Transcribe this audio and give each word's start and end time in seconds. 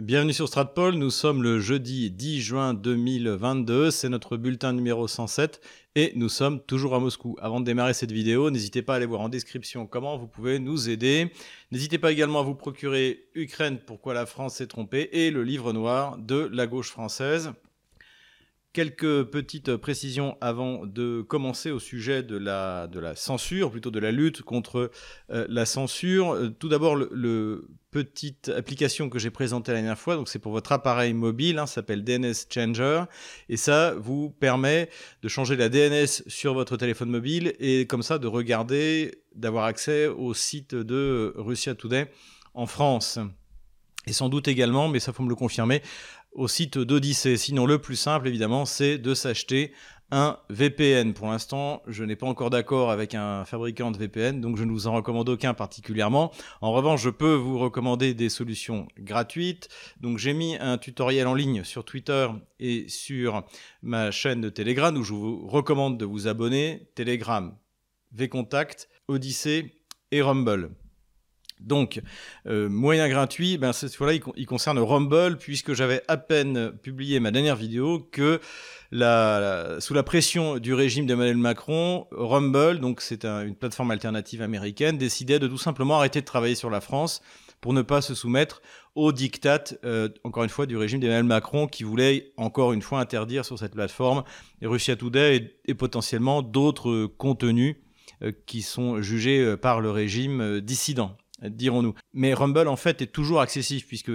Bienvenue 0.00 0.32
sur 0.32 0.46
Stratpol, 0.46 0.94
nous 0.94 1.10
sommes 1.10 1.42
le 1.42 1.58
jeudi 1.58 2.12
10 2.12 2.40
juin 2.40 2.72
2022, 2.72 3.90
c'est 3.90 4.08
notre 4.08 4.36
bulletin 4.36 4.72
numéro 4.72 5.08
107 5.08 5.60
et 5.96 6.12
nous 6.14 6.28
sommes 6.28 6.60
toujours 6.60 6.94
à 6.94 7.00
Moscou. 7.00 7.34
Avant 7.40 7.58
de 7.58 7.64
démarrer 7.64 7.94
cette 7.94 8.12
vidéo, 8.12 8.52
n'hésitez 8.52 8.80
pas 8.80 8.92
à 8.92 8.96
aller 8.98 9.06
voir 9.06 9.22
en 9.22 9.28
description 9.28 9.88
comment 9.88 10.16
vous 10.16 10.28
pouvez 10.28 10.60
nous 10.60 10.88
aider. 10.88 11.32
N'hésitez 11.72 11.98
pas 11.98 12.12
également 12.12 12.38
à 12.38 12.42
vous 12.44 12.54
procurer 12.54 13.24
Ukraine, 13.34 13.80
pourquoi 13.84 14.14
la 14.14 14.24
France 14.24 14.54
s'est 14.54 14.68
trompée 14.68 15.08
et 15.10 15.32
le 15.32 15.42
livre 15.42 15.72
noir 15.72 16.16
de 16.16 16.48
la 16.52 16.68
gauche 16.68 16.90
française. 16.90 17.50
Quelques 18.78 19.24
petites 19.24 19.74
précisions 19.74 20.38
avant 20.40 20.86
de 20.86 21.22
commencer 21.22 21.72
au 21.72 21.80
sujet 21.80 22.22
de 22.22 22.36
la, 22.36 22.86
de 22.86 23.00
la 23.00 23.16
censure, 23.16 23.72
plutôt 23.72 23.90
de 23.90 23.98
la 23.98 24.12
lutte 24.12 24.42
contre 24.42 24.92
euh, 25.32 25.44
la 25.48 25.66
censure. 25.66 26.34
Euh, 26.34 26.50
tout 26.50 26.68
d'abord, 26.68 26.94
le, 26.94 27.66
petite 27.90 28.50
application 28.50 29.10
que 29.10 29.18
j'ai 29.18 29.32
présentée 29.32 29.72
la 29.72 29.78
dernière 29.78 29.98
fois, 29.98 30.14
donc 30.14 30.28
c'est 30.28 30.38
pour 30.38 30.52
votre 30.52 30.70
appareil 30.70 31.12
mobile, 31.12 31.58
hein, 31.58 31.66
s'appelle 31.66 32.04
DNS 32.04 32.34
Changer, 32.48 33.02
et 33.48 33.56
ça 33.56 33.96
vous 33.98 34.30
permet 34.30 34.90
de 35.22 35.28
changer 35.28 35.56
la 35.56 35.68
DNS 35.68 36.22
sur 36.28 36.54
votre 36.54 36.76
téléphone 36.76 37.10
mobile 37.10 37.54
et 37.58 37.84
comme 37.88 38.04
ça 38.04 38.20
de 38.20 38.28
regarder, 38.28 39.24
d'avoir 39.34 39.64
accès 39.64 40.06
au 40.06 40.34
site 40.34 40.76
de 40.76 41.34
Russia 41.36 41.74
Today 41.74 42.12
en 42.54 42.66
France. 42.66 43.18
Et 44.08 44.12
sans 44.14 44.30
doute 44.30 44.48
également, 44.48 44.88
mais 44.88 45.00
ça 45.00 45.12
faut 45.12 45.22
me 45.22 45.28
le 45.28 45.34
confirmer, 45.34 45.82
au 46.32 46.48
site 46.48 46.78
d'Odyssée. 46.78 47.36
Sinon, 47.36 47.66
le 47.66 47.78
plus 47.78 47.96
simple, 47.96 48.28
évidemment, 48.28 48.64
c'est 48.64 48.98
de 48.98 49.14
s'acheter 49.14 49.72
un 50.10 50.38
VPN. 50.48 51.12
Pour 51.12 51.28
l'instant, 51.28 51.82
je 51.86 52.02
n'ai 52.04 52.16
pas 52.16 52.26
encore 52.26 52.50
d'accord 52.50 52.90
avec 52.90 53.14
un 53.14 53.44
fabricant 53.44 53.90
de 53.90 53.98
VPN, 53.98 54.40
donc 54.40 54.56
je 54.56 54.64
ne 54.64 54.70
vous 54.70 54.86
en 54.86 54.94
recommande 54.94 55.28
aucun 55.28 55.54
particulièrement. 55.54 56.32
En 56.60 56.72
revanche, 56.72 57.02
je 57.02 57.10
peux 57.10 57.34
vous 57.34 57.58
recommander 57.58 58.14
des 58.14 58.28
solutions 58.28 58.88
gratuites. 58.98 59.68
Donc 60.00 60.18
j'ai 60.18 60.32
mis 60.32 60.56
un 60.56 60.78
tutoriel 60.78 61.26
en 61.26 61.34
ligne 61.34 61.62
sur 61.64 61.84
Twitter 61.84 62.28
et 62.58 62.88
sur 62.88 63.44
ma 63.82 64.10
chaîne 64.10 64.40
de 64.40 64.48
Telegram 64.48 64.96
où 64.96 65.04
je 65.04 65.12
vous 65.12 65.46
recommande 65.46 65.98
de 65.98 66.06
vous 66.06 66.26
abonner. 66.26 66.88
Telegram, 66.94 67.54
VContact, 68.12 68.88
Odyssée 69.08 69.74
et 70.10 70.22
Rumble. 70.22 70.70
Donc, 71.60 72.00
euh, 72.46 72.68
moyen 72.68 73.08
gratuit, 73.08 73.58
ben, 73.58 73.72
cette 73.72 73.94
fois-là, 73.94 74.18
il, 74.36 74.46
concerne 74.46 74.78
Rumble, 74.78 75.38
puisque 75.38 75.74
j'avais 75.74 76.02
à 76.08 76.16
peine 76.16 76.72
publié 76.72 77.20
ma 77.20 77.30
dernière 77.30 77.56
vidéo 77.56 78.08
que 78.12 78.40
sous 78.90 79.94
la 79.94 80.02
pression 80.04 80.58
du 80.58 80.72
régime 80.72 81.06
d'Emmanuel 81.06 81.36
Macron, 81.36 82.06
Rumble, 82.10 82.80
donc 82.80 83.00
c'est 83.00 83.24
une 83.24 83.54
plateforme 83.54 83.90
alternative 83.90 84.40
américaine, 84.40 84.96
décidait 84.96 85.38
de 85.38 85.46
tout 85.46 85.58
simplement 85.58 85.96
arrêter 85.96 86.20
de 86.20 86.26
travailler 86.26 86.54
sur 86.54 86.70
la 86.70 86.80
France 86.80 87.20
pour 87.60 87.72
ne 87.72 87.82
pas 87.82 88.00
se 88.00 88.14
soumettre 88.14 88.62
aux 88.94 89.12
diktats, 89.12 89.64
euh, 89.84 90.08
encore 90.24 90.44
une 90.44 90.48
fois, 90.48 90.66
du 90.66 90.76
régime 90.76 91.00
d'Emmanuel 91.00 91.24
Macron 91.24 91.66
qui 91.66 91.84
voulait 91.84 92.32
encore 92.36 92.72
une 92.72 92.82
fois 92.82 93.00
interdire 93.00 93.44
sur 93.44 93.58
cette 93.58 93.74
plateforme 93.74 94.24
Russia 94.62 94.96
Today 94.96 95.54
et, 95.66 95.74
potentiellement 95.74 96.42
d'autres 96.42 97.06
contenus 97.06 97.76
euh, 98.22 98.32
qui 98.46 98.62
sont 98.62 99.02
jugés 99.02 99.56
par 99.56 99.80
le 99.80 99.90
régime 99.90 100.60
dissident 100.60 101.16
dirons-nous. 101.42 101.94
Mais 102.12 102.34
Rumble, 102.34 102.68
en 102.68 102.76
fait, 102.76 103.02
est 103.02 103.12
toujours 103.12 103.40
accessible, 103.40 103.84
puisque, 103.86 104.12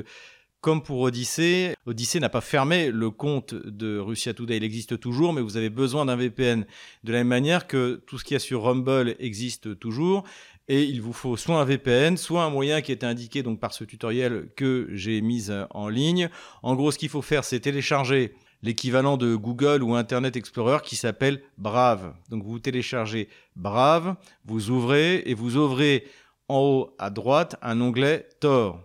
comme 0.61 0.81
pour 0.81 1.02
Odyssey, 1.02 1.75
Odyssey 1.85 2.19
n'a 2.19 2.29
pas 2.29 2.41
fermé 2.41 2.89
le 2.89 3.09
compte 3.09 3.53
de 3.53 3.97
Russia 3.97 4.33
Today. 4.33 4.57
Il 4.57 4.63
existe 4.63 4.99
toujours, 4.99 5.33
mais 5.33 5.41
vous 5.41 5.57
avez 5.57 5.69
besoin 5.69 6.05
d'un 6.05 6.16
VPN. 6.16 6.66
De 7.03 7.11
la 7.11 7.19
même 7.19 7.27
manière 7.27 7.67
que 7.67 8.01
tout 8.07 8.17
ce 8.17 8.23
qu'il 8.23 8.35
y 8.35 8.38
a 8.38 8.39
sur 8.39 8.63
Rumble 8.63 9.16
existe 9.19 9.77
toujours. 9.79 10.23
Et 10.69 10.83
il 10.83 11.01
vous 11.01 11.11
faut 11.11 11.35
soit 11.35 11.59
un 11.59 11.66
VPN, 11.66 12.16
soit 12.16 12.44
un 12.44 12.49
moyen 12.49 12.81
qui 12.81 12.94
est 12.94 13.03
indiqué 13.03 13.44
donc 13.44 13.59
par 13.59 13.73
ce 13.73 13.83
tutoriel 13.83 14.47
que 14.55 14.88
j'ai 14.94 15.19
mis 15.21 15.49
en 15.71 15.89
ligne. 15.89 16.29
En 16.61 16.75
gros, 16.75 16.91
ce 16.91 16.97
qu'il 16.97 17.09
faut 17.09 17.21
faire, 17.21 17.44
c'est 17.44 17.59
télécharger 17.59 18.33
l'équivalent 18.61 19.17
de 19.17 19.35
Google 19.35 19.83
ou 19.83 19.94
Internet 19.94 20.38
Explorer 20.38 20.77
qui 20.83 20.95
s'appelle 20.95 21.41
Brave. 21.57 22.13
Donc 22.29 22.44
vous 22.44 22.59
téléchargez 22.59 23.27
Brave, 23.57 24.16
vous 24.45 24.69
ouvrez 24.69 25.17
et 25.25 25.34
vous 25.34 25.57
ouvrez 25.57 26.05
en 26.53 26.59
haut 26.59 26.96
à 27.00 27.09
droite 27.09 27.56
un 27.64 27.81
onglet 27.81 28.30
Tor. 28.40 28.80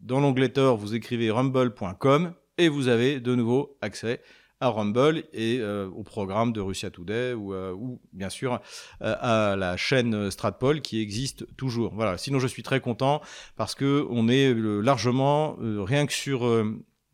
Dans 0.00 0.20
l'onglet 0.20 0.48
Tor, 0.48 0.78
vous 0.78 0.94
écrivez 0.94 1.30
rumble.com 1.30 2.32
et 2.56 2.68
vous 2.70 2.88
avez 2.88 3.20
de 3.20 3.34
nouveau 3.34 3.76
accès 3.82 4.22
à 4.58 4.68
Rumble 4.68 5.24
et 5.34 5.58
euh, 5.60 5.88
au 5.88 6.02
programme 6.02 6.52
de 6.52 6.62
Russia 6.62 6.90
Today 6.90 7.34
ou, 7.34 7.52
euh, 7.52 7.74
bien 8.14 8.30
sûr 8.30 8.60
euh, 9.02 9.14
à 9.20 9.54
la 9.56 9.76
chaîne 9.76 10.30
Stratpol 10.30 10.80
qui 10.80 11.02
existe 11.02 11.44
toujours. 11.56 11.92
Voilà. 11.94 12.16
Sinon, 12.16 12.38
je 12.38 12.46
suis 12.46 12.62
très 12.62 12.80
content 12.80 13.20
parce 13.54 13.74
que 13.74 14.06
on 14.08 14.28
est 14.28 14.54
largement 14.54 15.56
rien 15.60 16.06
que 16.06 16.14
sur 16.14 16.46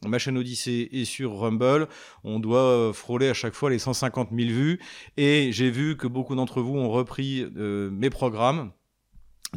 ma 0.06 0.18
chaîne 0.18 0.38
Odyssée 0.38 0.88
et 0.92 1.04
sur 1.04 1.36
Rumble, 1.36 1.88
on 2.22 2.38
doit 2.38 2.92
frôler 2.94 3.28
à 3.28 3.34
chaque 3.34 3.54
fois 3.54 3.70
les 3.70 3.80
150 3.80 4.28
000 4.30 4.50
vues 4.50 4.80
et 5.16 5.50
j'ai 5.52 5.70
vu 5.70 5.96
que 5.96 6.06
beaucoup 6.06 6.36
d'entre 6.36 6.60
vous 6.60 6.76
ont 6.76 6.90
repris 6.90 7.44
mes 7.56 8.10
programmes 8.10 8.70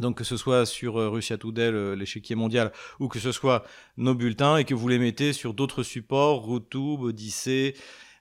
donc 0.00 0.16
que 0.16 0.24
ce 0.24 0.36
soit 0.36 0.66
sur 0.66 0.98
euh, 0.98 1.08
Russia 1.08 1.38
Today, 1.38 1.94
l'échiquier 1.94 2.34
mondial, 2.34 2.72
ou 2.98 3.08
que 3.08 3.20
ce 3.20 3.32
soit 3.32 3.64
nos 3.96 4.14
bulletins, 4.14 4.56
et 4.56 4.64
que 4.64 4.74
vous 4.74 4.88
les 4.88 4.98
mettez 4.98 5.32
sur 5.32 5.54
d'autres 5.54 5.82
supports, 5.82 6.40
Rootube, 6.42 7.02
Odyssey, 7.02 7.74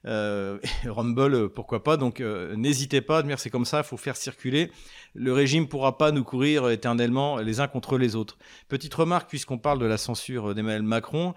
euh, 0.06 0.60
Rumble, 0.86 1.34
euh, 1.34 1.50
pourquoi 1.50 1.84
pas. 1.84 1.98
Donc 1.98 2.20
n'hésitez 2.20 3.02
pas, 3.02 3.24
c'est 3.38 3.50
comme 3.50 3.66
ça, 3.66 3.80
il 3.80 3.84
faut 3.84 3.98
faire 3.98 4.16
circuler. 4.16 4.72
Le 5.16 5.34
régime 5.34 5.64
ne 5.64 5.68
pourra 5.68 5.98
pas 5.98 6.12
nous 6.12 6.24
courir 6.24 6.70
éternellement 6.70 7.38
les 7.38 7.60
uns 7.60 7.68
contre 7.68 7.98
les 7.98 8.16
autres. 8.16 8.38
Petite 8.68 8.94
remarque, 8.94 9.28
puisqu'on 9.28 9.58
parle 9.58 9.80
de 9.80 9.86
la 9.86 9.98
censure 9.98 10.54
d'Emmanuel 10.54 10.84
Macron, 10.84 11.34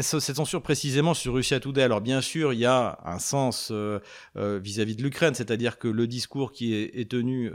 cette 0.00 0.36
censure 0.36 0.62
précisément 0.62 1.14
sur 1.14 1.34
Russia 1.34 1.58
Today, 1.58 1.82
alors 1.82 2.00
bien 2.00 2.20
sûr, 2.20 2.52
il 2.52 2.60
y 2.60 2.66
a 2.66 3.00
un 3.04 3.18
sens 3.18 3.72
vis-à-vis 4.36 4.94
de 4.94 5.02
l'Ukraine, 5.02 5.34
c'est-à-dire 5.34 5.78
que 5.78 5.88
le 5.88 6.06
discours 6.06 6.52
qui 6.52 6.74
est 6.74 7.10
tenu 7.10 7.50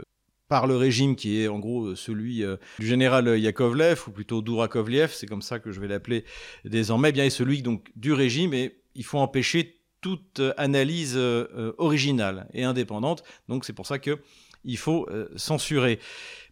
par 0.48 0.66
le 0.66 0.76
régime 0.76 1.16
qui 1.16 1.40
est 1.40 1.48
en 1.48 1.58
gros 1.58 1.94
celui 1.94 2.44
euh, 2.44 2.56
du 2.78 2.86
général 2.86 3.38
Yakovlev 3.38 4.04
ou 4.06 4.10
plutôt 4.10 4.42
Dourakovliev, 4.42 5.12
c'est 5.12 5.26
comme 5.26 5.42
ça 5.42 5.58
que 5.58 5.72
je 5.72 5.80
vais 5.80 5.88
l'appeler 5.88 6.24
désormais, 6.64 7.10
eh 7.10 7.12
bien 7.12 7.24
est 7.24 7.30
celui 7.30 7.62
donc 7.62 7.90
du 7.96 8.12
régime 8.12 8.54
et 8.54 8.78
il 8.94 9.04
faut 9.04 9.18
empêcher 9.18 9.80
toute 10.00 10.40
analyse 10.56 11.14
euh, 11.16 11.72
originale 11.78 12.48
et 12.52 12.64
indépendante. 12.64 13.24
Donc 13.48 13.64
c'est 13.64 13.72
pour 13.72 13.86
ça 13.86 13.98
que 13.98 14.18
il 14.66 14.76
faut 14.76 15.08
euh, 15.10 15.28
censurer. 15.36 15.98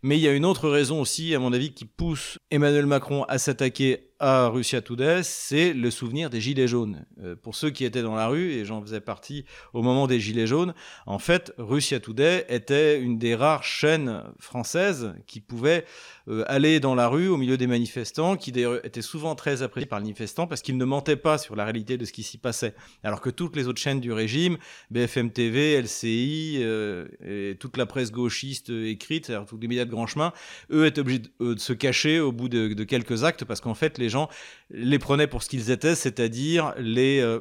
Mais 0.03 0.17
il 0.17 0.23
y 0.23 0.29
a 0.29 0.33
une 0.33 0.45
autre 0.45 0.69
raison 0.69 1.01
aussi, 1.01 1.35
à 1.35 1.39
mon 1.39 1.53
avis, 1.53 1.73
qui 1.73 1.85
pousse 1.85 2.39
Emmanuel 2.51 2.87
Macron 2.87 3.25
à 3.25 3.39
s'attaquer 3.39 4.11
à 4.21 4.47
Russia 4.47 4.81
Today, 4.81 5.23
c'est 5.23 5.73
le 5.73 5.91
souvenir 5.91 6.31
des 6.31 6.41
Gilets 6.41 6.69
jaunes. 6.69 7.05
Euh, 7.23 7.35
pour 7.35 7.55
ceux 7.55 7.71
qui 7.71 7.85
étaient 7.85 8.03
dans 8.03 8.15
la 8.15 8.29
rue, 8.29 8.53
et 8.53 8.65
j'en 8.65 8.81
faisais 8.81 9.01
partie 9.01 9.45
au 9.73 9.83
moment 9.83 10.07
des 10.07 10.21
Gilets 10.21 10.47
jaunes, 10.47 10.75
en 11.07 11.19
fait, 11.19 11.53
Russia 11.59 11.99
Today 11.99 12.47
était 12.49 13.01
une 13.01 13.19
des 13.19 13.35
rares 13.35 13.65
chaînes 13.65 14.23
françaises 14.39 15.15
qui 15.27 15.41
pouvait 15.41 15.85
euh, 16.29 16.45
aller 16.47 16.81
dans 16.81 16.95
la 16.95 17.09
rue 17.09 17.29
au 17.29 17.37
milieu 17.37 17.57
des 17.57 17.67
manifestants, 17.67 18.37
qui 18.37 18.51
étaient 18.51 19.03
souvent 19.03 19.35
très 19.35 19.63
appréciés 19.63 19.87
par 19.87 19.99
les 19.99 20.05
manifestants 20.05 20.47
parce 20.47 20.63
qu'ils 20.63 20.79
ne 20.79 20.85
mentaient 20.85 21.17
pas 21.17 21.37
sur 21.37 21.57
la 21.57 21.65
réalité 21.65 21.99
de 21.99 22.05
ce 22.05 22.13
qui 22.13 22.23
s'y 22.23 22.39
passait. 22.39 22.75
Alors 23.03 23.21
que 23.21 23.31
toutes 23.31 23.57
les 23.57 23.67
autres 23.69 23.81
chaînes 23.81 24.01
du 24.01 24.13
régime, 24.13 24.59
BFM 24.91 25.33
TV, 25.33 25.81
LCI, 25.83 26.59
euh, 26.61 27.07
et 27.27 27.57
toute 27.59 27.77
la 27.77 27.87
presse 27.87 28.13
gauchiste 28.13 28.71
écrite, 28.71 29.27
c'est-à-dire 29.27 29.47
tous 29.47 29.59
les 29.59 29.69
médias 29.69 29.85
de 29.85 29.91
grand 29.91 30.07
chemin, 30.07 30.33
eux 30.71 30.87
étaient 30.87 31.01
obligés 31.01 31.23
de, 31.41 31.59
se 31.59 31.73
cacher 31.73 32.21
au 32.21 32.33
bout 32.33 32.49
de, 32.49 32.75
de 32.75 32.85
quelques 32.85 33.25
actes 33.25 33.45
parce 33.45 33.61
qu'en 33.61 33.75
fait, 33.75 33.99
les 33.99 34.04
gens 34.09 34.29
les 34.71 34.99
prenaient 34.99 35.27
pour 35.27 35.43
ce 35.43 35.49
qu'ils 35.49 35.71
étaient, 35.71 35.95
c'est-à-dire 35.95 36.75
les 36.79 37.21
euh, 37.21 37.41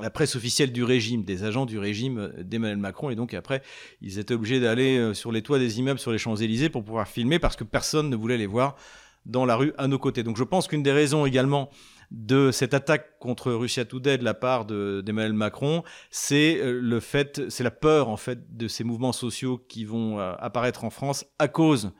la 0.00 0.10
presse 0.10 0.34
officielle 0.34 0.72
du 0.72 0.82
régime, 0.82 1.22
des 1.22 1.44
agents 1.44 1.66
du 1.66 1.78
régime 1.78 2.18
euh, 2.18 2.42
d'Emmanuel 2.42 2.78
Macron, 2.78 3.10
et 3.10 3.14
donc 3.14 3.32
après, 3.32 3.62
ils 4.00 4.18
étaient 4.18 4.34
obligés 4.34 4.60
d'aller 4.60 4.98
euh, 4.98 5.14
sur 5.14 5.30
les 5.30 5.42
toits 5.42 5.58
des 5.58 5.78
immeubles 5.78 6.00
sur 6.00 6.10
les 6.10 6.18
Champs-Élysées 6.18 6.68
pour 6.68 6.84
pouvoir 6.84 7.06
filmer 7.06 7.38
parce 7.38 7.56
que 7.56 7.64
personne 7.64 8.10
ne 8.10 8.16
voulait 8.16 8.38
les 8.38 8.46
voir 8.46 8.76
dans 9.24 9.46
la 9.46 9.56
rue 9.56 9.72
à 9.78 9.86
nos 9.86 9.98
côtés. 9.98 10.22
Donc 10.22 10.36
je 10.36 10.44
pense 10.44 10.66
qu'une 10.66 10.82
des 10.82 10.92
raisons 10.92 11.26
également 11.26 11.70
de 12.10 12.50
cette 12.50 12.74
attaque 12.74 13.18
contre 13.18 13.52
Russia 13.52 13.84
Today 13.84 14.18
de 14.18 14.24
la 14.24 14.34
part 14.34 14.66
d'Emmanuel 14.66 15.32
Macron, 15.32 15.82
c'est 16.10 16.60
le 16.62 17.00
fait, 17.00 17.48
c'est 17.48 17.64
la 17.64 17.70
peur 17.70 18.08
en 18.10 18.18
fait 18.18 18.56
de 18.56 18.68
ces 18.68 18.84
mouvements 18.84 19.12
sociaux 19.12 19.58
qui 19.66 19.86
vont 19.86 20.18
apparaître 20.18 20.84
en 20.84 20.90
France 20.90 21.24
à 21.38 21.48
cause 21.48 21.92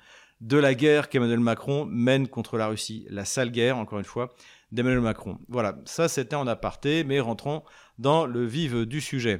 de 0.45 0.59
la 0.59 0.75
guerre 0.75 1.09
qu'Emmanuel 1.09 1.41
Macron 1.41 1.87
mène 1.87 2.29
contre 2.29 2.59
la 2.59 2.67
Russie. 2.67 3.07
La 3.09 3.25
sale 3.25 3.51
guerre, 3.51 3.79
encore 3.79 3.99
une 3.99 4.05
fois, 4.05 4.35
d'Emmanuel 4.73 5.01
Macron. 5.01 5.39
Voilà, 5.49 5.79
ça 5.87 6.07
c'était 6.07 6.37
en 6.37 6.47
aparté, 6.47 7.03
mais 7.03 7.19
rentrons 7.19 7.63
dans 7.99 8.27
le 8.27 8.45
vif 8.45 8.75
du 8.75 9.01
sujet. 9.01 9.39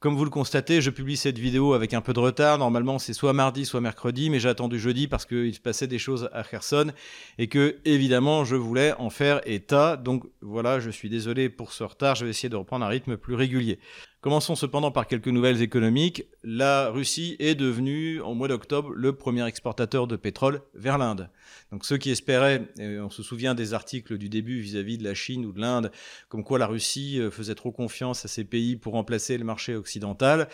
Comme 0.00 0.14
vous 0.14 0.24
le 0.24 0.30
constatez, 0.30 0.80
je 0.80 0.90
publie 0.90 1.16
cette 1.16 1.40
vidéo 1.40 1.74
avec 1.74 1.92
un 1.92 2.00
peu 2.00 2.12
de 2.12 2.20
retard. 2.20 2.56
Normalement, 2.56 3.00
c'est 3.00 3.12
soit 3.12 3.32
mardi, 3.32 3.66
soit 3.66 3.80
mercredi, 3.80 4.30
mais 4.30 4.38
j'ai 4.38 4.48
attendu 4.48 4.78
jeudi 4.78 5.08
parce 5.08 5.26
qu'il 5.26 5.52
se 5.52 5.60
passait 5.60 5.88
des 5.88 5.98
choses 5.98 6.30
à 6.32 6.44
Kherson 6.44 6.92
et 7.36 7.48
que, 7.48 7.78
évidemment, 7.84 8.44
je 8.44 8.54
voulais 8.54 8.94
en 8.98 9.10
faire 9.10 9.40
état. 9.44 9.96
Donc 9.96 10.24
voilà, 10.40 10.78
je 10.78 10.88
suis 10.88 11.10
désolé 11.10 11.48
pour 11.48 11.72
ce 11.72 11.82
retard. 11.82 12.14
Je 12.14 12.24
vais 12.24 12.30
essayer 12.30 12.48
de 12.48 12.54
reprendre 12.56 12.86
un 12.86 12.88
rythme 12.88 13.16
plus 13.16 13.34
régulier. 13.34 13.80
Commençons 14.20 14.56
cependant 14.56 14.90
par 14.90 15.06
quelques 15.06 15.28
nouvelles 15.28 15.62
économiques. 15.62 16.24
La 16.42 16.90
Russie 16.90 17.36
est 17.38 17.54
devenue, 17.54 18.20
au 18.20 18.34
mois 18.34 18.48
d'octobre, 18.48 18.90
le 18.92 19.12
premier 19.12 19.46
exportateur 19.46 20.08
de 20.08 20.16
pétrole 20.16 20.60
vers 20.74 20.98
l'Inde. 20.98 21.30
Donc 21.70 21.84
ceux 21.84 21.98
qui 21.98 22.10
espéraient, 22.10 22.68
et 22.80 22.98
on 22.98 23.10
se 23.10 23.22
souvient 23.22 23.54
des 23.54 23.74
articles 23.74 24.18
du 24.18 24.28
début 24.28 24.58
vis-à-vis 24.58 24.98
de 24.98 25.04
la 25.04 25.14
Chine 25.14 25.46
ou 25.46 25.52
de 25.52 25.60
l'Inde, 25.60 25.92
comme 26.28 26.42
quoi 26.42 26.58
la 26.58 26.66
Russie 26.66 27.20
euh, 27.20 27.30
faisait 27.30 27.54
trop 27.54 27.70
confiance 27.70 28.24
à 28.24 28.28
ces 28.28 28.42
pays 28.42 28.74
pour 28.74 28.94
remplacer 28.94 29.38
le 29.38 29.44
marché 29.44 29.76
occidental, 29.76 30.48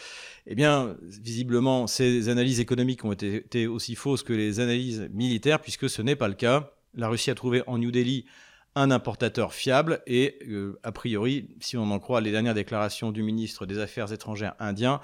eh 0.47 0.55
bien, 0.55 0.99
visiblement, 1.01 1.87
ces 1.87 2.29
analyses 2.29 2.61
économiques 2.61 3.03
ont 3.07 3.13
été 3.13 3.67
aussi 3.67 3.95
fausses 3.95 4.23
que 4.23 4.35
les 4.35 4.61
analyses 4.61 5.09
militaires, 5.11 5.63
puisque 5.63 5.89
ce 5.89 6.03
n'est 6.03 6.17
pas 6.17 6.29
le 6.29 6.35
cas. 6.35 6.75
La 6.93 7.09
Russie 7.09 7.31
a 7.31 7.35
trouvé 7.35 7.63
en 7.67 7.79
New 7.79 7.91
Delhi 7.91 8.27
un 8.75 8.91
importateur 8.91 9.55
fiable 9.55 10.03
et, 10.07 10.39
euh, 10.49 10.79
a 10.83 10.93
priori, 10.93 11.49
si 11.61 11.77
on 11.77 11.91
en 11.91 11.99
croit 11.99 12.21
les 12.21 12.33
dernières 12.33 12.55
déclarations 12.55 13.13
du 13.13 13.23
ministre 13.23 13.67
des 13.67 13.79
Affaires 13.79 14.13
étrangères 14.13 14.55
indien, 14.59 15.01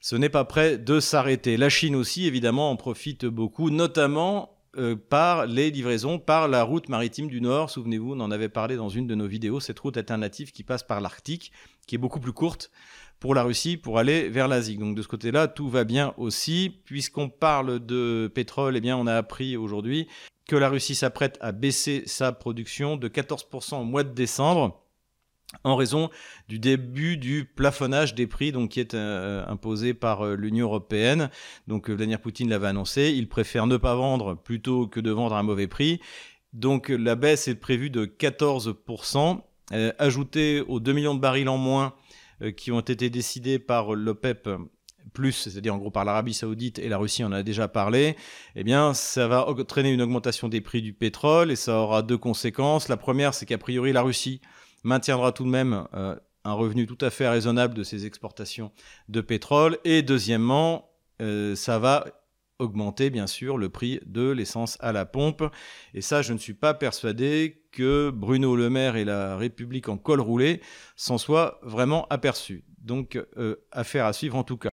ce 0.00 0.16
n'est 0.16 0.28
pas 0.28 0.44
prêt 0.44 0.78
de 0.78 0.98
s'arrêter. 0.98 1.56
La 1.56 1.68
Chine 1.68 1.94
aussi, 1.94 2.26
évidemment, 2.26 2.70
en 2.70 2.76
profite 2.76 3.24
beaucoup, 3.24 3.70
notamment 3.70 4.58
euh, 4.78 4.96
par 4.96 5.46
les 5.46 5.70
livraisons 5.70 6.18
par 6.18 6.48
la 6.48 6.62
route 6.62 6.88
maritime 6.88 7.28
du 7.28 7.42
Nord. 7.42 7.68
Souvenez-vous, 7.68 8.14
on 8.14 8.20
en 8.20 8.30
avait 8.30 8.48
parlé 8.48 8.76
dans 8.76 8.88
une 8.88 9.06
de 9.06 9.14
nos 9.14 9.26
vidéos, 9.26 9.60
cette 9.60 9.78
route 9.78 9.98
alternative 9.98 10.50
qui 10.50 10.64
passe 10.64 10.82
par 10.82 11.02
l'Arctique, 11.02 11.52
qui 11.86 11.96
est 11.96 11.98
beaucoup 11.98 12.20
plus 12.20 12.32
courte 12.32 12.70
pour 13.22 13.36
la 13.36 13.44
Russie 13.44 13.76
pour 13.76 14.00
aller 14.00 14.28
vers 14.28 14.48
l'Asie. 14.48 14.76
Donc 14.76 14.96
de 14.96 15.00
ce 15.00 15.06
côté-là, 15.06 15.46
tout 15.46 15.68
va 15.68 15.84
bien 15.84 16.12
aussi. 16.16 16.76
Puisqu'on 16.84 17.28
parle 17.28 17.78
de 17.78 18.28
pétrole, 18.34 18.76
eh 18.76 18.92
on 18.92 19.06
a 19.06 19.14
appris 19.14 19.56
aujourd'hui 19.56 20.08
que 20.48 20.56
la 20.56 20.68
Russie 20.68 20.96
s'apprête 20.96 21.38
à 21.40 21.52
baisser 21.52 22.02
sa 22.06 22.32
production 22.32 22.96
de 22.96 23.06
14% 23.06 23.76
au 23.76 23.84
mois 23.84 24.02
de 24.02 24.12
décembre 24.12 24.82
en 25.62 25.76
raison 25.76 26.10
du 26.48 26.58
début 26.58 27.16
du 27.16 27.44
plafonnage 27.44 28.16
des 28.16 28.26
prix 28.26 28.52
qui 28.68 28.80
est 28.80 28.94
euh, 28.94 29.46
imposé 29.46 29.94
par 29.94 30.26
euh, 30.26 30.34
l'Union 30.34 30.66
européenne. 30.66 31.30
Donc 31.68 31.90
euh, 31.90 31.92
Vladimir 31.92 32.20
Poutine 32.20 32.50
l'avait 32.50 32.66
annoncé, 32.66 33.14
il 33.16 33.28
préfère 33.28 33.68
ne 33.68 33.76
pas 33.76 33.94
vendre 33.94 34.34
plutôt 34.34 34.88
que 34.88 34.98
de 34.98 35.12
vendre 35.12 35.36
à 35.36 35.44
mauvais 35.44 35.68
prix. 35.68 36.00
Donc 36.54 36.88
la 36.88 37.14
baisse 37.14 37.46
est 37.46 37.54
prévue 37.54 37.88
de 37.88 38.04
14%, 38.04 39.42
ajoutée 39.98 40.60
aux 40.60 40.80
2 40.80 40.92
millions 40.92 41.14
de 41.14 41.20
barils 41.20 41.48
en 41.48 41.56
moins 41.56 41.94
qui 42.50 42.72
ont 42.72 42.80
été 42.80 43.10
décidés 43.10 43.58
par 43.58 43.94
l'OPEP 43.94 44.48
plus, 45.12 45.32
c'est-à-dire 45.32 45.74
en 45.74 45.78
gros 45.78 45.90
par 45.90 46.04
l'Arabie 46.04 46.34
Saoudite 46.34 46.78
et 46.78 46.88
la 46.88 46.98
Russie, 46.98 47.24
on 47.24 47.28
en 47.28 47.32
a 47.32 47.42
déjà 47.42 47.68
parlé, 47.68 48.16
eh 48.56 48.64
bien, 48.64 48.94
ça 48.94 49.28
va 49.28 49.48
entraîner 49.48 49.92
une 49.92 50.02
augmentation 50.02 50.48
des 50.48 50.60
prix 50.60 50.82
du 50.82 50.92
pétrole 50.92 51.50
et 51.50 51.56
ça 51.56 51.78
aura 51.78 52.02
deux 52.02 52.18
conséquences. 52.18 52.88
La 52.88 52.96
première, 52.96 53.34
c'est 53.34 53.46
qu'a 53.46 53.58
priori, 53.58 53.92
la 53.92 54.02
Russie 54.02 54.40
maintiendra 54.84 55.32
tout 55.32 55.44
de 55.44 55.50
même 55.50 55.86
euh, 55.94 56.16
un 56.44 56.52
revenu 56.52 56.86
tout 56.86 56.98
à 57.00 57.10
fait 57.10 57.28
raisonnable 57.28 57.74
de 57.74 57.82
ses 57.82 58.06
exportations 58.06 58.72
de 59.08 59.20
pétrole. 59.20 59.78
Et 59.84 60.02
deuxièmement, 60.02 60.90
euh, 61.20 61.54
ça 61.54 61.78
va 61.78 62.06
augmenter 62.62 63.10
bien 63.10 63.26
sûr 63.26 63.58
le 63.58 63.68
prix 63.68 64.00
de 64.06 64.30
l'essence 64.30 64.78
à 64.80 64.92
la 64.92 65.04
pompe. 65.04 65.44
Et 65.94 66.00
ça, 66.00 66.22
je 66.22 66.32
ne 66.32 66.38
suis 66.38 66.54
pas 66.54 66.74
persuadé 66.74 67.62
que 67.72 68.10
Bruno 68.10 68.56
Le 68.56 68.70
Maire 68.70 68.96
et 68.96 69.04
la 69.04 69.36
République 69.36 69.88
en 69.88 69.98
col 69.98 70.20
roulé 70.20 70.60
s'en 70.96 71.18
soient 71.18 71.58
vraiment 71.62 72.06
aperçus. 72.08 72.64
Donc, 72.78 73.20
euh, 73.36 73.56
affaire 73.70 74.06
à 74.06 74.12
suivre 74.12 74.36
en 74.36 74.44
tout 74.44 74.56
cas. 74.56 74.70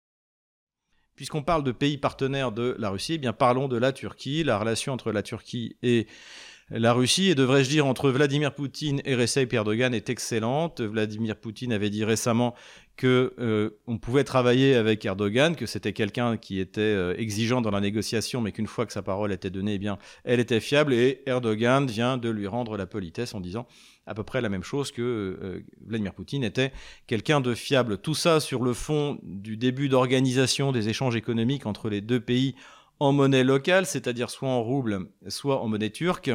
Puisqu'on 1.16 1.42
parle 1.42 1.62
de 1.62 1.72
pays 1.72 1.96
partenaires 1.96 2.50
de 2.50 2.74
la 2.78 2.90
Russie, 2.90 3.14
eh 3.14 3.18
bien 3.18 3.32
parlons 3.32 3.68
de 3.68 3.76
la 3.76 3.92
Turquie. 3.92 4.42
La 4.42 4.58
relation 4.58 4.92
entre 4.92 5.12
la 5.12 5.22
Turquie 5.22 5.76
et 5.82 6.08
la 6.70 6.92
Russie, 6.92 7.28
et 7.28 7.34
devrais-je 7.34 7.68
dire 7.68 7.86
entre 7.86 8.10
Vladimir 8.10 8.54
Poutine 8.54 9.02
et 9.04 9.14
Recep 9.14 9.52
Erdogan, 9.52 9.94
est 9.94 10.08
excellente. 10.08 10.80
Vladimir 10.80 11.36
Poutine 11.36 11.72
avait 11.72 11.90
dit 11.90 12.04
récemment 12.04 12.54
que 12.96 13.34
euh, 13.38 13.70
on 13.86 13.98
pouvait 13.98 14.22
travailler 14.22 14.74
avec 14.76 15.04
Erdogan, 15.04 15.56
que 15.56 15.66
c'était 15.66 15.92
quelqu'un 15.92 16.36
qui 16.36 16.60
était 16.60 16.80
euh, 16.80 17.14
exigeant 17.18 17.60
dans 17.60 17.72
la 17.72 17.80
négociation, 17.80 18.40
mais 18.40 18.52
qu'une 18.52 18.68
fois 18.68 18.86
que 18.86 18.92
sa 18.92 19.02
parole 19.02 19.32
était 19.32 19.50
donnée, 19.50 19.80
eh 19.82 19.88
elle 20.24 20.40
était 20.40 20.60
fiable. 20.60 20.94
Et 20.94 21.22
Erdogan 21.26 21.86
vient 21.86 22.16
de 22.16 22.28
lui 22.30 22.46
rendre 22.46 22.76
la 22.76 22.86
politesse 22.86 23.34
en 23.34 23.40
disant 23.40 23.66
à 24.06 24.14
peu 24.14 24.22
près 24.22 24.40
la 24.40 24.48
même 24.48 24.62
chose 24.62 24.92
que 24.92 25.02
euh, 25.02 25.64
Vladimir 25.84 26.14
Poutine 26.14 26.44
était 26.44 26.72
quelqu'un 27.06 27.40
de 27.40 27.54
fiable. 27.54 27.98
Tout 27.98 28.14
ça 28.14 28.38
sur 28.38 28.62
le 28.62 28.74
fond 28.74 29.18
du 29.22 29.56
début 29.56 29.88
d'organisation 29.88 30.70
des 30.70 30.88
échanges 30.88 31.16
économiques 31.16 31.66
entre 31.66 31.88
les 31.88 32.00
deux 32.00 32.20
pays 32.20 32.54
en 33.00 33.12
monnaie 33.12 33.44
locale, 33.44 33.86
c'est-à-dire 33.86 34.30
soit 34.30 34.48
en 34.48 34.62
rouble, 34.62 35.08
soit 35.28 35.60
en 35.60 35.68
monnaie 35.68 35.90
turque. 35.90 36.30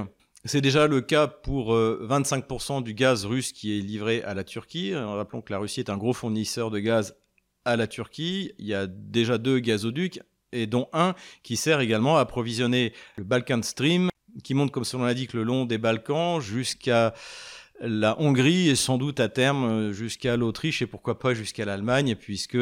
C'est 0.45 0.61
déjà 0.61 0.87
le 0.87 1.01
cas 1.01 1.27
pour 1.27 1.75
25% 1.75 2.79
euh, 2.79 2.81
du 2.81 2.93
gaz 2.93 3.25
russe 3.25 3.51
qui 3.51 3.77
est 3.77 3.81
livré 3.81 4.23
à 4.23 4.33
la 4.33 4.45
Turquie. 4.45 4.95
Rappelons 4.95 5.41
que 5.41 5.51
la 5.51 5.59
Russie 5.59 5.81
est 5.81 5.89
un 5.89 5.97
gros 5.97 6.13
fournisseur 6.13 6.71
de 6.71 6.79
gaz 6.79 7.17
à 7.65 7.75
la 7.75 7.87
Turquie. 7.87 8.53
Il 8.57 8.65
y 8.65 8.73
a 8.73 8.87
déjà 8.87 9.37
deux 9.37 9.59
gazoducs, 9.59 10.21
et 10.53 10.65
dont 10.65 10.87
un 10.93 11.13
qui 11.43 11.57
sert 11.57 11.81
également 11.81 12.17
à 12.17 12.21
approvisionner 12.21 12.93
le 13.17 13.25
Balkan 13.25 13.61
Stream, 13.61 14.09
qui 14.43 14.53
monte, 14.53 14.71
comme 14.71 14.85
on 14.93 15.03
l'a 15.03 15.13
dit, 15.13 15.27
le 15.33 15.43
long 15.43 15.65
des 15.65 15.77
Balkans 15.77 16.39
jusqu'à 16.39 17.13
la 17.81 18.19
Hongrie 18.21 18.69
et 18.69 18.75
sans 18.75 18.97
doute 18.97 19.19
à 19.19 19.29
terme 19.29 19.65
euh, 19.65 19.93
jusqu'à 19.93 20.37
l'Autriche 20.37 20.81
et 20.81 20.87
pourquoi 20.87 21.19
pas 21.19 21.33
jusqu'à 21.33 21.65
l'Allemagne, 21.65 22.15
puisque 22.15 22.57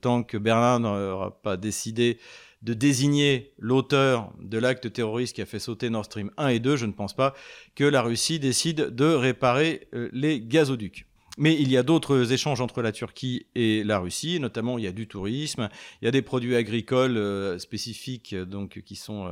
tant 0.00 0.24
que 0.24 0.38
Berlin 0.38 0.80
n'aura 0.80 1.40
pas 1.42 1.56
décidé 1.56 2.18
de 2.62 2.74
désigner 2.74 3.52
l'auteur 3.58 4.32
de 4.40 4.58
l'acte 4.58 4.92
terroriste 4.92 5.34
qui 5.34 5.42
a 5.42 5.46
fait 5.46 5.58
sauter 5.58 5.90
Nord 5.90 6.04
Stream 6.04 6.30
1 6.36 6.48
et 6.48 6.60
2, 6.60 6.76
je 6.76 6.86
ne 6.86 6.92
pense 6.92 7.14
pas 7.14 7.34
que 7.74 7.84
la 7.84 8.02
Russie 8.02 8.38
décide 8.38 8.94
de 8.94 9.06
réparer 9.06 9.88
euh, 9.94 10.08
les 10.12 10.40
gazoducs. 10.40 11.06
Mais 11.38 11.58
il 11.58 11.70
y 11.70 11.78
a 11.78 11.82
d'autres 11.82 12.32
échanges 12.32 12.60
entre 12.60 12.82
la 12.82 12.92
Turquie 12.92 13.46
et 13.54 13.84
la 13.84 13.98
Russie, 13.98 14.38
notamment 14.38 14.76
il 14.76 14.84
y 14.84 14.86
a 14.86 14.92
du 14.92 15.08
tourisme, 15.08 15.70
il 16.00 16.04
y 16.04 16.08
a 16.08 16.10
des 16.10 16.20
produits 16.20 16.56
agricoles 16.56 17.16
euh, 17.16 17.58
spécifiques 17.58 18.36
qui 18.84 18.96
sont 18.96 19.30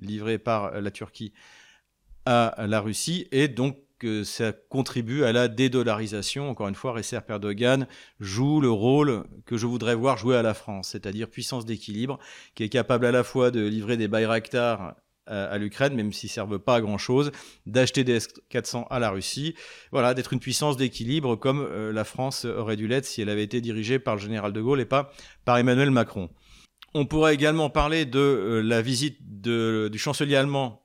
livrés 0.00 0.38
par 0.38 0.80
la 0.80 0.90
Turquie 0.90 1.32
à 2.24 2.66
la 2.66 2.80
Russie, 2.80 3.28
et 3.30 3.48
donc 3.48 3.76
que 3.98 4.24
ça 4.24 4.52
contribue 4.52 5.24
à 5.24 5.32
la 5.32 5.48
dédollarisation. 5.48 6.48
Encore 6.50 6.68
une 6.68 6.74
fois, 6.74 6.92
Recep 6.92 7.28
Erdogan 7.28 7.86
joue 8.20 8.60
le 8.60 8.70
rôle 8.70 9.24
que 9.46 9.56
je 9.56 9.66
voudrais 9.66 9.94
voir 9.94 10.18
jouer 10.18 10.36
à 10.36 10.42
la 10.42 10.54
France, 10.54 10.88
c'est-à-dire 10.90 11.28
puissance 11.28 11.64
d'équilibre, 11.64 12.18
qui 12.54 12.64
est 12.64 12.68
capable 12.68 13.06
à 13.06 13.12
la 13.12 13.24
fois 13.24 13.50
de 13.50 13.66
livrer 13.66 13.96
des 13.96 14.08
Bayraktar 14.08 14.96
à, 15.26 15.56
l'Ukraine, 15.58 15.94
même 15.94 16.12
s'ils 16.12 16.28
ne 16.28 16.32
servent 16.32 16.58
pas 16.58 16.76
à 16.76 16.80
grand-chose, 16.80 17.32
d'acheter 17.66 18.04
des 18.04 18.16
S-400 18.16 18.86
à 18.90 18.98
la 18.98 19.10
Russie, 19.10 19.54
voilà, 19.90 20.14
d'être 20.14 20.32
une 20.32 20.40
puissance 20.40 20.76
d'équilibre 20.76 21.36
comme 21.36 21.60
euh, 21.60 21.92
la 21.92 22.04
France 22.04 22.44
aurait 22.44 22.76
dû 22.76 22.86
l'être 22.86 23.06
si 23.06 23.22
elle 23.22 23.30
avait 23.30 23.42
été 23.42 23.60
dirigée 23.60 23.98
par 23.98 24.16
le 24.16 24.20
général 24.20 24.52
de 24.52 24.60
Gaulle 24.60 24.80
et 24.80 24.84
pas 24.84 25.12
par 25.44 25.56
Emmanuel 25.56 25.90
Macron. 25.90 26.28
On 26.92 27.06
pourrait 27.06 27.34
également 27.34 27.70
parler 27.70 28.04
de 28.04 28.18
euh, 28.18 28.60
la 28.60 28.82
visite 28.82 29.18
du 29.22 29.98
chancelier 29.98 30.36
allemand 30.36 30.83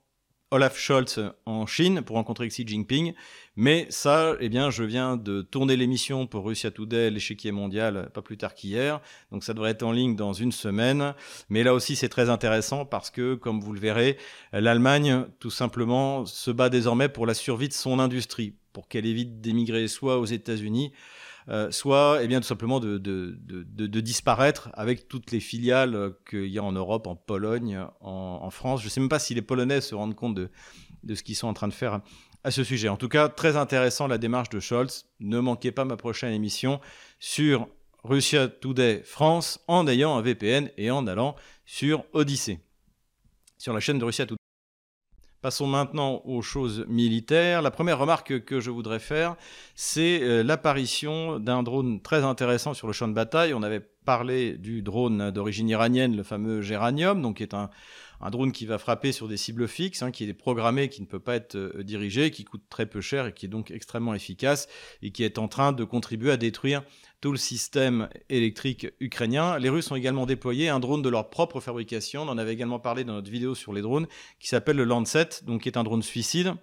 Olaf 0.52 0.80
Scholz 0.80 1.20
en 1.46 1.68
Chine 1.68 2.02
pour 2.02 2.16
rencontrer 2.16 2.48
Xi 2.48 2.66
Jinping. 2.66 3.14
Mais 3.56 3.86
ça, 3.90 4.36
eh 4.40 4.50
bien, 4.50 4.72
je 4.72 4.84
viens 4.84 5.16
de 5.16 5.42
tourner 5.42 5.76
l'émission 5.76 6.26
pour 6.26 6.46
Russia 6.46 6.72
Today, 6.72 7.12
l'échiquier 7.12 7.52
mondial, 7.52 8.10
pas 8.14 8.22
plus 8.22 8.38
tard 8.38 8.56
qu'hier. 8.56 9.00
Donc 9.32 9.44
ça 9.44 9.54
devrait 9.54 9.72
être 9.72 9.84
en 9.84 9.92
ligne 9.92 10.16
dans 10.16 10.34
une 10.34 10.52
semaine. 10.52 11.14
Mais 11.50 11.64
là 11.64 11.74
aussi, 11.74 11.96
c'est 11.96 12.10
très 12.10 12.30
intéressant 12.30 12.86
parce 12.86 13.12
que, 13.12 13.36
comme 13.36 13.62
vous 13.62 13.74
le 13.74 13.80
verrez, 13.80 14.18
l'Allemagne, 14.52 15.26
tout 15.40 15.52
simplement, 15.52 16.26
se 16.26 16.50
bat 16.50 16.70
désormais 16.70 17.10
pour 17.10 17.28
la 17.28 17.36
survie 17.36 17.68
de 17.68 17.74
son 17.74 18.00
industrie, 18.00 18.56
pour 18.74 18.88
qu'elle 18.88 19.06
évite 19.06 19.42
d'émigrer 19.42 19.88
soit 19.88 20.18
aux 20.18 20.26
États-Unis, 20.26 20.92
euh, 21.50 21.72
soit 21.72 22.20
eh 22.22 22.28
bien, 22.28 22.40
tout 22.42 22.48
simplement 22.48 22.80
de, 22.80 22.98
disparaître 24.02 24.70
avec 24.74 25.08
toutes 25.08 25.32
les 25.32 25.40
filiales 25.40 25.96
euh, 25.96 26.12
qu'il 26.30 26.48
y 26.48 26.60
a 26.60 26.64
en 26.64 26.72
Europe, 26.72 27.08
en 27.08 27.16
Pologne, 27.16 27.84
en, 28.02 28.50
France. 28.52 28.82
Je 28.82 28.86
ne 28.86 28.90
sais 28.90 29.00
même 29.00 29.10
pas 29.10 29.20
si 29.20 29.34
les 29.34 29.42
Polonais 29.42 29.82
se 29.82 29.96
rendent 29.96 30.16
compte 30.16 30.36
de, 30.36 31.16
ce 31.16 31.24
qu'ils 31.24 31.36
sont 31.36 31.48
en 31.48 31.54
train 31.54 31.68
de 31.68 31.74
faire 31.74 32.02
à 32.44 32.52
ce 32.52 32.64
sujet. 32.64 32.88
En 32.88 32.98
tout 32.98 33.10
cas, 33.10 33.30
très 33.30 33.58
intéressant 33.58 34.08
la 34.08 34.18
démarche 34.18 34.50
de 34.50 34.60
Scholz. 34.60 35.06
Ne 35.20 35.40
manquez 35.40 35.72
pas 35.72 35.86
ma 35.86 35.98
prochaine 35.98 36.34
émission 36.34 36.80
sur 37.20 37.68
Russia 38.04 38.48
Today 38.48 39.02
France 39.04 39.60
en 39.68 39.88
ayant 39.88 40.16
un 40.18 40.22
VPN 40.22 40.70
et 40.78 40.92
en 40.92 41.08
allant 41.08 41.36
sur 41.66 42.06
Odyssée, 42.14 42.60
sur 43.58 43.74
la 43.74 43.80
chaîne 43.80 44.00
de 44.00 44.06
Russia 44.06 44.26
Today. 44.26 44.39
Passons 45.42 45.68
maintenant 45.68 46.22
aux 46.26 46.42
choses 46.42 46.86
militaires. 46.90 47.62
La 47.62 47.72
première 47.72 47.98
remarque 47.98 48.44
que 48.44 48.60
je 48.60 48.72
voudrais 48.72 49.00
faire, 49.00 49.38
c'est 49.74 50.22
euh, 50.22 50.44
l'apparition 50.44 51.40
d'un 51.40 51.64
drone 51.64 52.02
très 52.02 52.26
intéressant 52.26 52.74
sur 52.74 52.88
le 52.88 52.94
champ 52.94 53.08
de 53.08 53.14
bataille. 53.14 53.54
On 53.54 53.64
avait 53.64 53.80
parlé 53.80 54.58
du 54.58 54.82
drone 54.82 55.32
d'origine 55.32 55.70
iranienne, 55.70 56.18
le 56.18 56.24
fameux 56.24 56.60
Géranium, 56.60 57.22
donc 57.22 57.38
qui 57.38 57.44
est 57.44 57.54
un, 57.54 57.70
drone 58.30 58.52
qui 58.52 58.66
va 58.66 58.78
frapper 58.78 59.12
sur 59.12 59.28
des 59.28 59.38
cibles 59.38 59.68
fixes, 59.68 60.02
hein, 60.02 60.12
qui 60.12 60.26
est 60.26 60.34
programmé, 60.34 60.90
qui 60.90 61.02
ne 61.02 61.06
peut 61.06 61.20
pas 61.20 61.36
être 61.36 61.56
euh, 61.56 61.84
dirigé, 61.84 62.32
qui 62.32 62.44
coûte 62.44 62.64
très 62.70 62.86
peu 62.86 63.00
cher 63.00 63.28
et 63.28 63.34
qui 63.34 63.46
est 63.46 63.50
donc 63.50 63.72
extrêmement 63.72 64.14
efficace 64.14 64.68
et 65.02 65.12
qui 65.12 65.24
est 65.24 65.38
en 65.38 65.48
train 65.48 65.72
de 65.72 65.84
contribuer 65.86 66.32
à 66.32 66.38
détruire 66.38 66.84
tout 67.22 67.32
le 67.32 67.38
système 67.38 68.10
électrique 68.30 68.88
ukrainien. 69.00 69.58
Les 69.60 69.70
Russes 69.70 69.92
ont 69.92 69.96
également 69.96 70.26
déployé 70.26 70.70
un 70.70 70.80
drone 70.80 71.02
de 71.02 71.10
leur 71.10 71.30
propre 71.30 71.60
fabrication. 71.60 72.24
On 72.24 72.28
en 72.28 72.38
avait 72.38 72.54
également 72.54 72.80
parlé 72.80 73.04
dans 73.04 73.14
notre 73.14 73.32
vidéo 73.32 73.56
sur 73.56 73.74
les 73.74 73.82
drones, 73.82 74.08
qui 74.40 74.48
s'appelle 74.48 74.78
le 74.78 74.84
Lancet, 74.84 75.30
donc 75.46 75.64
qui 75.64 75.70
est 75.70 75.78
un 75.78 75.84
drone 75.84 76.04
suicide. 76.04 76.54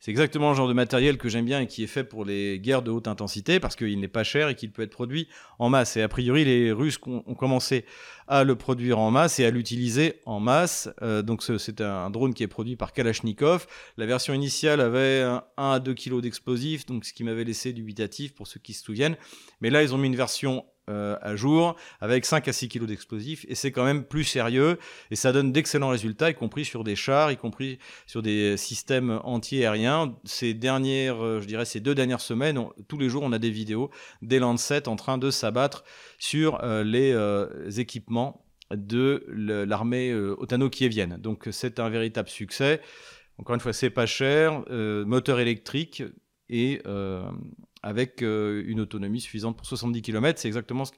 C'est 0.00 0.12
exactement 0.12 0.50
le 0.50 0.56
genre 0.56 0.68
de 0.68 0.74
matériel 0.74 1.18
que 1.18 1.28
j'aime 1.28 1.44
bien 1.44 1.60
et 1.60 1.66
qui 1.66 1.82
est 1.82 1.88
fait 1.88 2.04
pour 2.04 2.24
les 2.24 2.60
guerres 2.60 2.82
de 2.82 2.90
haute 2.92 3.08
intensité 3.08 3.58
parce 3.58 3.74
qu'il 3.74 3.98
n'est 3.98 4.06
pas 4.06 4.22
cher 4.22 4.48
et 4.48 4.54
qu'il 4.54 4.70
peut 4.70 4.82
être 4.82 4.92
produit 4.92 5.26
en 5.58 5.68
masse. 5.70 5.96
Et 5.96 6.02
a 6.02 6.08
priori, 6.08 6.44
les 6.44 6.70
Russes 6.70 7.00
ont 7.04 7.34
commencé 7.34 7.84
à 8.28 8.44
le 8.44 8.54
produire 8.54 9.00
en 9.00 9.10
masse 9.10 9.40
et 9.40 9.44
à 9.44 9.50
l'utiliser 9.50 10.20
en 10.24 10.38
masse. 10.38 10.88
Euh, 11.02 11.22
donc 11.22 11.42
c'est 11.42 11.80
un 11.80 12.10
drone 12.10 12.32
qui 12.32 12.44
est 12.44 12.48
produit 12.48 12.76
par 12.76 12.92
Kalachnikov. 12.92 13.66
La 13.96 14.06
version 14.06 14.34
initiale 14.34 14.80
avait 14.80 15.22
1 15.22 15.42
à 15.56 15.80
2 15.80 15.94
kg 15.94 16.20
d'explosifs, 16.20 16.86
donc 16.86 17.04
ce 17.04 17.12
qui 17.12 17.24
m'avait 17.24 17.44
laissé 17.44 17.72
dubitatif 17.72 18.34
pour 18.34 18.46
ceux 18.46 18.60
qui 18.60 18.74
se 18.74 18.84
souviennent. 18.84 19.16
Mais 19.60 19.70
là, 19.70 19.82
ils 19.82 19.94
ont 19.94 19.98
mis 19.98 20.06
une 20.06 20.16
version 20.16 20.64
euh, 20.88 21.16
à 21.20 21.36
jour 21.36 21.76
avec 22.00 22.24
5 22.24 22.48
à 22.48 22.52
6 22.52 22.68
kg 22.68 22.86
d'explosifs 22.86 23.44
et 23.48 23.54
c'est 23.54 23.72
quand 23.72 23.84
même 23.84 24.04
plus 24.04 24.24
sérieux 24.24 24.78
et 25.10 25.16
ça 25.16 25.32
donne 25.32 25.52
d'excellents 25.52 25.88
résultats, 25.88 26.30
y 26.30 26.34
compris 26.34 26.64
sur 26.64 26.82
des 26.82 26.96
chars, 26.96 27.30
y 27.30 27.36
compris 27.36 27.78
sur 28.06 28.22
des 28.22 28.56
systèmes 28.56 29.20
anti-aériens. 29.24 30.14
Ces 30.24 30.54
dernières, 30.54 31.22
euh, 31.22 31.40
je 31.40 31.46
dirais, 31.46 31.64
ces 31.64 31.80
deux 31.80 31.94
dernières 31.94 32.20
semaines, 32.20 32.58
tous 32.88 32.98
les 32.98 33.08
jours, 33.08 33.22
on 33.22 33.32
a 33.32 33.38
des 33.38 33.50
vidéos 33.50 33.90
des 34.22 34.38
Lancet 34.38 34.88
en 34.88 34.96
train 34.96 35.18
de 35.18 35.30
s'abattre 35.30 35.84
sur 36.18 36.62
euh, 36.64 36.82
les 36.84 37.80
équipements 37.80 38.44
de 38.70 39.24
l'armée 39.28 40.14
otano-kievienne. 40.14 41.16
Donc 41.18 41.48
c'est 41.50 41.80
un 41.80 41.88
véritable 41.88 42.28
succès. 42.28 42.80
Encore 43.38 43.54
une 43.54 43.60
fois, 43.60 43.72
c'est 43.72 43.90
pas 43.90 44.06
cher, 44.06 44.64
moteur 44.70 45.40
électrique 45.40 46.02
et 46.50 46.82
avec 47.82 48.22
euh, 48.22 48.62
une 48.66 48.80
autonomie 48.80 49.20
suffisante 49.20 49.56
pour 49.56 49.66
70 49.66 50.02
km. 50.02 50.38
C'est 50.38 50.48
exactement 50.48 50.84
ce, 50.84 50.92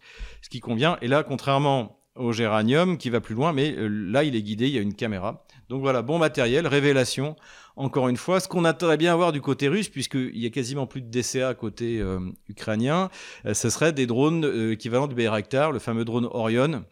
qui 0.49 0.61
convient. 0.61 0.99
Et 1.03 1.09
là, 1.09 1.23
contrairement 1.23 1.99
au 2.17 2.33
géranium 2.33 2.99
qui 2.99 3.09
va 3.09 3.21
plus 3.21 3.35
loin, 3.35 3.53
mais 3.53 3.75
euh, 3.77 3.87
là, 3.87 4.25
il 4.25 4.35
est 4.35 4.43
guidé, 4.43 4.67
il 4.67 4.75
y 4.75 4.79
a 4.79 4.83
une 4.83 4.95
caméra. 4.95 5.45
Donc 5.69 5.81
voilà, 5.81 6.03
bon 6.03 6.19
matériel, 6.19 6.67
révélation. 6.67 7.37
Encore 7.77 8.09
une 8.09 8.17
fois, 8.17 8.41
ce 8.41 8.49
qu'on 8.49 8.65
attendrait 8.65 8.97
bien 8.97 9.15
voir 9.15 9.33
du 9.33 9.41
côté 9.41 9.69
russe, 9.69 9.89
puisqu'il 9.89 10.37
y 10.37 10.47
a 10.47 10.51
quasiment 10.51 10.87
plus 10.87 11.01
de 11.01 11.09
DCA 11.09 11.55
côté 11.55 12.01
euh, 12.01 12.19
ukrainien, 12.49 13.09
ce 13.51 13.71
serait 13.71 13.93
des 13.93 14.07
drones 14.07 14.45
équivalents 14.73 15.07
du 15.07 15.15
Bayraktar, 15.15 15.71
le 15.73 15.79
fameux 15.79 16.05
drone 16.05 16.29
Orion. 16.31 16.85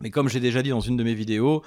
Mais 0.00 0.10
comme 0.10 0.28
j'ai 0.28 0.40
déjà 0.40 0.62
dit 0.62 0.70
dans 0.70 0.80
une 0.80 0.96
de 0.96 1.02
mes 1.02 1.14
vidéos, 1.14 1.62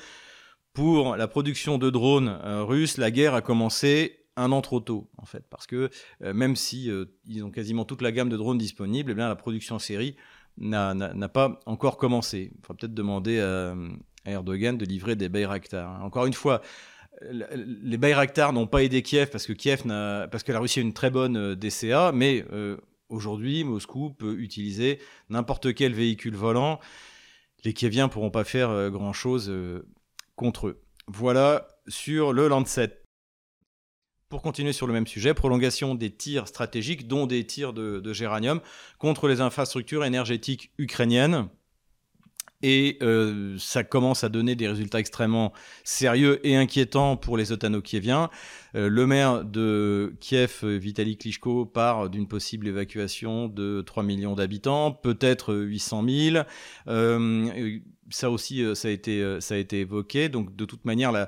pour 0.74 1.18
la 1.18 1.27
production 1.27 1.77
de 1.77 1.89
drones 1.89 2.39
russes, 2.44 2.98
la 2.98 3.12
guerre 3.12 3.34
a 3.34 3.41
commencé 3.41 4.19
un 4.39 4.53
an 4.53 4.62
trop 4.62 4.79
tôt, 4.79 5.10
en 5.17 5.25
fait, 5.25 5.43
parce 5.50 5.67
que 5.67 5.89
euh, 6.24 6.34
même 6.34 6.55
si 6.55 6.89
euh, 6.89 7.05
ils 7.27 7.43
ont 7.43 7.51
quasiment 7.51 7.84
toute 7.84 8.01
la 8.01 8.12
gamme 8.12 8.29
de 8.29 8.38
drones 8.38 8.58
disponibles, 8.58 9.12
eh 9.12 9.15
bien, 9.15 9.27
la 9.27 9.36
production 9.36 9.75
en 9.75 9.79
série 9.79 10.15
n'a 10.58 11.29
pas 11.29 11.60
encore 11.65 11.98
commencé. 11.98 12.51
Il 12.53 12.62
faudra 12.62 12.75
peut-être 12.75 12.93
demander 12.93 13.39
à, 13.39 13.75
Erdogan 14.25 14.77
de 14.77 14.86
livrer 14.86 15.15
des 15.15 15.29
Bayraktar. 15.29 16.03
Encore 16.03 16.25
une 16.25 16.34
fois, 16.34 16.62
les 17.31 17.98
Bayraktar 17.98 18.53
n'ont 18.53 18.67
pas 18.67 18.84
aidé 18.84 19.01
Kiev 19.01 19.29
parce 19.29 19.48
que 19.48 19.53
Kiev 19.53 19.84
parce 19.86 20.43
que 20.43 20.51
la 20.51 20.60
Russie 20.60 20.79
a 20.79 20.81
une 20.81 20.93
très 20.93 21.10
bonne 21.10 21.38
euh, 21.38 21.55
DCA, 21.55 22.12
mais 22.13 22.46
aujourd'hui, 23.10 23.63
Moscou 23.63 24.12
peut 24.12 24.38
utiliser 24.39 25.00
n'importe 25.29 25.74
quel 25.74 25.93
véhicule 25.93 26.36
volant. 26.36 26.79
Les 27.65 27.74
Kieviens 27.74 28.08
pourront 28.08 28.31
pas 28.31 28.43
faire 28.43 28.89
grand-chose 28.89 29.51
contre 30.36 30.67
eux. 30.67 30.81
Voilà 31.08 31.67
sur 31.88 32.34
le 32.34 32.48
Lancet. 32.48 32.99
Pour 34.30 34.44
continuer 34.44 34.74
sur 34.74 34.86
le 34.86 34.94
même 34.94 35.08
sujet, 35.08 35.34
prolongation 35.34 35.96
des 35.96 36.12
tirs 36.12 36.48
stratégiques, 36.48 37.08
dont 37.08 37.26
des 37.26 37.48
tirs 37.48 37.74
de, 37.74 38.14
géranium, 38.14 38.62
contre 39.00 39.28
les 39.28 39.42
infrastructures 39.42 40.06
énergétiques 40.06 40.72
ukrainiennes. 40.78 41.48
Et 42.62 43.00
euh, 43.02 43.56
ça 43.58 43.84
commence 43.84 44.24
à 44.24 44.30
donner 44.30 44.54
des 44.54 44.68
résultats 44.68 45.00
extrêmement 45.00 45.52
sérieux 45.84 46.46
et 46.46 46.56
inquiétants 46.56 47.18
pour 47.18 47.38
les 47.38 47.52
otano-kieviens. 47.52 48.30
Euh, 48.76 48.88
le 48.88 49.08
maire 49.08 49.46
de 49.46 50.14
Kiev, 50.20 50.64
Vitaly 50.64 51.18
Klitschko, 51.18 51.66
part 51.66 52.10
d'une 52.12 52.28
possible 52.28 52.68
évacuation 52.68 53.48
de 53.48 53.82
3 53.82 54.04
millions 54.04 54.36
d'habitants, 54.36 54.92
peut-être 54.92 55.56
800 55.56 56.04
000 56.08 56.44
ça 58.10 58.30
aussi, 58.30 58.63
euh, 58.63 58.75
ça 58.75 58.88
a, 58.88 58.92
été, 58.92 59.22
euh, 59.22 59.39
ça 59.39 59.56
a 59.56 59.58
été 59.58 59.80
évoqué. 59.80 60.30
Donc, 60.30 60.56
de 60.56 60.66
toute 60.66 60.86
manière, 60.86 61.28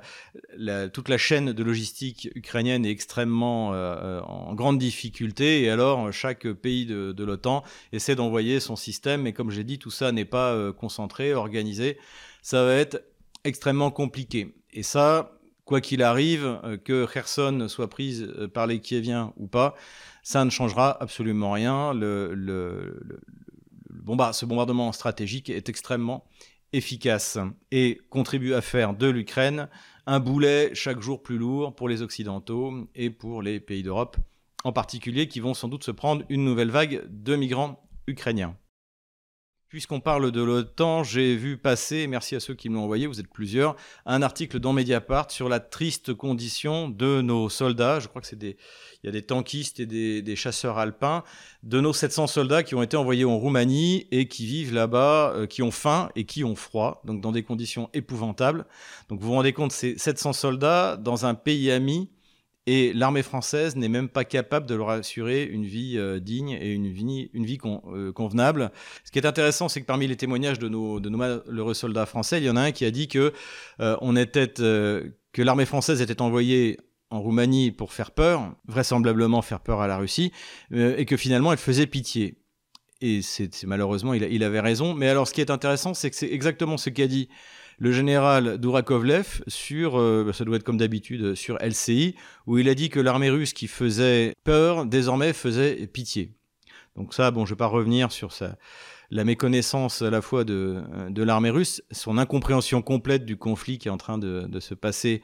toute 0.93 1.09
la 1.09 1.17
chaîne 1.17 1.53
de 1.53 1.63
logistique 1.63 2.29
ukrainienne 2.35 2.85
est 2.85 2.91
extrêmement 2.91 3.73
euh, 3.73 4.21
en 4.21 4.53
grande 4.53 4.79
difficulté. 4.79 5.63
Et 5.63 5.69
alors, 5.69 6.11
chaque 6.11 6.47
pays 6.53 6.85
de, 6.85 7.23
l'OTAN 7.23 7.63
essaie 7.91 8.15
d'envoyer 8.15 8.59
son 8.59 8.75
système. 8.75 9.21
Mais 9.21 9.33
comme 9.33 9.51
j'ai 9.51 9.63
dit, 9.63 9.79
tout 9.79 9.91
ça 9.91 10.11
n'est 10.11 10.25
pas 10.25 10.71
concentré, 10.73 11.33
organisé. 11.33 11.97
Ça 12.41 12.63
va 12.65 12.73
être 12.73 13.03
extrêmement 13.43 13.91
compliqué. 13.91 14.55
Et 14.73 14.83
ça, 14.83 15.37
quoi 15.65 15.81
qu'il 15.81 16.01
arrive, 16.03 16.59
que 16.83 17.05
Kherson 17.05 17.67
soit 17.67 17.89
prise 17.89 18.33
par 18.53 18.67
les 18.67 18.79
Kieviens 18.79 19.33
ou 19.37 19.47
pas, 19.47 19.75
ça 20.23 20.45
ne 20.45 20.49
changera 20.49 21.01
absolument 21.01 21.51
rien. 21.51 21.93
Le, 21.93 22.99
ce 24.33 24.45
bombardement 24.45 24.91
stratégique 24.91 25.49
est 25.49 25.69
extrêmement 25.69 26.25
efficace 26.73 27.37
et 27.71 27.99
contribue 28.09 28.53
à 28.53 28.61
faire 28.61 28.93
de 28.93 29.07
l'Ukraine 29.07 29.69
un 30.05 30.19
boulet 30.19 30.71
chaque 30.73 31.01
jour 31.01 31.21
plus 31.21 31.37
lourd 31.37 31.75
pour 31.75 31.89
les 31.89 32.01
Occidentaux 32.01 32.87
et 32.95 33.09
pour 33.09 33.41
les 33.41 33.59
pays 33.59 33.83
d'Europe 33.83 34.17
en 34.63 34.71
particulier 34.71 35.27
qui 35.27 35.39
vont 35.39 35.53
sans 35.53 35.67
doute 35.67 35.83
se 35.83 35.91
prendre 35.91 36.23
une 36.29 36.45
nouvelle 36.45 36.71
vague 36.71 37.03
de 37.09 37.35
migrants 37.35 37.83
ukrainiens. 38.07 38.55
Puisqu'on 39.71 40.01
parle 40.01 40.33
de 40.33 40.41
l'OTAN, 40.41 41.05
j'ai 41.05 41.33
vu 41.37 41.57
passer, 41.57 42.05
merci 42.05 42.35
à 42.35 42.41
ceux 42.41 42.53
qui 42.53 42.67
me 42.67 42.75
l'ont 42.75 42.83
envoyé, 42.83 43.07
vous 43.07 43.21
êtes 43.21 43.29
plusieurs, 43.29 43.77
un 44.05 44.21
article 44.21 44.59
dans 44.59 44.73
Mediapart 44.73 45.31
sur 45.31 45.47
la 45.47 45.61
triste 45.61 46.13
condition 46.13 46.89
de 46.89 47.21
nos 47.21 47.47
soldats. 47.47 48.01
Je 48.01 48.09
crois 48.09 48.21
que 48.21 48.27
c'est 48.27 48.37
des, 48.37 48.57
il 49.01 49.05
y 49.05 49.07
a 49.07 49.13
des 49.13 49.21
tankistes 49.21 49.79
et 49.79 49.85
des, 49.85 50.35
chasseurs 50.35 50.77
alpins, 50.77 51.23
de 51.63 51.79
nos 51.79 51.93
700 51.93 52.27
soldats 52.27 52.63
qui 52.63 52.75
ont 52.75 52.83
été 52.83 52.97
envoyés 52.97 53.23
en 53.23 53.37
Roumanie 53.37 54.07
et 54.11 54.27
qui 54.27 54.45
vivent 54.45 54.73
là-bas, 54.73 55.31
euh, 55.35 55.47
qui 55.47 55.63
ont 55.63 55.71
faim 55.71 56.09
et 56.17 56.25
qui 56.25 56.43
ont 56.43 56.57
froid, 56.57 57.01
donc 57.05 57.21
dans 57.21 57.31
des 57.31 57.43
conditions 57.43 57.89
épouvantables. 57.93 58.65
Donc 59.07 59.21
vous 59.21 59.27
vous 59.27 59.35
rendez 59.35 59.53
compte, 59.53 59.71
ces 59.71 59.97
700 59.97 60.33
soldats 60.33 60.97
dans 60.97 61.25
un 61.25 61.33
pays 61.33 61.71
ami 61.71 62.09
et 62.67 62.93
l'armée 62.93 63.23
française 63.23 63.75
n'est 63.75 63.89
même 63.89 64.07
pas 64.07 64.23
capable 64.23 64.67
de 64.67 64.75
leur 64.75 64.89
assurer 64.89 65.43
une 65.43 65.65
vie 65.65 65.97
euh, 65.97 66.19
digne 66.19 66.51
et 66.51 66.71
une 66.71 66.91
vie, 66.91 67.57
euh, 67.65 68.11
convenable. 68.11 68.71
Ce 69.03 69.11
qui 69.11 69.17
est 69.17 69.25
intéressant, 69.25 69.67
c'est 69.67 69.81
que 69.81 69.87
parmi 69.87 70.05
les 70.07 70.15
témoignages 70.15 70.59
de 70.59 70.69
nos, 70.69 70.99
malheureux 70.99 71.73
soldats 71.73 72.05
français, 72.05 72.39
il 72.39 72.43
y 72.43 72.49
en 72.49 72.55
a 72.55 72.61
un 72.61 72.71
qui 72.71 72.85
a 72.85 72.91
dit 72.91 73.07
que, 73.07 73.33
euh, 73.79 75.09
que 75.33 75.41
l'armée 75.41 75.65
française 75.65 76.01
était 76.01 76.21
envoyée 76.21 76.77
en 77.09 77.19
Roumanie 77.19 77.71
pour 77.71 77.93
faire 77.93 78.11
peur, 78.11 78.53
vraisemblablement 78.67 79.41
faire 79.41 79.59
peur 79.59 79.81
à 79.81 79.87
la 79.87 79.97
Russie, 79.97 80.31
et 80.73 81.05
que 81.05 81.17
finalement 81.17 81.51
elle 81.51 81.57
faisait 81.57 81.87
pitié. 81.87 82.37
Et 83.01 83.21
c'est 83.21 83.63
malheureusement, 83.63 84.13
il, 84.13 84.23
il, 84.23 84.43
avait 84.43 84.59
raison. 84.59 84.93
Mais 84.93 85.09
alors, 85.09 85.27
ce 85.27 85.33
qui 85.33 85.41
est 85.41 85.49
intéressant, 85.49 85.93
c'est 85.93 86.09
que 86.09 86.15
c'est 86.15 86.31
exactement 86.31 86.77
ce 86.77 86.89
qu'a 86.89 87.07
dit 87.07 87.27
le 87.81 87.91
général 87.91 88.59
Dourakovlev 88.59 89.41
sur, 89.47 89.99
euh, 89.99 90.23
bah, 90.23 90.33
ça 90.33 90.45
doit 90.45 90.57
être 90.57 90.63
comme 90.63 90.77
d'habitude, 90.77 91.33
sur 91.33 91.57
LCI, 91.57 92.15
où 92.45 92.59
il 92.59 92.69
a 92.69 92.75
dit 92.75 92.89
que 92.89 92.99
l'armée 92.99 93.31
russe 93.31 93.53
qui 93.53 93.67
faisait 93.67 94.35
peur, 94.43 94.85
désormais 94.85 95.33
faisait 95.33 95.87
pitié. 95.87 96.31
Donc 96.95 97.15
ça, 97.15 97.31
bon, 97.31 97.43
je 97.47 97.51
ne 97.51 97.55
vais 97.55 97.57
pas 97.57 97.65
revenir 97.65 98.11
sur 98.11 98.33
ça 98.33 98.55
la 99.09 99.23
méconnaissance 99.23 100.03
à 100.03 100.11
la 100.11 100.21
fois 100.21 100.43
de, 100.43 100.83
de 101.09 101.23
l'armée 101.23 101.49
russe, 101.49 101.81
son 101.91 102.19
incompréhension 102.19 102.83
complète 102.83 103.25
du 103.25 103.35
conflit 103.35 103.79
qui 103.79 103.87
est 103.87 103.91
en 103.91 103.97
train 103.97 104.19
de, 104.19 104.59
se 104.59 104.75
passer 104.75 105.23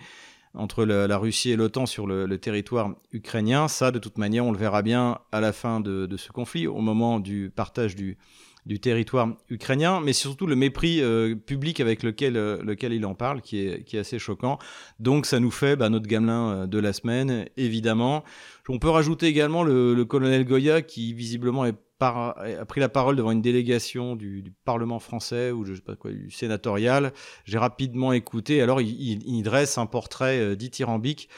entre 0.56 0.84
la, 0.84 1.18
Russie 1.18 1.52
et 1.52 1.56
l'OTAN 1.56 1.86
sur 1.86 2.08
le, 2.08 2.38
territoire 2.40 2.96
ukrainien. 3.12 3.68
Ça, 3.68 3.92
de 3.92 4.00
toute 4.00 4.18
manière, 4.18 4.46
on 4.46 4.52
le 4.52 4.58
verra 4.58 4.82
bien 4.82 5.20
à 5.32 5.42
la 5.42 5.54
fin 5.54 5.80
de 5.80 6.18
ce 6.18 6.32
conflit, 6.32 6.66
au 6.66 6.82
moment 6.82 7.20
du 7.20 7.52
partage 7.56 7.96
du, 7.96 8.18
du 8.68 8.80
territoire 8.80 9.30
ukrainien, 9.50 10.02
mais 10.02 10.12
surtout 10.12 10.46
le 10.46 10.56
mépris 10.56 11.02
euh, 11.02 11.36
public 11.36 11.80
avec 11.80 12.04
lequel, 12.04 12.36
euh, 12.36 12.62
lequel 12.62 12.92
il 12.92 13.06
en 13.06 13.16
parle, 13.16 13.42
qui 13.42 13.66
est, 13.66 13.84
qui 13.86 13.96
est 13.96 14.00
assez 14.00 14.20
choquant. 14.20 14.60
Donc 15.00 15.26
ça 15.26 15.40
nous 15.40 15.52
fait 15.52 15.78
bah, 15.78 15.90
notre 15.90 16.06
gamelin 16.06 16.50
euh, 16.50 16.68
de 16.68 16.78
la 16.78 16.92
semaine, 16.92 17.46
évidemment. 17.56 18.26
On 18.68 18.78
peut 18.78 18.90
rajouter 18.90 19.28
également 19.28 19.64
le, 19.64 20.04
colonel 20.04 20.44
Goya, 20.44 20.82
qui 20.82 21.14
visiblement 21.14 21.64
a 22.00 22.66
pris 22.66 22.82
la 22.82 22.90
parole 22.90 23.16
devant 23.16 23.32
une 23.32 23.42
délégation 23.42 24.18
du, 24.18 24.54
Parlement 24.66 25.00
français 25.00 25.52
ou 25.52 25.64
je 25.64 25.74
sais 25.74 25.82
pas 25.82 25.96
quoi, 25.96 26.12
du 26.12 26.30
sénatorial. 26.30 27.14
J'ai 27.46 27.58
rapidement 27.58 28.12
écouté. 28.12 28.62
Alors, 28.62 28.82
il, 28.82 29.26
il, 29.26 29.42
dresse 29.44 29.78
un 29.78 29.86
portrait 29.86 30.58
dithyrambique 30.58 31.30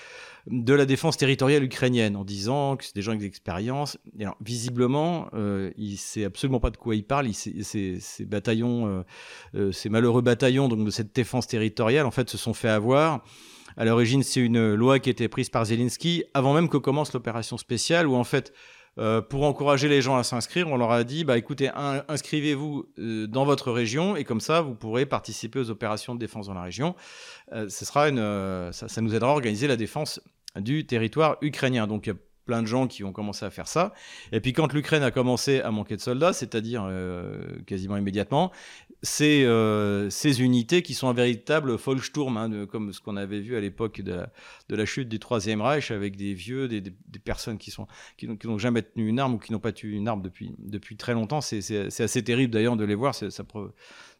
de 0.49 0.73
la 0.73 0.85
défense 0.85 1.17
territoriale 1.17 1.63
ukrainienne 1.63 2.15
en 2.15 2.23
disant 2.23 2.75
que 2.75 2.83
c'est 2.83 2.95
des 2.95 3.01
gens 3.01 3.11
avec 3.11 3.21
des 3.21 3.27
expériences. 3.27 3.97
visiblement, 4.41 5.29
euh, 5.33 5.71
il 5.77 5.97
sait 5.97 6.25
absolument 6.25 6.59
pas 6.59 6.71
de 6.71 6.77
quoi 6.77 6.95
il 6.95 7.03
parle. 7.03 7.31
Ces, 7.33 8.25
bataillons, 8.25 8.87
euh, 8.87 9.03
euh, 9.55 9.71
ces 9.71 9.89
malheureux 9.89 10.21
bataillons 10.21 10.67
donc 10.67 10.83
de 10.83 10.91
cette 10.91 11.13
défense 11.15 11.47
territoriale, 11.47 12.05
en 12.05 12.11
fait, 12.11 12.29
se 12.29 12.37
sont 12.37 12.53
fait 12.53 12.69
avoir. 12.69 13.23
À 13.77 13.85
l'origine, 13.85 14.23
c'est 14.23 14.41
une 14.41 14.73
loi 14.73 14.99
qui 14.99 15.09
été 15.09 15.27
prise 15.27 15.49
par 15.49 15.65
Zelensky 15.65 16.23
avant 16.33 16.53
même 16.53 16.67
que 16.67 16.77
commence 16.77 17.13
l'opération 17.13 17.57
spéciale, 17.57 18.07
où 18.07 18.15
en 18.15 18.23
fait, 18.23 18.51
euh, 18.99 19.21
pour 19.21 19.43
encourager 19.43 19.87
les 19.87 20.01
gens 20.01 20.17
à 20.17 20.23
s'inscrire, 20.23 20.67
on 20.67 20.75
leur 20.75 20.91
a 20.91 21.03
dit 21.03 21.23
bah 21.23 21.37
écoutez, 21.37 21.69
inscrivez-vous 22.07 22.85
euh, 22.97 23.27
dans 23.27 23.45
votre 23.45 23.71
région 23.71 24.17
et 24.17 24.25
comme 24.25 24.41
ça 24.41 24.61
vous 24.61 24.75
pourrez 24.75 25.05
participer 25.05 25.59
aux 25.59 25.69
opérations 25.69 26.15
de 26.15 26.19
défense 26.19 26.47
dans 26.47 26.53
la 26.53 26.63
région. 26.63 26.95
Euh, 27.53 27.69
ce 27.69 27.85
sera 27.85 28.09
une, 28.09 28.71
ça, 28.73 29.01
nous 29.01 29.15
aidera 29.15 29.29
à 29.29 29.33
organiser 29.33 29.67
la 29.67 29.77
défense 29.77 30.19
du 30.55 30.85
territoire 30.85 31.37
ukrainien. 31.41 31.87
Donc 31.87 32.07
il 32.07 32.09
y 32.09 32.13
a 32.13 32.17
plein 32.45 32.63
de 32.63 32.67
gens 32.67 32.87
qui 32.87 33.03
ont 33.03 33.11
commencé 33.11 33.45
à 33.45 33.51
faire 33.51 33.67
ça. 33.67 33.93
Et 34.31 34.39
puis 34.39 34.53
quand 34.53 34.73
l'Ukraine 34.73 35.03
a 35.03 35.11
commencé 35.11 35.61
à 35.61 35.69
manquer 35.69 35.95
de 35.95 36.01
soldats, 36.01 36.33
c'est-à-dire 36.33 36.83
euh, 36.89 37.61
quasiment 37.67 37.95
immédiatement, 37.95 38.51
euh, 39.21 40.09
ces 40.09 40.41
unités 40.41 40.81
qui 40.81 40.93
sont 40.93 41.07
un 41.07 41.13
véritable 41.13 41.73
Volkssturm, 41.75 42.37
hein, 42.37 42.65
comme 42.65 42.91
ce 42.93 42.99
qu'on 42.99 43.15
avait 43.17 43.39
vu 43.39 43.55
à 43.55 43.61
l'époque 43.61 44.01
de, 44.01 44.25
la, 44.69 44.85
chute 44.85 45.09
du 45.09 45.19
Troisième 45.19 45.61
Reich, 45.61 45.91
avec 45.91 46.15
des 46.15 46.33
vieux, 46.33 46.67
des, 46.67 46.81
personnes 47.23 47.57
qui 47.57 47.73
n'ont 48.45 48.57
jamais 48.57 48.81
tenu 48.81 49.07
une 49.07 49.19
arme 49.19 49.35
ou 49.35 49.37
qui 49.37 49.51
n'ont 49.51 49.59
pas 49.59 49.71
tenu 49.71 49.93
une 49.93 50.07
arme 50.07 50.21
depuis 50.21 50.97
très 50.97 51.13
longtemps. 51.13 51.41
C'est 51.41 52.01
assez 52.01 52.23
terrible 52.23 52.53
d'ailleurs 52.53 52.77
de 52.77 52.85
les 52.85 52.95
voir. 52.95 53.15
Ça, 53.15 53.27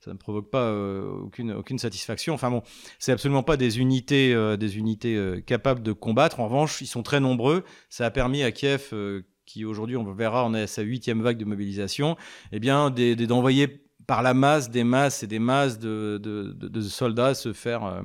ne 0.08 0.14
provoque 0.14 0.50
pas 0.50 0.64
euh, 0.64 1.12
aucune 1.12 1.80
satisfaction. 1.80 2.34
Enfin 2.34 2.50
bon, 2.50 2.64
c'est 3.00 3.12
absolument 3.12 3.44
pas 3.44 3.58
des 3.58 3.80
unités 3.80 4.36
des 4.58 4.78
unités 4.78 5.44
capables 5.46 5.84
de 5.84 5.92
combattre. 5.92 6.40
En 6.40 6.46
revanche, 6.46 6.82
ils 6.82 6.88
sont 6.88 7.04
très 7.04 7.20
nombreux. 7.20 7.64
Ça 7.90 8.06
a 8.06 8.12
permis 8.12 8.44
à 8.44 8.52
Kiev, 8.52 8.90
euh, 8.94 9.22
qui 9.46 9.66
aujourd'hui, 9.66 9.98
on 9.98 10.04
verra, 10.14 10.46
on 10.46 10.54
est 10.54 10.62
à 10.62 10.68
sa 10.68 10.82
huitième 10.84 11.22
vague 11.22 11.38
de 11.38 11.46
mobilisation, 11.46 12.18
eh 12.52 12.60
bien, 12.60 12.92
d'envoyer 12.92 13.82
par 14.10 14.24
la 14.24 14.34
masse 14.34 14.72
des 14.72 14.84
masses 14.84 15.22
et 15.22 15.28
des 15.28 15.38
masses 15.38 15.78
de, 15.78 16.82
soldats 16.82 17.36
se 17.36 17.54
faire, 17.54 17.86
euh, 17.86 18.02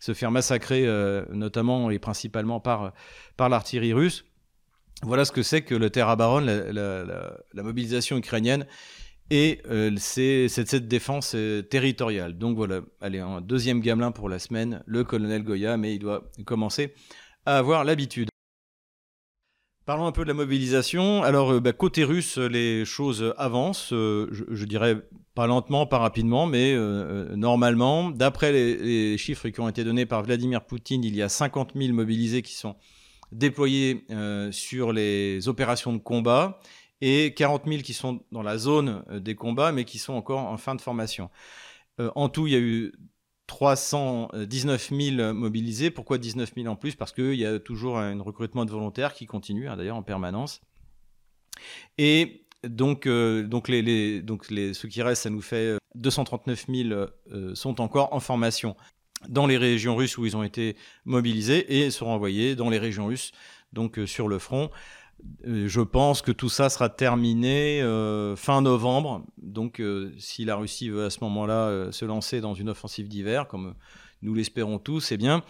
se 0.00 0.12
faire 0.12 0.30
massacrer, 0.30 0.86
euh, 0.86 1.24
notamment 1.32 1.90
et 1.90 1.98
principalement 1.98 2.60
par, 2.60 2.92
par 3.38 3.48
l'artillerie 3.48 3.94
russe. 3.94 4.26
Voilà 5.00 5.24
ce 5.24 5.32
que 5.32 5.42
c'est 5.42 5.62
que 5.62 5.74
le 5.74 5.88
Terra 5.88 6.14
Baron, 6.14 6.40
la, 6.40 7.62
mobilisation 7.62 8.18
ukrainienne, 8.18 8.66
et 9.30 9.62
c'est 9.96 10.48
cette, 10.48 10.88
défense 10.88 11.34
territoriale. 11.70 12.36
Donc 12.36 12.56
voilà, 12.56 12.82
allez, 13.00 13.20
un 13.20 13.40
deuxième 13.40 13.80
gamelin 13.80 14.12
pour 14.12 14.28
la 14.28 14.38
semaine, 14.38 14.82
le 14.84 15.04
colonel 15.04 15.42
Goya, 15.42 15.78
mais 15.78 15.94
il 15.94 16.00
doit 16.00 16.30
commencer 16.44 16.92
à 17.46 17.56
avoir 17.56 17.82
l'habitude. 17.84 18.28
Parlons 19.86 20.06
un 20.06 20.12
peu 20.12 20.22
de 20.22 20.28
la 20.28 20.34
mobilisation. 20.34 21.22
Alors, 21.22 21.52
euh, 21.52 21.60
bah, 21.60 21.72
côté 21.72 22.02
russe, 22.02 22.38
les 22.38 22.84
choses 22.84 23.32
avancent. 23.38 23.92
Euh, 23.92 24.28
je, 24.32 24.64
dirais 24.64 25.00
pas 25.36 25.46
lentement, 25.46 25.86
pas 25.86 25.98
rapidement, 25.98 26.46
mais 26.46 26.72
euh, 26.74 27.36
normalement. 27.36 28.10
D'après 28.10 28.52
les, 28.52 29.18
chiffres 29.18 29.50
qui 29.50 29.60
ont 29.60 29.68
été 29.68 29.84
donnés 29.84 30.06
par 30.06 30.22
Vladimir 30.22 30.64
Poutine, 30.64 31.04
il 31.04 31.14
y 31.14 31.22
a 31.22 31.28
50 31.28 31.72
000 31.76 31.92
mobilisés 31.92 32.40
qui 32.42 32.54
sont 32.54 32.74
déployés 33.32 34.06
sur 34.50 34.92
les 34.92 35.46
opérations 35.48 35.92
de 35.92 35.98
combat 35.98 36.58
et 37.00 37.34
40 37.34 37.64
000 37.66 37.82
qui 37.82 37.92
sont 37.92 38.20
dans 38.32 38.42
la 38.42 38.56
zone 38.56 39.04
des 39.10 39.34
combats, 39.34 39.72
mais 39.72 39.84
qui 39.84 39.98
sont 39.98 40.14
encore 40.14 40.40
en 40.40 40.56
fin 40.56 40.74
de 40.74 40.80
formation. 40.80 41.28
en 41.98 42.28
tout, 42.30 42.46
il 42.46 42.52
y 42.54 42.56
a 42.56 42.60
eu 42.60 42.92
319 43.46 44.90
000 44.90 45.34
mobilisés. 45.34 45.90
Pourquoi 45.90 46.18
19 46.18 46.52
000 46.54 46.66
en 46.68 46.76
plus? 46.76 46.94
Parce 46.94 47.12
qu'il 47.12 47.34
y 47.34 47.44
a 47.44 47.58
toujours 47.58 47.98
un 47.98 48.20
recrutement 48.22 48.64
de 48.64 48.70
volontaires 48.70 49.12
qui 49.12 49.26
continue, 49.26 49.68
hein, 49.68 49.76
d'ailleurs, 49.76 49.96
en 49.96 50.02
permanence. 50.02 50.62
Et 51.98 52.45
donc, 52.68 53.06
euh, 53.06 53.42
donc, 53.42 53.68
les, 53.68 54.22
donc 54.22 54.50
les, 54.50 54.74
ce 54.74 54.86
qui 54.86 55.02
reste, 55.02 55.22
ça 55.22 55.30
nous 55.30 55.42
fait 55.42 55.76
239 55.94 56.66
000 56.68 56.88
euh, 56.90 57.54
sont 57.54 57.80
encore 57.80 58.12
en 58.12 58.20
formation 58.20 58.76
dans 59.28 59.46
les 59.46 59.56
régions 59.56 59.96
russes 59.96 60.18
où 60.18 60.26
ils 60.26 60.36
ont 60.36 60.42
été 60.42 60.76
mobilisés 61.04 61.80
et 61.80 61.90
seront 61.90 62.12
envoyés 62.12 62.54
dans 62.54 62.68
les 62.68 62.78
régions 62.78 63.06
russes, 63.06 63.32
donc 63.72 63.98
euh, 63.98 64.06
sur 64.06 64.28
le 64.28 64.38
front. 64.38 64.70
Euh, 65.46 65.68
je 65.68 65.80
pense 65.80 66.22
que 66.22 66.32
tout 66.32 66.48
ça 66.48 66.68
sera 66.68 66.88
terminé 66.88 67.80
euh, 67.82 68.36
fin 68.36 68.60
novembre. 68.62 69.24
Donc, 69.38 69.80
euh, 69.80 70.12
si 70.18 70.44
la 70.44 70.56
Russie 70.56 70.88
veut 70.88 71.04
à 71.04 71.10
ce 71.10 71.18
moment-là 71.22 71.90
se 71.92 72.04
lancer 72.04 72.40
dans 72.40 72.54
une 72.54 72.68
offensive 72.68 73.08
d'hiver, 73.08 73.48
comme 73.48 73.74
nous 74.22 74.34
l'espérons 74.34 74.78
tous, 74.78 75.12
eh 75.12 75.16
bien, 75.16 75.42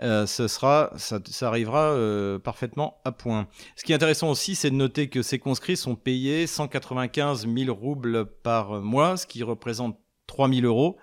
ce 0.00 0.48
sera, 0.48 0.92
ça, 0.96 1.20
arrivera 1.42 1.96
parfaitement 2.42 3.00
à 3.04 3.12
point. 3.12 3.46
Ce 3.76 3.84
qui 3.84 3.92
est 3.92 3.94
intéressant 3.94 4.30
aussi, 4.30 4.54
c'est 4.54 4.70
de 4.70 4.74
noter 4.74 5.08
que 5.08 5.22
ces 5.22 5.38
conscrits 5.38 5.76
sont 5.76 5.96
payés 5.96 6.46
195 6.46 7.46
000 7.46 7.74
roubles 7.74 8.26
par 8.26 8.80
mois, 8.80 9.16
ce 9.16 9.26
qui 9.26 9.42
représente 9.42 9.98
3 10.26 10.48
000 10.48 10.66
euros. 10.66 10.98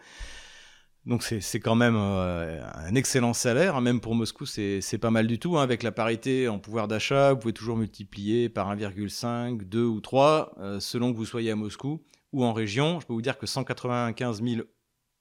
Donc 1.06 1.24
c'est 1.24 1.60
quand 1.60 1.76
même 1.76 1.96
euh, 1.98 2.62
un 2.76 2.94
excellent 2.94 3.34
salaire, 3.34 3.76
hein. 3.76 3.82
même 3.82 4.00
pour 4.00 4.16
Moscou 4.16 4.46
c'est 4.46 4.98
pas 5.00 5.10
mal 5.10 5.28
du 5.28 5.40
tout. 5.40 5.58
Hein. 5.58 5.64
Avec 5.64 5.82
la 5.82 5.92
parité 5.92 6.48
en 6.48 6.60
pouvoir 6.60 6.88
d'achat, 6.88 7.34
vous 7.34 7.40
pouvez 7.40 7.54
toujours 7.54 7.78
multiplier 7.78 8.50
par 8.50 8.76
1,5, 8.76 9.64
2 9.64 9.84
ou 9.84 10.02
3 10.02 10.54
euh, 10.60 10.80
selon 10.80 11.12
que 11.12 11.18
vous 11.18 11.26
soyez 11.26 11.52
à 11.52 11.56
Moscou 11.56 12.04
ou 12.32 12.44
en 12.44 12.54
région. 12.54 13.00
Je 13.00 13.08
peux 13.08 13.14
vous 13.14 13.22
dire 13.22 13.38
que 13.38 13.48
195 13.48 14.44
000 14.44 14.62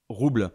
roubles 0.09 0.51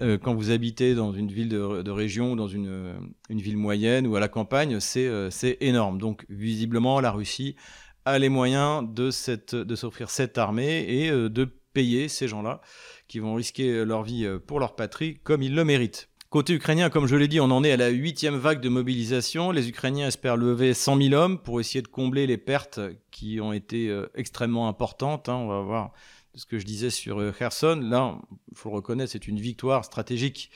euh, 0.00 0.18
quand 0.18 0.34
vous 0.34 0.50
habitez 0.50 0.94
dans 0.94 1.12
une 1.12 1.30
ville 1.30 1.48
de, 1.48 1.90
région 1.90 2.32
ou 2.32 2.36
dans 2.36 2.48
une, 2.48 2.94
ville 3.28 3.56
moyenne 3.56 4.06
ou 4.06 4.16
à 4.16 4.20
la 4.20 4.28
campagne, 4.28 4.80
c'est 4.80 5.56
énorme. 5.60 5.98
Donc 5.98 6.24
visiblement 6.28 7.00
la 7.00 7.10
Russie 7.10 7.56
a 8.04 8.18
les 8.18 8.28
moyens 8.28 8.84
de 8.88 9.10
s'offrir 9.10 10.10
cette 10.10 10.38
armée 10.38 10.84
et 10.88 11.10
de 11.10 11.48
payer 11.72 12.08
ces 12.08 12.28
gens-là 12.28 12.60
qui 13.08 13.18
vont 13.18 13.34
risquer 13.34 13.84
leur 13.84 14.02
vie 14.02 14.24
euh, 14.24 14.38
pour 14.38 14.60
leur 14.60 14.74
patrie 14.74 15.18
comme 15.22 15.42
ils 15.42 15.54
le 15.54 15.64
méritent. 15.64 16.08
Côté 16.30 16.54
ukrainien, 16.54 16.88
comme 16.88 17.06
je 17.06 17.14
l'ai 17.14 17.28
dit, 17.28 17.40
on 17.40 17.50
en 17.50 17.62
est 17.62 17.72
à 17.72 17.76
la 17.76 17.90
huitième 17.90 18.36
vague 18.36 18.60
de 18.60 18.70
mobilisation. 18.70 19.50
Les 19.50 19.68
Ukrainiens 19.68 20.06
espèrent 20.06 20.38
lever 20.38 20.72
100 20.72 20.96
000 20.96 21.14
hommes 21.14 21.38
pour 21.38 21.60
essayer 21.60 21.82
de 21.82 21.88
combler 21.88 22.26
les 22.26 22.38
pertes 22.38 22.80
qui 23.10 23.38
ont 23.38 23.52
été 23.52 23.90
euh, 23.90 24.06
extrêmement 24.14 24.66
importantes. 24.66 25.28
Hein. 25.28 25.34
On 25.34 25.48
va 25.48 25.60
voir 25.60 25.92
ce 26.34 26.46
que 26.46 26.58
je 26.58 26.64
disais 26.64 26.90
sur 26.90 27.20
euh, 27.20 27.32
Kherson. 27.32 27.80
Là, 27.82 28.18
il 28.50 28.56
faut 28.56 28.70
le 28.70 28.76
reconnaître, 28.76 29.12
c'est 29.12 29.28
une 29.28 29.40
victoire 29.40 29.84
stratégique 29.84 30.50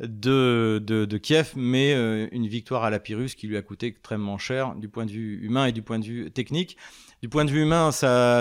de, 0.00 0.82
de, 0.84 1.18
Kiev, 1.18 1.52
mais 1.56 1.92
une 2.32 2.46
victoire 2.46 2.84
à 2.84 2.90
la 2.90 2.98
Pyrrhus 2.98 3.34
qui 3.36 3.46
lui 3.46 3.56
a 3.56 3.62
coûté 3.62 3.86
extrêmement 3.86 4.38
cher 4.38 4.74
du 4.74 4.88
point 4.88 5.06
de 5.06 5.10
vue 5.10 5.44
humain 5.44 5.66
et 5.66 5.72
du 5.72 5.82
point 5.82 5.98
de 5.98 6.04
vue 6.04 6.30
technique. 6.30 6.76
Du 7.20 7.28
point 7.28 7.44
de 7.44 7.50
vue 7.50 7.62
humain, 7.62 7.90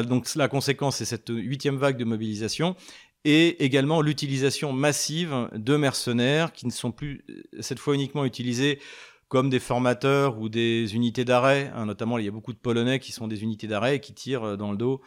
donc 0.04 0.34
la 0.36 0.48
conséquence, 0.48 0.98
c'est 0.98 1.06
cette 1.06 1.30
huitième 1.30 1.78
vague 1.78 1.98
de 1.98 2.06
mobilisation 2.06 2.76
et 3.24 3.64
également 3.64 4.02
l'utilisation 4.02 4.74
massive 4.74 5.50
de 5.54 5.76
mercenaires 5.76 6.52
qui 6.54 6.66
ne 6.66 6.72
sont 6.72 6.92
plus 6.92 7.24
euh, 7.30 7.44
cette 7.60 7.80
fois 7.80 7.94
uniquement 7.94 8.26
utilisés 8.26 8.80
comme 9.28 9.50
des 9.50 9.60
formateurs 9.60 10.40
ou 10.40 10.50
des 10.50 10.94
unités 10.96 11.24
d'arrêt. 11.24 11.72
Hein, 11.76 11.86
notamment, 11.86 12.18
il 12.18 12.26
y 12.26 12.28
a 12.28 12.32
beaucoup 12.32 12.52
de 12.52 12.58
Polonais 12.58 13.00
qui 13.00 13.12
sont 13.12 13.28
des 13.28 13.44
unités 13.44 13.68
d'arrêt 13.68 13.98
et 13.98 14.00
qui 14.00 14.14
tirent 14.14 14.44
euh, 14.44 14.58
dans 14.58 14.72
le 14.72 14.78
dos 14.78 15.02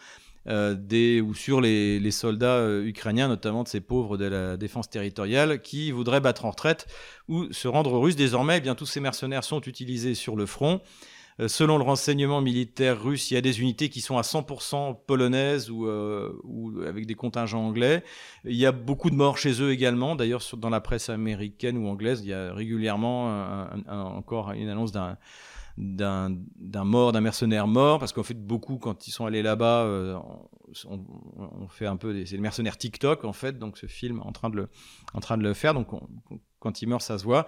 euh, 0.46 0.74
des, 0.74 1.20
ou 1.20 1.34
sur 1.34 1.60
les, 1.60 2.10
soldats 2.10 2.66
ukrainiens, 2.82 3.28
notamment 3.28 3.62
de 3.62 3.68
ces 3.68 3.80
pauvres 3.80 4.16
de 4.16 4.26
la 4.26 4.56
défense 4.56 4.90
territoriale, 4.90 5.62
qui 5.62 5.90
voudraient 5.90 6.20
battre 6.20 6.44
en 6.44 6.50
retraite 6.50 6.86
ou 7.28 7.52
se 7.52 7.68
rendre 7.68 7.98
russes. 7.98 8.16
Désormais, 8.16 8.58
eh 8.58 8.60
bien, 8.60 8.74
tous 8.74 8.86
ces 8.86 9.00
mercenaires 9.00 9.44
sont 9.44 9.60
utilisés 9.62 10.14
sur 10.14 10.36
le 10.36 10.46
front. 10.46 10.80
Euh, 11.40 11.48
selon 11.48 11.78
le 11.78 11.82
renseignement 11.82 12.40
militaire 12.40 13.02
russe, 13.02 13.30
il 13.30 13.34
y 13.34 13.36
a 13.36 13.40
des 13.40 13.60
unités 13.60 13.88
qui 13.88 14.00
sont 14.00 14.18
à 14.18 14.22
100% 14.22 14.96
polonaises 15.06 15.68
euh, 15.70 16.30
ou, 16.44 16.80
avec 16.86 17.06
des 17.06 17.14
contingents 17.14 17.66
anglais. 17.66 18.04
Il 18.44 18.54
y 18.54 18.66
a 18.66 18.72
beaucoup 18.72 19.10
de 19.10 19.16
morts 19.16 19.38
chez 19.38 19.60
eux 19.60 19.72
également. 19.72 20.14
D'ailleurs, 20.14 20.42
dans 20.56 20.70
la 20.70 20.80
presse 20.80 21.08
américaine 21.08 21.76
ou 21.78 21.88
anglaise, 21.88 22.20
il 22.22 22.28
y 22.28 22.34
a 22.34 22.52
régulièrement 22.52 23.66
encore 23.88 24.52
une 24.52 24.68
annonce 24.68 24.92
d'un 24.92 25.16
d'un 25.76 26.36
mort, 26.84 27.12
d'un 27.12 27.20
mercenaire 27.20 27.66
mort, 27.66 27.98
parce 27.98 28.12
qu'en 28.12 28.22
fait, 28.22 28.34
beaucoup, 28.34 28.78
quand 28.78 29.08
ils 29.08 29.10
sont 29.10 29.26
allés 29.26 29.42
là-bas, 29.42 29.82
euh, 29.82 30.16
on, 30.86 31.68
fait 31.68 31.86
un 31.86 31.96
peu, 31.96 32.24
c'est 32.24 32.36
le 32.36 32.42
mercenaire 32.42 32.78
TikTok, 32.78 33.24
en 33.24 33.32
fait, 33.32 33.58
donc 33.58 33.76
ce 33.76 33.86
film 33.86 34.20
en 34.22 34.32
train 34.32 34.50
de 34.50 34.56
le, 34.56 34.68
en 35.14 35.20
train 35.20 35.36
de 35.36 35.42
le 35.42 35.52
faire, 35.52 35.74
donc 35.74 35.88
quand 36.60 36.82
il 36.82 36.88
meurt, 36.88 37.02
ça 37.02 37.18
se 37.18 37.24
voit. 37.24 37.46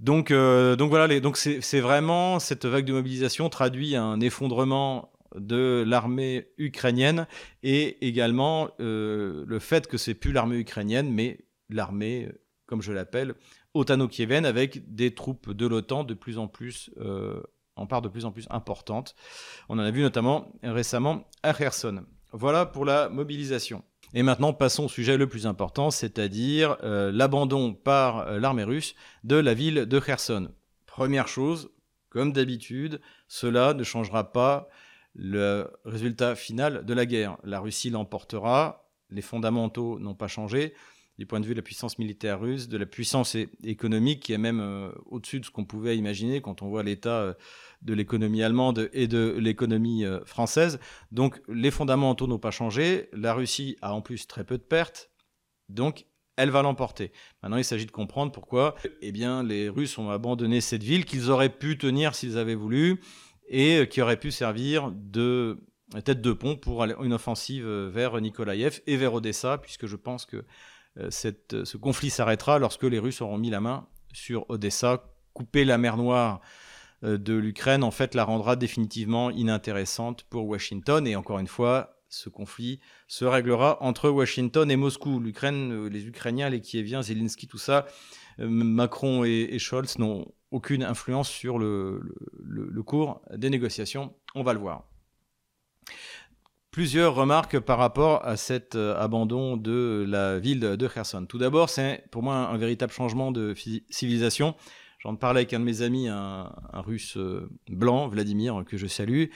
Donc, 0.00 0.30
euh, 0.30 0.74
donc 0.76 0.90
voilà, 0.90 1.20
donc 1.20 1.36
c'est 1.36 1.80
vraiment 1.80 2.38
cette 2.40 2.66
vague 2.66 2.84
de 2.84 2.92
mobilisation 2.92 3.48
traduit 3.48 3.94
un 3.94 4.20
effondrement 4.20 5.12
de 5.36 5.84
l'armée 5.86 6.48
ukrainienne 6.58 7.28
et 7.62 8.04
également 8.06 8.70
euh, 8.80 9.44
le 9.46 9.58
fait 9.60 9.86
que 9.86 9.96
c'est 9.96 10.14
plus 10.14 10.32
l'armée 10.32 10.56
ukrainienne, 10.56 11.12
mais 11.12 11.38
l'armée, 11.68 12.28
comme 12.66 12.82
je 12.82 12.92
l'appelle, 12.92 13.34
otano-kievienne, 13.74 14.44
avec 14.44 14.92
des 14.92 15.14
troupes 15.14 15.52
de 15.52 15.66
l'OTAN 15.66 16.02
de 16.02 16.14
plus 16.14 16.36
en 16.36 16.48
plus 16.48 16.90
en 17.80 17.86
part 17.86 18.02
de 18.02 18.08
plus 18.08 18.24
en 18.24 18.30
plus 18.30 18.46
importante. 18.50 19.14
On 19.68 19.78
en 19.78 19.82
a 19.82 19.90
vu 19.90 20.02
notamment 20.02 20.52
récemment 20.62 21.24
à 21.42 21.54
Kherson. 21.54 22.04
Voilà 22.32 22.66
pour 22.66 22.84
la 22.84 23.08
mobilisation. 23.08 23.82
Et 24.12 24.22
maintenant, 24.22 24.52
passons 24.52 24.84
au 24.84 24.88
sujet 24.88 25.16
le 25.16 25.28
plus 25.28 25.46
important, 25.46 25.90
c'est-à-dire 25.90 26.76
euh, 26.82 27.10
l'abandon 27.12 27.72
par 27.72 28.18
euh, 28.18 28.38
l'armée 28.38 28.64
russe 28.64 28.94
de 29.24 29.36
la 29.36 29.54
ville 29.54 29.86
de 29.86 29.98
Kherson. 29.98 30.50
Première 30.86 31.28
chose, 31.28 31.70
comme 32.10 32.32
d'habitude, 32.32 33.00
cela 33.28 33.72
ne 33.72 33.84
changera 33.84 34.32
pas 34.32 34.68
le 35.14 35.70
résultat 35.84 36.34
final 36.34 36.84
de 36.84 36.94
la 36.94 37.06
guerre. 37.06 37.36
La 37.44 37.60
Russie 37.60 37.90
l'emportera, 37.90 38.90
les 39.10 39.22
fondamentaux 39.22 39.98
n'ont 39.98 40.14
pas 40.14 40.28
changé, 40.28 40.74
du 41.20 41.26
point 41.26 41.38
de 41.38 41.44
vue 41.44 41.52
de 41.52 41.58
la 41.58 41.62
puissance 41.62 41.98
militaire 41.98 42.40
russe, 42.40 42.66
de 42.66 42.78
la 42.78 42.86
puissance 42.86 43.36
économique 43.62 44.20
qui 44.20 44.32
est 44.32 44.38
même 44.38 44.58
euh, 44.58 44.90
au-dessus 45.04 45.38
de 45.38 45.44
ce 45.44 45.50
qu'on 45.50 45.66
pouvait 45.66 45.98
imaginer 45.98 46.40
quand 46.40 46.62
on 46.62 46.68
voit 46.70 46.82
l'état 46.82 47.36
de 47.82 47.92
l'économie 47.92 48.42
allemande 48.42 48.88
et 48.94 49.06
de 49.06 49.36
l'économie 49.38 50.06
euh, 50.06 50.24
française. 50.24 50.80
Donc 51.12 51.42
les 51.46 51.70
fondamentaux 51.70 52.26
n'ont 52.26 52.38
pas 52.38 52.50
changé. 52.50 53.10
La 53.12 53.34
Russie 53.34 53.76
a 53.82 53.92
en 53.92 54.00
plus 54.00 54.26
très 54.26 54.44
peu 54.44 54.56
de 54.56 54.62
pertes. 54.62 55.10
Donc 55.68 56.06
elle 56.36 56.48
va 56.48 56.62
l'emporter. 56.62 57.12
Maintenant, 57.42 57.58
il 57.58 57.64
s'agit 57.64 57.84
de 57.84 57.90
comprendre 57.90 58.32
pourquoi 58.32 58.74
eh 59.02 59.12
bien, 59.12 59.42
les 59.42 59.68
Russes 59.68 59.98
ont 59.98 60.08
abandonné 60.08 60.62
cette 60.62 60.82
ville 60.82 61.04
qu'ils 61.04 61.30
auraient 61.30 61.54
pu 61.54 61.76
tenir 61.76 62.14
s'ils 62.14 62.38
avaient 62.38 62.54
voulu 62.54 62.98
et 63.46 63.86
qui 63.90 64.00
aurait 64.00 64.18
pu 64.18 64.30
servir 64.30 64.90
de 64.90 65.58
tête 66.02 66.22
de 66.22 66.32
pont 66.32 66.56
pour 66.56 66.82
une 66.82 67.12
offensive 67.12 67.68
vers 67.68 68.18
Nikolaïev 68.18 68.80
et 68.86 68.96
vers 68.96 69.12
Odessa, 69.12 69.58
puisque 69.58 69.86
je 69.86 69.96
pense 69.96 70.24
que 70.24 70.38
euh, 70.38 70.42
cette, 71.08 71.64
ce 71.64 71.76
conflit 71.76 72.10
s'arrêtera 72.10 72.58
lorsque 72.58 72.84
les 72.84 72.98
Russes 72.98 73.22
auront 73.22 73.38
mis 73.38 73.50
la 73.50 73.60
main 73.60 73.86
sur 74.12 74.44
Odessa, 74.48 75.04
couper 75.32 75.64
la 75.64 75.78
mer 75.78 75.96
Noire 75.96 76.40
euh, 77.04 77.18
de 77.18 77.34
l'Ukraine, 77.34 77.82
en 77.82 77.90
fait, 77.90 78.14
la 78.14 78.24
rendra 78.24 78.56
définitivement 78.56 79.30
inintéressante 79.30 80.24
pour 80.24 80.46
Washington. 80.46 81.06
Et 81.06 81.16
encore 81.16 81.38
une 81.38 81.46
fois, 81.46 82.02
ce 82.08 82.28
conflit 82.28 82.80
se 83.08 83.24
réglera 83.24 83.82
entre 83.82 84.10
Washington 84.10 84.70
et 84.70 84.76
Moscou. 84.76 85.20
L'Ukraine, 85.20 85.72
euh, 85.72 85.88
les 85.88 86.06
Ukrainiens, 86.06 86.50
les 86.50 86.60
Kieviens, 86.60 87.02
Zelensky, 87.02 87.46
tout 87.46 87.58
ça, 87.58 87.86
Macron 88.38 89.24
et, 89.24 89.58
Scholz 89.58 89.98
n'ont 89.98 90.32
aucune 90.50 90.82
influence 90.82 91.28
sur 91.28 91.58
le 91.58 92.00
cours 92.86 93.20
des 93.34 93.50
négociations. 93.50 94.14
On 94.34 94.42
va 94.42 94.54
le 94.54 94.60
voir 94.60 94.89
plusieurs 96.70 97.14
remarques 97.14 97.58
par 97.58 97.78
rapport 97.78 98.24
à 98.24 98.36
cet 98.36 98.76
euh, 98.76 98.96
abandon 98.96 99.56
de 99.56 100.04
la 100.08 100.38
ville 100.38 100.60
de 100.60 100.88
Kherson. 100.88 101.26
Tout 101.26 101.38
d'abord, 101.38 101.68
c'est 101.68 102.04
pour 102.10 102.22
moi 102.22 102.36
un, 102.36 102.56
véritable 102.56 102.92
changement 102.92 103.32
de 103.32 103.54
civilisation. 103.90 104.54
J'en 105.00 105.16
parlais 105.16 105.40
avec 105.40 105.54
un 105.54 105.60
de 105.60 105.64
mes 105.64 105.82
amis, 105.82 106.08
un, 106.08 106.52
russe 106.74 107.16
euh, 107.16 107.48
blanc, 107.68 108.08
Vladimir, 108.08 108.62
que 108.66 108.76
je 108.76 108.86
salue, 108.86 109.26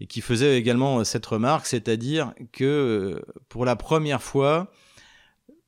et 0.00 0.06
qui 0.06 0.20
faisait 0.20 0.58
également 0.58 1.00
euh, 1.00 1.04
cette 1.04 1.26
remarque, 1.26 1.66
c'est-à-dire 1.66 2.34
que 2.52 3.24
pour 3.48 3.64
la 3.64 3.74
première 3.74 4.22
fois, 4.22 4.70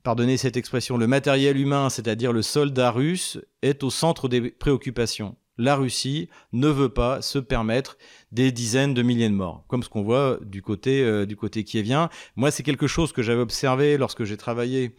pardonnez 0.03 0.37
cette 0.37 0.57
expression, 0.57 0.99
le 0.99 1.07
matériel 1.07 1.57
humain, 1.57 1.89
c'est-à-dire 1.89 2.33
le 2.33 2.43
soldat 2.43 2.91
russe, 2.91 3.39
est 3.63 3.83
au 3.83 3.91
centre 3.91 4.29
des 4.29 4.51
préoccupations 4.51 5.37
la 5.59 5.77
Russie 5.77 6.29
ne 6.53 6.69
veut 6.69 6.89
pas 6.89 7.23
se 7.23 7.39
permettre 7.39 7.97
des 8.33 8.53
dizaines 8.53 8.95
de 8.95 9.03
milliers 9.03 9.29
de 9.29 9.35
morts, 9.35 9.65
comme 9.69 9.83
ce 9.83 9.89
qu'on 9.89 10.03
voit 10.03 10.39
du 10.43 10.63
côté, 10.63 11.03
euh, 11.03 11.27
du 11.27 11.37
côté 11.37 11.65
kievien. 11.65 12.09
Moi, 12.37 12.51
c'est 12.51 12.63
quelque 12.63 12.87
chose 12.87 13.13
que 13.13 13.23
j'avais 13.23 13.41
observé 13.41 13.97
lorsque 13.97 14.25
j'ai 14.25 14.37
travaillé 14.37 14.95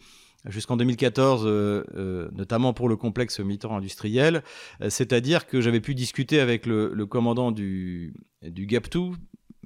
jusqu'en 0.46 0.76
2014, 0.76 1.44
euh, 1.44 1.84
euh, 1.96 2.28
notamment 2.32 2.72
pour 2.72 2.88
le 2.88 2.96
complexe 2.96 3.40
militaire 3.40 3.72
industriel, 3.72 4.42
c'est-à-dire 4.88 5.46
que 5.46 5.60
j'avais 5.60 5.80
pu 5.80 5.94
discuter 5.94 6.40
avec 6.40 6.66
le, 6.66 7.06
commandant 7.06 7.50
du, 7.50 8.14
du 8.42 8.66
GAP2. 8.66 9.14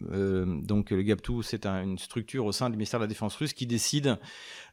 donc 0.01 0.91
le 0.91 1.03
GAP2, 1.03 1.43
c'est 1.43 1.67
une 1.67 1.99
structure 1.99 2.47
au 2.47 2.53
sein 2.53 2.71
du 2.71 2.77
ministère 2.77 3.01
de 3.01 3.05
la 3.05 3.09
Défense 3.09 3.37
russe 3.37 3.53
qui 3.53 3.67
décide 3.67 4.19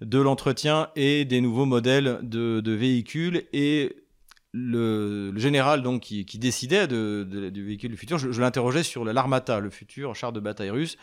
de 0.01 0.19
l'entretien 0.19 0.89
et 0.95 1.25
des 1.25 1.41
nouveaux 1.41 1.65
modèles 1.65 2.19
de, 2.23 2.61
de 2.61 2.71
véhicules 2.71 3.43
et 3.51 4.08
le, 4.51 5.33
général 5.37 5.81
donc 5.81 6.01
qui, 6.01 6.25
décidait 6.39 6.87
du 6.87 7.65
véhicule 7.65 7.91
du 7.91 7.97
futur, 7.97 8.17
je, 8.17 8.41
l'interrogeais 8.41 8.83
sur 8.83 9.05
l'Armata, 9.05 9.59
le 9.59 9.69
futur 9.69 10.15
char 10.15 10.31
de 10.31 10.39
bataille 10.39 10.69
russe. 10.69 10.97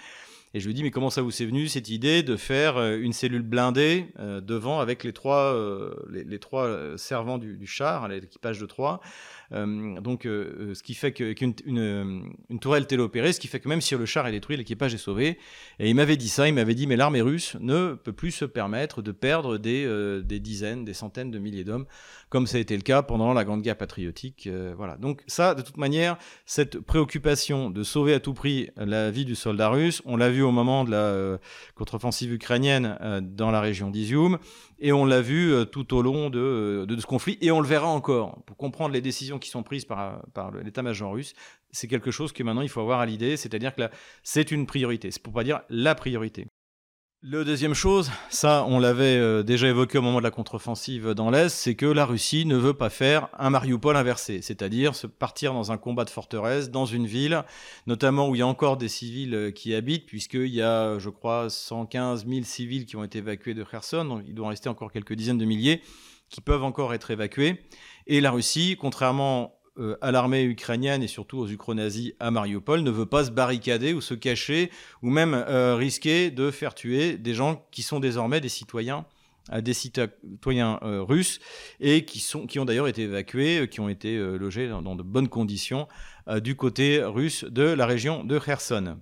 Et 0.55 0.61
je 0.61 0.67
lui 0.67 0.75
dis, 0.75 0.83
mais 0.83 0.91
comment 0.91 1.11
ça 1.11 1.23
vous 1.23 1.43
est 1.43 1.45
venu 1.45 1.69
cette 1.69 1.91
idée 1.91 2.23
de 2.23 2.37
faire 2.37 2.79
euh, 2.79 2.97
une 2.97 3.13
cellule 3.13 3.43
blindée 3.43 4.07
euh, 4.19 4.41
devant 4.41 4.81
avec 4.81 5.05
les 5.05 5.13
trois, 5.13 5.53
euh, 5.53 5.95
les, 6.09 6.39
trois 6.39 6.97
servants 6.97 7.37
du, 7.37 7.57
du 7.59 7.67
char, 7.67 8.09
l'équipage 8.09 8.59
de 8.59 8.67
trois 8.67 9.01
donc, 9.51 10.27
euh, 10.27 10.71
euh, 10.71 10.75
ce 10.75 10.83
qui 10.83 10.95
fait 10.95 11.13
qu'une 11.13 11.55
une, 11.67 12.59
tourelle 12.61 12.87
télopérée, 12.87 13.33
ce 13.33 13.41
qui 13.41 13.49
fait 13.49 13.61
que 13.61 13.69
même 13.69 13.81
si 13.81 13.95
le 13.95 14.07
char 14.07 14.27
est 14.27 14.33
détruit, 14.33 14.57
l'équipage 14.57 14.95
est 14.95 14.99
sauvé. 14.99 15.39
Et 15.79 15.89
il 15.89 15.95
m'avait 15.95 16.17
dit 16.17 16.29
ça, 16.29 16.49
il 16.49 16.55
m'avait 16.55 16.75
dit, 16.75 16.87
mais 16.87 16.97
l'armée 16.97 17.21
russe 17.21 17.57
ne 17.61 17.95
peut 17.95 18.13
plus 18.13 18.33
se 18.33 18.45
permettre 18.45 19.03
de 19.03 19.13
perdre 19.13 19.59
des, 19.59 19.87
des 20.25 20.41
dizaines, 20.41 20.85
des 20.85 20.95
centaines 20.95 21.31
de 21.31 21.39
milliers 21.39 21.65
d'hommes, 21.65 21.87
comme 22.29 22.47
ça 22.47 22.59
a 22.59 22.61
été 22.61 22.77
le 22.77 22.83
cas 22.83 23.03
pendant 23.03 23.33
la 23.33 23.45
Grande 23.45 23.63
Guerre 23.63 23.77
patriotique. 23.77 24.49
voilà. 24.77 24.97
Donc 24.97 25.23
ça, 25.27 25.55
de 25.55 25.63
toute 25.63 25.77
manière, 25.77 26.17
cette 26.45 26.81
préoccupation 26.81 27.71
de 27.71 27.83
sauver 27.83 28.15
à 28.15 28.21
tout 28.21 28.35
prix 28.35 28.71
la 28.77 29.11
vie 29.11 29.25
du 29.25 29.35
soldat 29.35 29.69
russe, 29.69 30.03
on 30.05 30.17
l'a 30.17 30.31
vu 30.31 30.43
au 30.43 30.51
moment 30.51 30.85
de 30.85 30.91
la 30.91 31.39
contre-offensive 31.75 32.33
ukrainienne 32.33 32.97
dans 33.23 33.51
la 33.51 33.61
région 33.61 33.91
d'Izium, 33.91 34.39
et 34.79 34.93
on 34.93 35.05
l'a 35.05 35.21
vu 35.21 35.55
tout 35.73 35.95
au 35.95 36.03
long 36.03 36.31
de, 36.31 36.85
de, 36.87 37.01
ce 37.01 37.07
conflit, 37.07 37.39
et 37.41 37.51
on 37.51 37.61
le 37.61 37.67
verra 37.67 37.89
encore. 37.89 38.43
Pour 38.45 38.57
comprendre 38.57 38.93
les 38.93 39.01
décisions 39.01 39.39
qui 39.39 39.51
sont 39.51 39.62
prises 39.62 39.85
par, 39.85 40.25
par 40.35 40.51
l'état-major 40.53 41.12
russe, 41.12 41.35
c'est 41.71 41.89
quelque 41.89 42.11
chose 42.11 42.33
que 42.33 42.43
maintenant 42.43 42.62
il 42.62 42.69
faut 42.69 42.81
avoir 42.81 43.01
à 43.01 43.07
l'idée, 43.07 43.37
c'est-à-dire 43.37 43.75
que 43.75 43.83
c'est 44.23 44.51
une 44.51 44.67
priorité, 44.67 45.11
c'est 45.11 45.23
pour 45.23 45.33
pas 45.33 45.45
dire 45.45 45.61
la 45.69 45.95
priorité. 45.95 46.47
Le 47.29 47.45
deuxième 47.45 47.75
chose, 47.75 48.12
ça 48.29 48.65
on 48.69 48.79
l'avait 48.79 49.17
euh, 49.17 49.43
déjà 49.43 49.67
évoqué 49.67 49.99
au 49.99 50.01
moment 50.01 50.19
de 50.19 50.23
la 50.23 50.31
contre-offensive 50.31 51.11
dans 51.11 51.29
l'Est, 51.29 51.49
c'est 51.49 51.75
que 51.75 51.87
la 51.87 52.07
Russie 52.07 52.47
ne 52.47 52.55
veut 52.55 52.73
pas 52.73 52.89
faire 52.89 53.31
un 53.37 53.51
Mariupol 53.51 53.97
inversé, 53.97 54.43
c'est-à-dire 54.43 54.93
partir 55.19 55.53
dans 55.53 55.73
un 55.73 55.77
combat 55.77 56.05
de 56.05 56.11
forteresse, 56.11 56.71
dans 56.71 56.87
une 56.87 57.05
ville, 57.05 57.43
notamment 57.89 58.29
où 58.29 58.37
il 58.37 58.39
y 58.39 58.43
a 58.43 58.47
encore 58.47 58.77
des 58.77 58.87
civils 58.87 59.35
euh, 59.35 59.51
qui 59.51 59.75
habitent, 59.75 60.07
puisqu'il 60.07 60.55
y 60.55 60.62
a, 60.62 61.01
je 61.01 61.11
crois, 61.11 61.51
115 61.51 62.29
000 62.29 62.45
civils 62.45 62.87
qui 62.87 62.95
ont 62.95 63.03
été 63.03 63.19
évacués 63.19 63.55
de 63.55 63.65
Kherson, 63.65 64.05
donc 64.05 64.23
il 64.29 64.33
doit 64.33 64.47
en 64.47 64.51
rester 64.51 64.69
encore 64.69 64.93
quelques 64.93 65.15
dizaines 65.15 65.39
de 65.39 65.47
milliers 65.47 65.83
qui 66.29 66.41
peuvent 66.41 66.62
encore 66.62 66.95
être 66.95 67.11
évacués. 67.11 67.61
Et 68.07 68.21
la 68.21 68.31
Russie, 68.31 68.77
contrairement 68.81 69.56
euh, 69.79 69.97
à 70.01 70.11
l'armée 70.11 70.43
ukrainienne 70.43 71.03
et 71.03 71.09
surtout 71.09 71.39
aux 71.39 71.49
ukronazis 71.49 72.15
à 72.21 72.31
Mariupol, 72.31 72.81
ne 72.81 72.91
veut 72.91 73.07
pas 73.07 73.25
se 73.25 73.31
barricader 73.31 73.93
ou 73.93 74.01
se 74.01 74.15
cacher 74.15 74.71
ou 75.03 75.11
même 75.11 75.35
euh, 75.35 75.75
risquer 75.77 76.31
de 76.31 76.51
faire 76.51 76.75
tuer 76.75 77.17
des 77.19 77.35
gens 77.35 77.67
qui 77.71 77.83
sont 77.83 78.01
désormais 78.01 78.41
des 78.41 78.49
citoyens 78.49 79.07
euh, 79.53 79.61
des 79.61 79.75
citoyens 79.75 80.79
russes 80.83 81.41
et 81.79 82.05
qui, 82.05 82.21
sont, 82.21 82.47
qui 82.47 82.59
ont 82.59 82.65
d'ailleurs 82.65 82.89
été 82.89 83.03
évacués, 83.03 83.69
qui 83.69 83.81
ont 83.81 83.89
été 83.89 84.19
logés 84.19 84.69
dans, 84.69 84.97
de 84.97 85.03
bonnes 85.03 85.29
conditions 85.29 85.87
du 86.43 86.57
côté 86.57 87.03
russe 87.05 87.45
de 87.45 87.62
la 87.62 87.87
région 87.87 88.25
de 88.25 88.39
Kherson. 88.39 88.99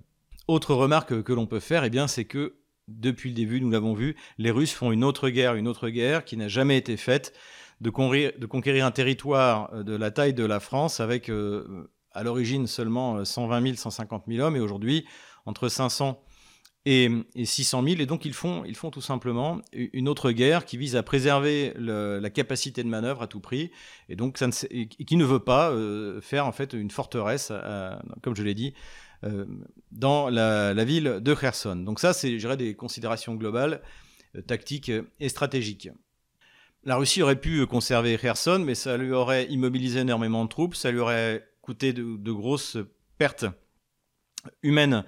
Autre 0.47 0.75
remarque 0.75 1.23
que 1.23 1.33
l'on 1.33 1.47
peut 1.47 1.59
faire, 1.59 1.83
eh 1.83 1.89
bien, 1.89 2.07
c'est 2.07 2.25
que 2.25 2.53
depuis 2.87 3.29
le 3.29 3.35
début, 3.35 3.61
nous 3.61 3.71
l'avons 3.71 3.93
vu, 3.93 4.15
les 4.37 4.51
Russes 4.51 4.73
font 4.73 4.91
une 4.91 5.03
autre 5.03 5.29
guerre, 5.29 5.55
une 5.55 5.67
autre 5.67 5.89
guerre 5.89 6.23
qui 6.23 6.37
n'a 6.37 6.47
jamais 6.47 6.77
été 6.77 6.97
faite, 6.97 7.33
de, 7.81 7.89
conquérir, 7.89 8.85
un 8.85 8.91
territoire 8.91 9.69
euh, 9.73 9.83
de 9.83 9.95
la 9.95 10.11
taille 10.11 10.33
de 10.33 10.45
la 10.45 10.59
France 10.59 10.99
avec 10.99 11.29
euh, 11.29 11.89
à 12.11 12.23
l'origine 12.23 12.67
seulement 12.67 13.23
120 13.23 13.61
000, 13.61 13.75
150 13.75 14.23
000 14.27 14.45
hommes 14.45 14.55
et 14.55 14.59
aujourd'hui 14.59 15.05
entre 15.45 15.67
500 15.67 16.21
et, 16.85 17.09
600 17.43 17.83
000. 17.83 17.99
Et 17.99 18.05
donc 18.05 18.23
ils 18.25 18.33
font, 18.33 18.63
ils 18.63 18.75
font 18.75 18.91
tout 18.91 19.01
simplement 19.01 19.59
une 19.73 20.07
autre 20.07 20.31
guerre 20.31 20.65
qui 20.65 20.77
vise 20.77 20.95
à 20.95 21.03
préserver 21.03 21.73
la 21.77 22.29
capacité 22.29 22.83
de 22.83 22.87
manœuvre 22.87 23.21
à 23.21 23.27
tout 23.27 23.41
prix 23.41 23.71
et 24.07 24.15
donc 24.15 24.37
qui 24.37 25.17
ne 25.17 25.25
veut 25.25 25.39
pas 25.39 25.71
euh, 25.71 26.21
faire 26.21 26.45
en 26.47 26.53
fait 26.53 26.73
une 26.73 26.91
forteresse, 26.91 27.51
comme 28.21 28.35
je 28.35 28.43
l'ai 28.43 28.53
dit, 28.53 28.73
dans 29.91 30.29
la, 30.29 30.85
ville 30.85 31.19
de 31.21 31.33
Kherson. 31.33 31.75
Donc 31.75 31.99
ça, 31.99 32.13
c'est, 32.13 32.37
des 32.37 32.75
considérations 32.75 33.35
globales, 33.35 33.81
tactiques 34.47 34.91
et 35.19 35.29
stratégiques. 35.29 35.89
La 36.85 36.97
Russie 36.97 37.23
aurait 37.23 37.39
pu 37.39 37.65
conserver 37.65 38.17
Kherson, 38.17 38.63
mais 38.63 38.75
ça 38.75 38.95
lui 38.97 39.11
aurait 39.11 39.45
immobilisé 39.45 40.01
énormément 40.01 40.43
de 40.43 40.49
troupes, 40.49 40.75
ça 40.75 40.91
lui 40.91 40.99
aurait 40.99 41.47
coûté 41.61 41.93
de 41.93 42.31
grosses 42.31 42.77
pertes 43.17 43.45
humaines 44.61 45.03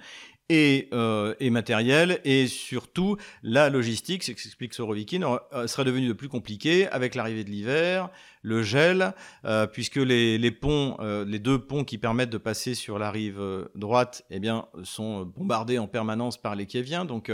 et, 0.48 0.88
euh, 0.92 1.34
et 1.40 1.50
matériel, 1.50 2.20
et 2.24 2.46
surtout 2.46 3.16
la 3.42 3.68
logistique, 3.68 4.22
c'est 4.22 4.32
ce 4.36 4.42
qu'explique 4.42 4.74
Sorovikin, 4.74 5.38
euh, 5.52 5.66
serait 5.66 5.84
devenue 5.84 6.08
de 6.08 6.12
plus 6.14 6.28
compliquée 6.28 6.88
avec 6.88 7.14
l'arrivée 7.14 7.44
de 7.44 7.50
l'hiver, 7.50 8.08
le 8.42 8.62
gel, 8.62 9.14
euh, 9.44 9.66
puisque 9.66 9.96
les, 9.96 10.50
ponts, 10.50 10.96
euh, 11.00 11.24
les 11.24 11.38
deux 11.38 11.58
ponts 11.58 11.84
qui 11.84 11.98
permettent 11.98 12.30
de 12.30 12.38
passer 12.38 12.74
sur 12.74 12.98
la 12.98 13.10
rive 13.10 13.40
euh, 13.40 13.66
droite, 13.74 14.24
eh 14.30 14.40
bien, 14.40 14.66
sont 14.82 15.24
bombardés 15.24 15.78
en 15.78 15.86
permanence 15.86 16.40
par 16.40 16.54
les 16.54 16.66
Kieviens, 16.66 17.04
donc 17.04 17.32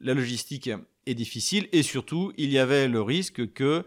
la 0.00 0.14
logistique 0.14 0.70
est 1.06 1.14
difficile. 1.14 1.68
Et 1.72 1.82
surtout 1.82 2.32
il 2.36 2.50
y 2.50 2.58
avait 2.58 2.88
le 2.88 3.02
risque 3.02 3.52
que 3.52 3.84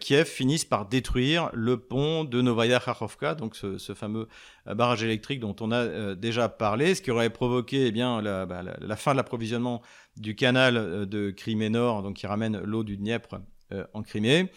Kiev 0.00 0.26
finisse 0.26 0.64
par 0.64 0.86
détruire 0.86 1.50
le 1.52 1.78
pont 1.78 2.24
de 2.24 2.42
Novaya 2.42 2.80
Kharkovka, 2.80 3.34
donc 3.34 3.54
ce, 3.54 3.94
fameux 3.94 4.28
barrage 4.66 5.02
électrique 5.02 5.40
dont 5.40 5.54
on 5.60 5.70
a 5.70 6.14
déjà 6.14 6.48
parlé, 6.48 6.94
ce 6.94 7.02
qui 7.02 7.10
aurait 7.10 7.30
provoqué 7.30 7.86
eh 7.86 7.92
bien 7.92 8.22
bah, 8.46 8.62
la, 8.62 8.96
fin 8.96 9.12
de 9.12 9.16
l'approvisionnement 9.16 9.82
du 10.16 10.34
canal 10.34 11.06
de 11.06 11.30
Crimée 11.30 11.70
Nord, 11.70 12.02
donc 12.02 12.16
qui 12.16 12.26
ramène 12.26 12.60
l'eau 12.60 12.82
du 12.82 12.96
Dniepr 12.96 13.38
en 13.92 14.02
Crimée, 14.02 14.50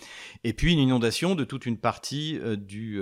et 0.44 0.54
puis 0.54 0.74
une 0.74 0.80
inondation 0.80 1.36
de 1.36 1.44
toute 1.44 1.66
une 1.66 1.78
partie 1.78 2.40
du, 2.58 3.02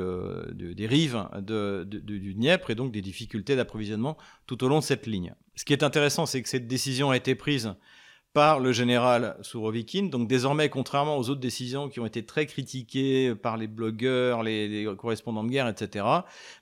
des 0.53 0.87
rives 0.87 1.27
du 1.41 2.33
Dniepr 2.33 2.71
et 2.71 2.75
donc 2.75 2.91
des 2.91 3.01
difficultés 3.01 3.55
d'approvisionnement 3.55 4.17
tout 4.47 4.63
au 4.63 4.67
long 4.67 4.79
de 4.79 4.83
cette 4.83 5.07
ligne. 5.07 5.33
Ce 5.55 5.65
qui 5.65 5.73
est 5.73 5.83
intéressant, 5.83 6.25
c'est 6.25 6.41
que 6.41 6.49
cette 6.49 6.67
décision 6.67 7.11
a 7.11 7.17
été 7.17 7.35
prise 7.35 7.75
par 8.33 8.59
le 8.59 8.71
général 8.71 9.37
Sourovikin. 9.41 10.03
Donc 10.03 10.27
désormais, 10.27 10.69
contrairement 10.69 11.17
aux 11.17 11.29
autres 11.29 11.41
décisions 11.41 11.89
qui 11.89 11.99
ont 11.99 12.05
été 12.05 12.25
très 12.25 12.45
critiquées 12.45 13.35
par 13.35 13.57
les 13.57 13.67
blogueurs, 13.67 14.43
les, 14.43 14.87
correspondants 14.97 15.43
de 15.43 15.49
guerre, 15.49 15.67
etc., 15.67 16.05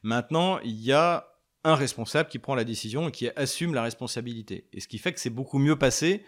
maintenant, 0.03 0.59
il 0.63 0.81
y 0.81 0.93
a 0.93 1.27
un 1.63 1.75
responsable 1.75 2.29
qui 2.29 2.39
prend 2.39 2.55
la 2.55 2.63
décision 2.63 3.09
et 3.09 3.11
qui 3.11 3.29
assume 3.35 3.73
la 3.73 3.83
responsabilité. 3.83 4.67
Et 4.73 4.79
ce 4.79 4.87
qui 4.87 4.97
fait 4.97 5.13
que 5.13 5.19
c'est 5.19 5.29
beaucoup 5.29 5.59
mieux 5.59 5.75
passé 5.75 6.23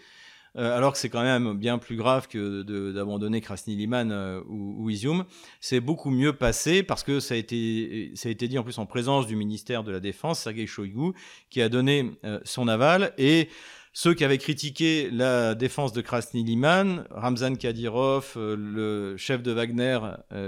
euh, 0.57 0.75
alors 0.75 0.93
que 0.93 0.97
c'est 0.97 1.09
quand 1.09 1.21
même 1.21 1.57
bien 1.57 1.77
plus 1.77 1.95
grave 1.95 2.27
que 2.27 2.63
d'abandonner 2.91 3.41
Krasny 3.41 3.75
Liman 3.75 4.11
euh, 4.11 4.41
ou, 4.47 4.83
ou, 4.83 4.89
Izium. 4.89 5.25
C'est 5.61 5.79
beaucoup 5.79 6.09
mieux 6.09 6.33
passé 6.33 6.83
parce 6.83 7.03
que 7.03 7.19
ça 7.19 7.35
a, 7.35 7.37
été, 7.37 8.13
dit 8.47 8.57
en 8.57 8.63
plus 8.63 8.79
en 8.79 8.85
présence 8.85 9.27
du 9.27 9.35
ministère 9.35 9.83
de 9.83 9.91
la 9.91 9.99
Défense, 9.99 10.39
Sergei 10.39 10.65
Shoigu, 10.65 11.13
qui 11.49 11.61
a 11.61 11.69
donné 11.69 12.11
euh, 12.23 12.39
son 12.43 12.67
aval. 12.67 13.13
Et 13.17 13.49
ceux 13.93 14.13
qui 14.13 14.23
avaient 14.23 14.37
critiqué 14.37 15.09
la 15.11 15.55
défense 15.55 15.93
de 15.93 16.01
Krasny 16.01 16.43
Liman, 16.43 17.05
Ramzan 17.11 17.55
Kadyrov, 17.55 18.33
le 18.35 19.17
chef 19.17 19.41
de 19.41 19.51
Wagner, 19.51 19.99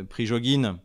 Prigogine, 0.09 0.77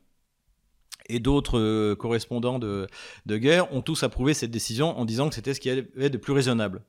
et 1.09 1.20
d'autres 1.20 1.94
correspondants 1.94 2.59
de, 2.59 2.88
de, 3.26 3.37
guerre 3.37 3.72
ont 3.72 3.83
tous 3.83 4.02
approuvé 4.02 4.35
cette 4.35 4.50
décision 4.50 4.98
en 4.98 5.05
disant 5.05 5.29
que 5.29 5.35
c'était 5.35 5.55
ce 5.55 5.61
qui 5.61 5.70
avait 5.70 6.11
de 6.11 6.18
plus 6.18 6.33
raisonnable. 6.33 6.83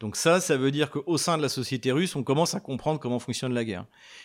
Donc 0.00 0.16
ça, 0.16 0.40
ça 0.40 0.56
veut 0.56 0.70
dire 0.70 0.90
qu'au 0.90 1.18
sein 1.18 1.36
de 1.36 1.42
la 1.42 1.50
société 1.50 1.92
russe, 1.92 2.16
on 2.16 2.24
commence 2.24 2.54
à 2.54 2.60
comprendre 2.60 2.98
comment 2.98 3.18
fonctionne 3.18 3.52
la 3.52 3.64
guerre. 3.64 3.84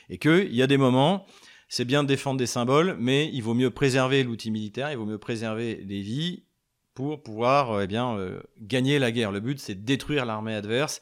Et 0.09 0.17
qu'il 0.17 0.55
y 0.55 0.61
a 0.61 0.67
des 0.67 0.77
moments, 0.77 1.25
c'est 1.67 1.85
bien 1.85 2.01
de 2.01 2.07
défendre 2.07 2.37
des 2.37 2.47
symboles, 2.47 2.95
mais 2.97 3.29
il 3.33 3.41
vaut 3.41 3.53
mieux 3.53 3.69
préserver 3.69 4.23
l'outil 4.23 4.51
militaire, 4.51 4.89
il 4.91 4.97
vaut 4.97 5.05
mieux 5.05 5.17
préserver 5.17 5.83
les 5.85 6.01
vies 6.01 6.43
pour 6.93 7.21
pouvoir 7.21 7.71
euh, 7.71 7.81
eh 7.83 7.87
bien, 7.87 8.17
euh, 8.17 8.41
gagner 8.61 8.99
la 8.99 9.11
guerre. 9.11 9.31
Le 9.31 9.41
but, 9.41 9.59
c'est 9.59 9.75
de 9.75 9.85
détruire 9.85 10.25
l'armée 10.25 10.55
adverse 10.55 11.01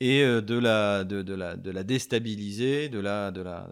et 0.00 0.22
euh, 0.22 0.40
de 0.40 0.58
la, 0.58 1.04
de, 1.04 1.34
la, 1.34 1.56
de 1.56 1.70
la 1.70 1.84
déstabiliser, 1.84 2.88
de 2.88 2.98
la, 3.00 3.30
de 3.30 3.42
la, 3.42 3.68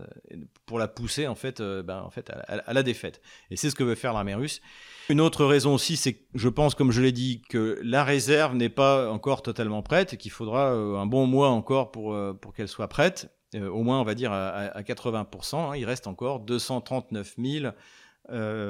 pour 0.66 0.78
la 0.78 0.86
pousser 0.86 1.26
en 1.26 1.34
fait, 1.34 1.62
ben, 1.62 2.02
en 2.02 2.10
fait 2.10 2.28
à, 2.28 2.40
à 2.66 2.72
la 2.74 2.82
défaite. 2.82 3.22
Et 3.50 3.56
c'est 3.56 3.70
ce 3.70 3.74
que 3.74 3.84
veut 3.84 3.94
faire 3.94 4.12
l'armée 4.12 4.34
russe. 4.34 4.60
Une 5.08 5.20
autre 5.20 5.44
raison 5.44 5.74
aussi, 5.74 5.96
c'est 5.96 6.14
que 6.14 6.22
je 6.34 6.48
pense, 6.48 6.74
comme 6.74 6.92
je 6.92 7.02
l'ai 7.02 7.12
dit, 7.12 7.42
que 7.48 7.80
la 7.82 8.04
réserve 8.04 8.54
n'est 8.54 8.68
pas 8.68 9.10
encore 9.10 9.42
totalement 9.42 9.82
prête 9.82 10.14
et 10.14 10.16
qu'il 10.16 10.30
faudra 10.30 10.72
euh, 10.72 10.96
un 10.96 11.06
bon 11.06 11.26
mois 11.26 11.48
encore 11.48 11.90
pour, 11.90 12.14
euh, 12.14 12.38
qu'elle 12.54 12.68
soit 12.68 12.88
prête, 12.88 13.34
euh, 13.54 13.68
au 13.68 13.82
moins 13.82 14.00
on 14.00 14.04
va 14.04 14.14
dire 14.14 14.32
à, 14.32 14.80
80%. 14.82 15.56
Hein. 15.56 15.76
il 15.76 15.84
reste 15.84 16.06
encore 16.06 16.40
239 16.40 17.34
000 17.38 17.72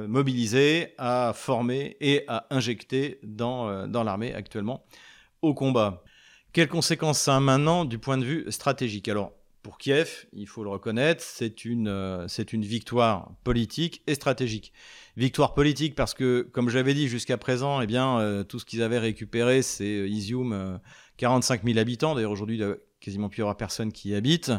mobilisés 0.08 0.94
à 0.96 1.32
former 1.34 1.96
et 2.00 2.24
à 2.26 2.46
injecter 2.50 3.20
dans, 3.22 3.86
l'armée 4.02 4.34
actuellement 4.34 4.86
au 5.42 5.52
combat. 5.52 6.02
Quelles 6.54 6.68
conséquences 6.68 7.20
ça 7.20 7.36
a 7.36 7.40
maintenant 7.40 7.84
du 7.84 7.98
point 7.98 8.16
de 8.16 8.24
vue 8.24 8.46
stratégique? 8.50 9.08
Alors, 9.08 9.32
pour 9.62 9.78
Kiev, 9.78 10.26
il 10.32 10.48
faut 10.48 10.64
le 10.64 10.70
reconnaître, 10.70 11.22
c'est 11.22 11.64
une, 11.66 12.24
c'est 12.28 12.52
une 12.54 12.64
victoire 12.64 13.30
politique 13.44 14.02
et 14.06 14.14
stratégique. 14.14 14.72
Victoire 15.16 15.52
politique 15.52 15.94
parce 15.94 16.14
que, 16.14 16.48
comme 16.52 16.70
j'avais 16.70 16.94
dit 16.94 17.06
jusqu'à 17.06 17.36
présent, 17.36 17.82
eh 17.82 17.86
bien, 17.86 18.18
euh, 18.18 18.44
tout 18.44 18.58
ce 18.58 18.64
qu'ils 18.64 18.82
avaient 18.82 18.98
récupéré, 18.98 19.60
c'est 19.60 19.84
euh, 19.84 20.08
Izium, 20.08 20.80
45 21.18 21.60
euh, 21.60 21.66
000 21.66 21.78
habitants. 21.78 22.14
D'ailleurs, 22.14 22.30
aujourd'hui, 22.30 22.56
il 22.56 22.64
n'y 22.64 22.72
a 22.72 22.76
quasiment 22.98 23.28
plus 23.28 23.42
aura 23.42 23.54
personne 23.54 23.92
qui 23.92 24.10
y 24.10 24.14
habite. 24.14 24.52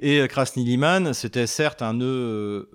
Et 0.00 0.26
Krasny 0.28 0.64
Liman, 0.64 1.14
c'était 1.14 1.46
certes 1.46 1.80
un 1.80 1.94
nœud 1.94 2.68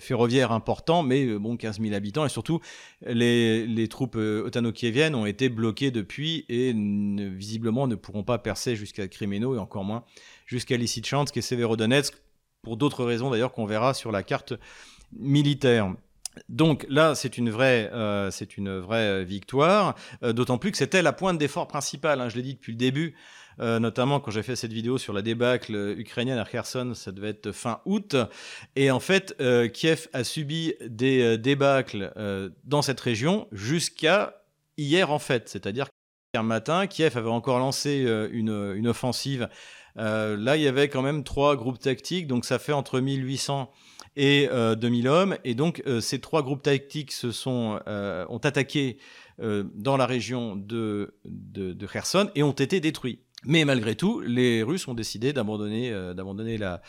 ferroviaire 0.00 0.50
important, 0.50 1.04
mais 1.04 1.38
bon, 1.38 1.56
15 1.56 1.80
000 1.80 1.94
habitants. 1.94 2.26
Et 2.26 2.28
surtout, 2.28 2.60
les, 3.06 3.64
les 3.64 3.86
troupes 3.86 4.16
otano-kieviennes 4.16 5.14
ont 5.14 5.24
été 5.24 5.48
bloquées 5.48 5.92
depuis 5.92 6.44
et 6.48 6.74
visiblement 6.74 7.86
ne 7.86 7.94
pourront 7.94 8.24
pas 8.24 8.38
percer 8.38 8.74
jusqu'à 8.74 9.06
Krémeno 9.06 9.54
et 9.54 9.58
encore 9.58 9.84
moins 9.84 10.04
jusqu'à 10.46 10.76
Lysychansk 10.76 11.36
et 11.36 11.40
Severodonetsk, 11.40 12.14
pour 12.62 12.76
d'autres 12.76 13.04
raisons 13.04 13.30
d'ailleurs 13.30 13.52
qu'on 13.52 13.66
verra 13.66 13.94
sur 13.94 14.10
la 14.10 14.24
carte 14.24 14.52
militaire. 15.12 15.94
Donc 16.48 16.86
là, 16.88 17.14
c'est 17.14 17.38
une 17.38 17.50
vraie, 17.50 17.90
euh, 17.92 18.30
une 18.56 18.78
vraie 18.78 19.24
victoire, 19.24 19.94
euh, 20.22 20.32
d'autant 20.32 20.58
plus 20.58 20.70
que 20.70 20.76
c'était 20.76 21.02
la 21.02 21.12
pointe 21.12 21.38
d'effort 21.38 21.68
principale. 21.68 22.20
Hein, 22.20 22.28
je 22.28 22.36
l'ai 22.36 22.42
dit 22.42 22.54
depuis 22.54 22.72
le 22.72 22.78
début, 22.78 23.16
euh, 23.60 23.78
notamment 23.78 24.20
quand 24.20 24.30
j'ai 24.30 24.42
fait 24.42 24.56
cette 24.56 24.72
vidéo 24.72 24.98
sur 24.98 25.12
la 25.12 25.22
débâcle 25.22 25.94
ukrainienne 25.98 26.38
à 26.38 26.44
Kherson, 26.44 26.92
ça 26.94 27.12
devait 27.12 27.30
être 27.30 27.52
fin 27.52 27.80
août. 27.84 28.16
Et 28.76 28.90
en 28.90 29.00
fait, 29.00 29.36
Kiev 29.72 30.08
a 30.12 30.24
subi 30.24 30.74
des 30.86 31.38
débâcles 31.38 32.12
dans 32.64 32.82
cette 32.82 33.00
région 33.00 33.48
jusqu'à 33.52 34.42
hier 34.76 35.10
en 35.10 35.18
fait, 35.18 35.48
c'est-à-dire 35.48 35.88
qu'hier 36.32 36.44
matin, 36.44 36.86
Kiev 36.86 37.16
avait 37.16 37.28
encore 37.28 37.58
lancé 37.58 38.06
une 38.32 38.86
offensive. 38.86 39.48
là, 39.96 40.56
il 40.56 40.62
y 40.62 40.68
avait 40.68 40.88
quand 40.88 41.02
même 41.02 41.24
trois 41.24 41.56
groupes 41.56 41.80
tactiques, 41.80 42.28
donc 42.28 42.44
ça 42.44 42.58
fait 42.60 42.72
entre 42.72 43.00
1800 43.00 43.72
et 44.18 44.48
2000 44.76 45.06
euh, 45.06 45.10
hommes. 45.10 45.38
Et 45.44 45.54
donc, 45.54 45.82
euh, 45.86 46.00
ces 46.00 46.18
trois 46.18 46.42
groupes 46.42 46.62
tactiques 46.62 47.12
se 47.12 47.30
sont, 47.30 47.78
euh, 47.86 48.26
ont 48.28 48.38
attaqué 48.38 48.98
dans 49.40 49.96
la 49.96 50.06
région 50.06 50.56
de, 50.56 51.14
de, 51.24 51.86
Kherson 51.86 52.28
et 52.34 52.42
ont 52.42 52.50
été 52.50 52.80
détruits. 52.80 53.20
Mais 53.44 53.64
malgré 53.64 53.94
tout, 53.94 54.18
les 54.18 54.64
Russes 54.64 54.88
ont 54.88 54.94
décidé 54.94 55.32
d'abandonner 55.32 55.92
la, 56.58 56.82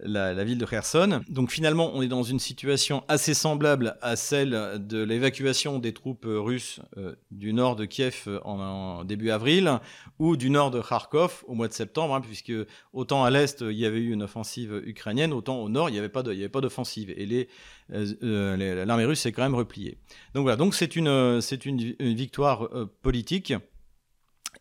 la, 0.00 0.44
ville 0.44 0.58
de 0.58 0.66
Kherson. 0.66 1.20
Donc 1.28 1.50
finalement, 1.50 1.90
on 1.94 2.02
est 2.02 2.08
dans 2.08 2.22
une 2.22 2.38
situation 2.38 3.04
assez 3.08 3.34
semblable 3.34 3.96
à 4.02 4.16
celle 4.16 4.50
de 4.78 5.02
l'évacuation 5.02 5.78
des 5.78 5.92
troupes 5.92 6.26
russes 6.26 6.80
euh, 6.96 7.14
du 7.30 7.52
nord 7.52 7.76
de 7.76 7.84
Kiev 7.84 8.24
euh, 8.26 8.40
en, 8.44 9.04
début 9.04 9.30
avril 9.30 9.80
ou 10.18 10.36
du 10.36 10.50
nord 10.50 10.70
de 10.70 10.80
Kharkov 10.80 11.44
au 11.46 11.54
mois 11.54 11.68
de 11.68 11.72
septembre, 11.72 12.14
hein, 12.14 12.20
puisque 12.20 12.52
autant 12.92 13.24
à 13.24 13.30
l'est 13.30 13.60
il 13.60 13.76
y 13.76 13.86
avait 13.86 13.98
eu 13.98 14.12
une 14.12 14.22
offensive 14.22 14.82
ukrainienne, 14.84 15.32
autant 15.32 15.58
au 15.58 15.68
nord 15.68 15.88
il 15.88 15.92
n'y 15.92 15.98
avait 15.98 16.08
pas 16.08 16.22
d'offensive 16.22 17.10
et 17.10 17.48
euh, 17.92 18.84
l'armée 18.84 19.04
russe 19.04 19.20
s'est 19.20 19.32
quand 19.32 19.42
même 19.42 19.54
repliée. 19.54 19.98
Donc 20.34 20.42
voilà, 20.42 20.56
donc 20.56 20.74
c'est 20.74 20.96
une, 20.96 21.40
c'est 21.40 21.66
une, 21.66 21.94
victoire 22.14 22.68
politique 23.02 23.52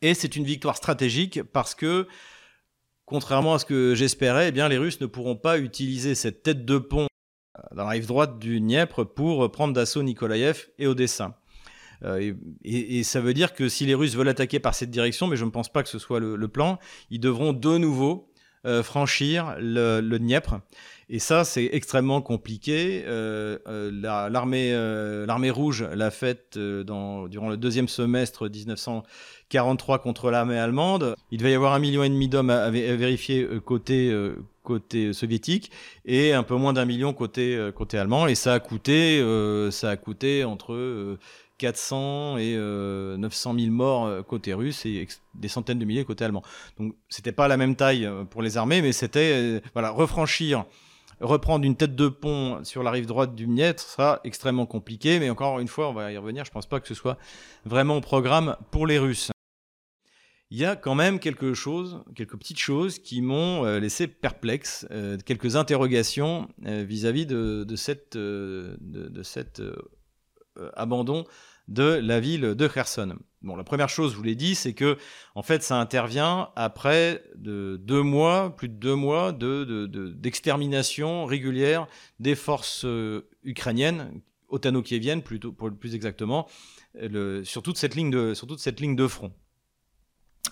et 0.01 0.13
c'est 0.13 0.35
une 0.35 0.43
victoire 0.43 0.75
stratégique 0.75 1.41
parce 1.43 1.75
que 1.75 2.07
Contrairement 3.05 3.55
à 3.55 3.59
ce 3.59 3.65
que 3.65 3.95
j'espérais, 3.95 4.49
eh 4.49 4.51
bien 4.51 4.69
les 4.69 4.77
Russes 4.77 5.01
ne 5.01 5.05
pourront 5.05 5.35
pas 5.35 5.57
utiliser 5.59 6.15
cette 6.15 6.43
tête 6.43 6.65
de 6.65 6.77
pont 6.77 7.07
euh, 7.57 7.61
dans 7.75 7.83
la 7.83 7.89
rive 7.89 8.07
droite 8.07 8.39
du 8.39 8.59
Dniepr 8.59 9.05
pour 9.13 9.51
prendre 9.51 9.73
d'assaut 9.73 10.03
Nikolaïev 10.03 10.67
et 10.79 10.87
Odessa. 10.87 11.39
Euh, 12.05 12.33
et, 12.63 13.03
ça 13.03 13.21
veut 13.21 13.33
dire 13.33 13.53
que 13.53 13.69
si 13.69 13.85
les 13.85 13.95
Russes 13.95 14.15
veulent 14.15 14.29
attaquer 14.29 14.59
par 14.59 14.75
cette 14.75 14.91
direction, 14.91 15.27
mais 15.27 15.37
je 15.37 15.45
ne 15.45 15.49
pense 15.49 15.71
pas 15.71 15.83
que 15.83 15.89
ce 15.89 15.99
soit 15.99 16.19
le, 16.19 16.47
plan, 16.47 16.79
ils 17.09 17.19
devront 17.19 17.53
de 17.53 17.77
nouveau 17.77 18.32
franchir 18.83 19.55
le, 19.59 20.01
Dniepr. 20.01 20.59
Et 21.09 21.19
ça, 21.19 21.43
c'est 21.43 21.69
extrêmement 21.73 22.21
compliqué. 22.21 23.03
l'armée, 23.65 25.51
rouge 25.51 25.83
l'a 25.93 26.11
fait 26.11 26.57
durant 26.57 27.49
le 27.49 27.57
deuxième 27.57 27.87
semestre 27.87 28.49
1900. 28.49 29.03
43 29.53 29.99
contre 29.99 30.31
l'armée 30.31 30.57
allemande. 30.57 31.15
Il 31.29 31.37
devait 31.37 31.51
y 31.51 31.55
avoir 31.55 31.73
un 31.73 31.79
million 31.79 32.03
et 32.03 32.09
demi 32.09 32.27
d'hommes 32.27 32.49
à, 32.49 32.71
vérifier 32.71 33.43
euh, 33.43 33.59
côté 33.59 34.09
euh, 34.09 34.35
côté 34.63 35.13
soviétique 35.13 35.71
et 36.05 36.33
un 36.33 36.41
peu 36.41 36.55
moins 36.55 36.73
d'un 36.73 36.85
million 36.85 37.13
côté 37.13 37.55
euh, 37.55 37.71
côté 37.71 37.99
allemand. 37.99 38.25
Et 38.25 38.33
ça 38.33 38.55
a 38.55 38.59
coûté 38.59 39.21
ça 39.69 39.91
a 39.91 39.95
coûté 39.95 40.43
entre 40.43 41.17
400 41.57 42.37
et 42.37 42.55
900 42.55 43.55
000 43.57 43.71
morts 43.71 44.25
côté 44.25 44.53
russe 44.53 44.85
et 44.85 45.07
des 45.35 45.47
centaines 45.47 45.79
de 45.79 45.85
milliers 45.85 46.05
côté 46.05 46.25
allemand. 46.25 46.43
Donc 46.77 46.95
c'était 47.09 47.31
pas 47.31 47.47
la 47.47 47.57
même 47.57 47.75
taille 47.75 48.09
pour 48.29 48.41
les 48.41 48.57
armées, 48.57 48.81
mais 48.81 48.91
c'était 48.91 49.61
voilà 49.73 49.91
refranchir 49.91 50.65
reprendre 51.21 51.63
une 51.63 51.75
tête 51.75 51.95
de 51.95 52.09
pont 52.09 52.63
sur 52.63 52.83
la 52.83 52.91
rive 52.91 53.05
droite 53.05 53.35
du 53.35 53.45
Dniepr 53.45 53.79
sera 53.79 54.19
extrêmement 54.23 54.65
compliqué, 54.65 55.19
mais 55.19 55.29
encore 55.29 55.59
une 55.59 55.67
fois, 55.67 55.89
on 55.89 55.93
va 55.93 56.11
y 56.11 56.17
revenir, 56.17 56.43
je 56.43 56.51
pense 56.51 56.65
pas 56.65 56.79
que 56.79 56.87
ce 56.87 56.95
soit 56.95 57.17
vraiment 57.65 57.97
au 57.97 58.01
programme 58.01 58.57
pour 58.71 58.87
les 58.87 58.99
Russes 58.99 59.31
il 60.53 60.59
y 60.59 60.65
a 60.65 60.75
quand 60.75 60.93
même 60.93 61.17
quelque 61.17 61.55
chose, 61.55 62.03
quelques 62.15 62.37
petites 62.37 62.59
choses 62.59 62.99
qui 62.99 63.23
m'ont 63.23 63.65
euh, 63.65 63.79
laissé 63.79 64.05
perplexe, 64.05 64.85
euh, 64.91 65.17
quelques 65.25 65.55
interrogations 65.55 66.47
euh, 66.67 66.83
vis-à-vis 66.87 67.25
de, 67.25 67.65
cette, 67.75 68.15
de, 68.15 68.77
de 68.79 69.23
cet 69.23 69.63
abandon 70.75 71.25
de 71.67 71.83
la 71.83 72.19
ville 72.19 72.41
de 72.41 72.67
Kherson. 72.67 73.15
Bon, 73.41 73.55
la 73.55 73.63
première 73.63 73.89
chose, 73.89 74.11
je 74.11 74.17
vous 74.17 74.23
l'ai 74.23 74.35
dit, 74.35 74.55
c'est 74.55 74.73
que 74.73 74.97
en 75.35 75.43
fait, 75.43 75.63
ça 75.63 75.79
intervient 75.79 76.49
après 76.55 77.23
de 77.35 77.79
deux 77.81 78.01
mois, 78.01 78.55
plus 78.55 78.69
de 78.69 78.75
deux 78.75 78.95
mois 78.95 79.31
d'extermination 79.33 81.25
régulière 81.25 81.87
des 82.19 82.35
forces 82.35 82.85
ukrainiennes, 83.43 84.21
otano-kieviennes 84.49 85.23
plutôt, 85.23 85.51
plus 85.51 85.95
exactement, 85.95 86.47
le, 86.93 87.43
ligne 87.95 88.11
de, 88.11 88.33
sur 88.33 88.47
toute 88.47 88.59
cette 88.59 88.79
ligne 88.79 88.95
de 88.95 89.07
front. 89.07 89.33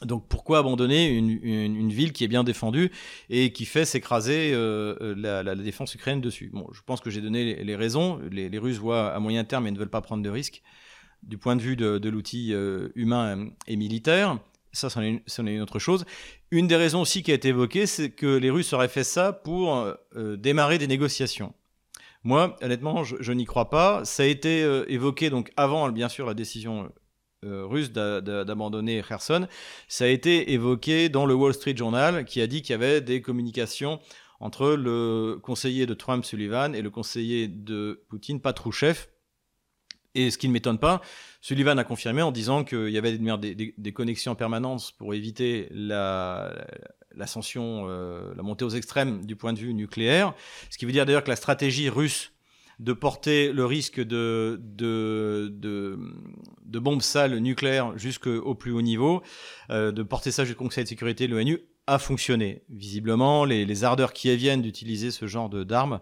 Donc 0.05 0.27
pourquoi 0.27 0.59
abandonner 0.59 1.09
une, 1.09 1.91
ville 1.91 2.11
qui 2.11 2.23
est 2.23 2.27
bien 2.27 2.43
défendue 2.43 2.91
et 3.29 3.53
qui 3.53 3.65
fait 3.65 3.85
s'écraser 3.85 4.51
euh, 4.53 4.95
euh, 5.01 5.43
la, 5.43 5.55
défense 5.55 5.93
ukrainienne 5.93 6.21
dessus? 6.21 6.49
Bon, 6.51 6.67
je 6.73 6.81
pense 6.85 7.01
que 7.01 7.09
j'ai 7.09 7.21
donné 7.21 7.63
les, 7.63 7.75
raisons. 7.75 8.19
Les, 8.31 8.57
Russes 8.57 8.77
voient 8.77 9.13
à 9.13 9.19
moyen 9.19 9.43
terme 9.43 9.67
et 9.67 9.71
ne 9.71 9.77
veulent 9.77 9.89
pas 9.89 10.01
prendre 10.01 10.23
de 10.23 10.29
risques 10.29 10.61
du 11.23 11.37
point 11.37 11.55
de 11.55 11.61
vue 11.61 11.75
de, 11.75 12.09
l'outil 12.09 12.53
euh, 12.53 12.89
humain 12.95 13.49
et 13.67 13.75
militaire. 13.75 14.39
Ça, 14.73 14.89
c'en 14.89 15.01
est, 15.01 15.21
une 15.37 15.61
autre 15.61 15.79
chose. 15.79 16.05
Une 16.49 16.65
des 16.65 16.77
raisons 16.77 17.01
aussi 17.01 17.21
qui 17.21 17.31
a 17.31 17.35
été 17.35 17.49
évoquée, 17.49 17.85
c'est 17.85 18.09
que 18.09 18.37
les 18.37 18.49
Russes 18.49 18.73
auraient 18.73 18.87
fait 18.87 19.03
ça 19.03 19.33
pour 19.33 19.85
démarrer 20.15 20.77
des 20.77 20.87
négociations. 20.87 21.53
Moi, 22.23 22.55
honnêtement, 22.61 23.03
je, 23.03 23.17
je 23.19 23.33
n'y 23.33 23.45
crois 23.45 23.69
pas. 23.69 24.05
Ça 24.05 24.23
a 24.23 24.25
été 24.25 24.61
évoqué 24.87 25.29
donc 25.29 25.51
avant, 25.57 25.89
bien 25.91 26.09
sûr, 26.09 26.25
la 26.25 26.33
décision 26.33 26.89
russes 27.43 27.91
d'abandonner 27.91 29.03
Kherson. 29.07 29.47
Ça 29.87 30.05
a 30.05 30.07
été 30.07 30.53
évoqué 30.53 31.09
dans 31.09 31.25
le 31.25 31.33
Wall 31.33 31.53
Street 31.53 31.75
Journal 31.75 32.25
qui 32.25 32.41
a 32.41 32.47
dit 32.47 32.61
qu'il 32.61 32.71
y 32.71 32.75
avait 32.75 33.01
des 33.01 33.21
communications 33.21 33.99
entre 34.41 34.71
le 34.71 35.39
conseiller 35.41 35.85
de 35.85 35.93
Trump, 35.93 36.25
Sullivan, 36.25 36.73
et 36.73 36.81
le 36.81 36.89
conseiller 36.89 37.47
de 37.47 38.03
Poutine, 38.09 38.41
Patrouchev. 38.41 39.07
Et 40.15 40.29
ce 40.29 40.37
qui 40.37 40.47
ne 40.47 40.53
m'étonne 40.53 40.79
pas, 40.79 41.01
Sullivan 41.39 41.77
a 41.77 41.83
confirmé 41.83 42.21
en 42.21 42.31
disant 42.31 42.63
qu'il 42.65 42.89
y 42.89 42.97
avait 42.97 43.17
des, 43.17 43.93
connexions 43.93 44.33
en 44.33 44.35
permanence 44.35 44.91
pour 44.91 45.13
éviter 45.13 45.69
euh, 45.71 46.51
la 47.15 48.43
montée 48.43 48.65
aux 48.65 48.69
extrêmes 48.69 49.25
du 49.25 49.35
point 49.35 49.53
de 49.53 49.59
vue 49.59 49.73
nucléaire. 49.73 50.33
Ce 50.69 50.77
qui 50.77 50.85
veut 50.85 50.91
dire 50.91 51.05
d'ailleurs 51.05 51.23
que 51.23 51.29
la 51.29 51.37
stratégie 51.37 51.87
russe 51.87 52.33
de 52.81 52.93
porter 52.93 53.53
le 53.53 53.63
risque 53.65 54.01
de, 54.01 54.59
de, 54.59 55.53
de, 55.53 56.79
bombes 56.79 57.03
sales 57.03 57.37
nucléaires 57.37 57.95
jusqu'au 57.95 58.55
plus 58.55 58.71
haut 58.71 58.81
niveau, 58.81 59.21
euh, 59.69 59.91
de 59.91 60.01
porter 60.01 60.31
ça 60.31 60.45
jusqu'au 60.45 60.63
Conseil 60.63 60.83
de 60.83 60.89
sécurité 60.89 61.27
de 61.27 61.35
l'ONU, 61.35 61.59
a 61.85 61.99
fonctionné. 61.99 62.63
Visiblement, 62.69 63.45
les, 63.45 63.83
ardeurs 63.83 64.13
qui 64.13 64.35
viennent 64.35 64.63
d'utiliser 64.63 65.11
ce 65.11 65.27
genre 65.27 65.49
d'armes 65.49 65.99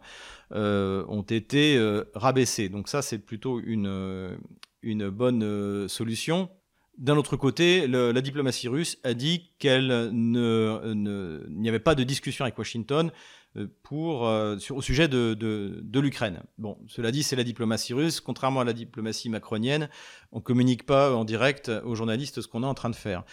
euh, 0.53 1.03
ont 1.09 1.21
été 1.21 1.75
euh, 1.75 2.05
rabaissées. 2.15 2.69
Donc 2.69 2.87
ça, 2.87 3.01
c'est 3.01 3.19
plutôt 3.19 3.59
une, 3.59 4.37
une 4.81 5.09
bonne 5.09 5.87
solution. 5.89 6.49
D'un 6.97 7.15
autre 7.15 7.37
côté, 7.37 7.87
la 7.87 8.21
diplomatie 8.21 8.67
russe 8.67 8.97
a 9.03 9.13
dit 9.13 9.51
qu'elle 9.57 9.87
ne, 10.11 11.45
n'y 11.49 11.69
avait 11.69 11.79
pas 11.79 11.95
de 11.95 12.03
discussion 12.03 12.43
avec 12.43 12.57
Washington 12.57 13.09
euh, 13.09 13.13
euh, 13.57 14.59
sur, 14.59 14.77
au 14.77 14.81
sujet 14.81 15.07
de, 15.07 15.99
l'Ukraine. 15.99 16.43
Bon, 16.57 16.77
cela 16.87 17.11
dit, 17.11 17.23
c'est 17.23 17.35
la 17.35 17.43
diplomatie 17.43 17.93
russe. 17.93 18.19
Contrairement 18.19 18.61
à 18.61 18.63
la 18.63 18.73
diplomatie 18.73 19.29
macronienne, 19.29 19.89
on 20.31 20.37
ne 20.37 20.43
communique 20.43 20.85
pas 20.85 21.15
en 21.15 21.25
direct 21.25 21.71
aux 21.83 21.95
journalistes 21.95 22.41
ce 22.41 22.47
qu'on 22.47 22.63
est 22.63 22.67
en 22.67 22.73
train 22.73 22.89
de 22.89 22.95
faire. 22.95 23.23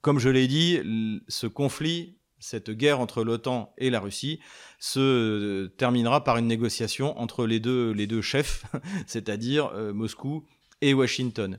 Comme 0.00 0.18
je 0.18 0.28
l'ai 0.28 0.46
dit, 0.46 0.80
ce 1.28 1.46
conflit, 1.46 2.16
cette 2.38 2.70
guerre 2.70 3.00
entre 3.00 3.22
l'OTAN 3.22 3.72
et 3.78 3.90
la 3.90 4.00
Russie, 4.00 4.40
se 4.78 5.00
euh, 5.00 5.68
terminera 5.76 6.24
par 6.24 6.38
une 6.38 6.46
négociation 6.46 7.18
entre 7.20 7.46
les 7.46 7.60
deux, 7.60 8.22
chefs, 8.22 8.64
c'est-à-dire 9.06 9.72
Moscou 9.92 10.44
et 10.80 10.94
Washington. 10.94 11.58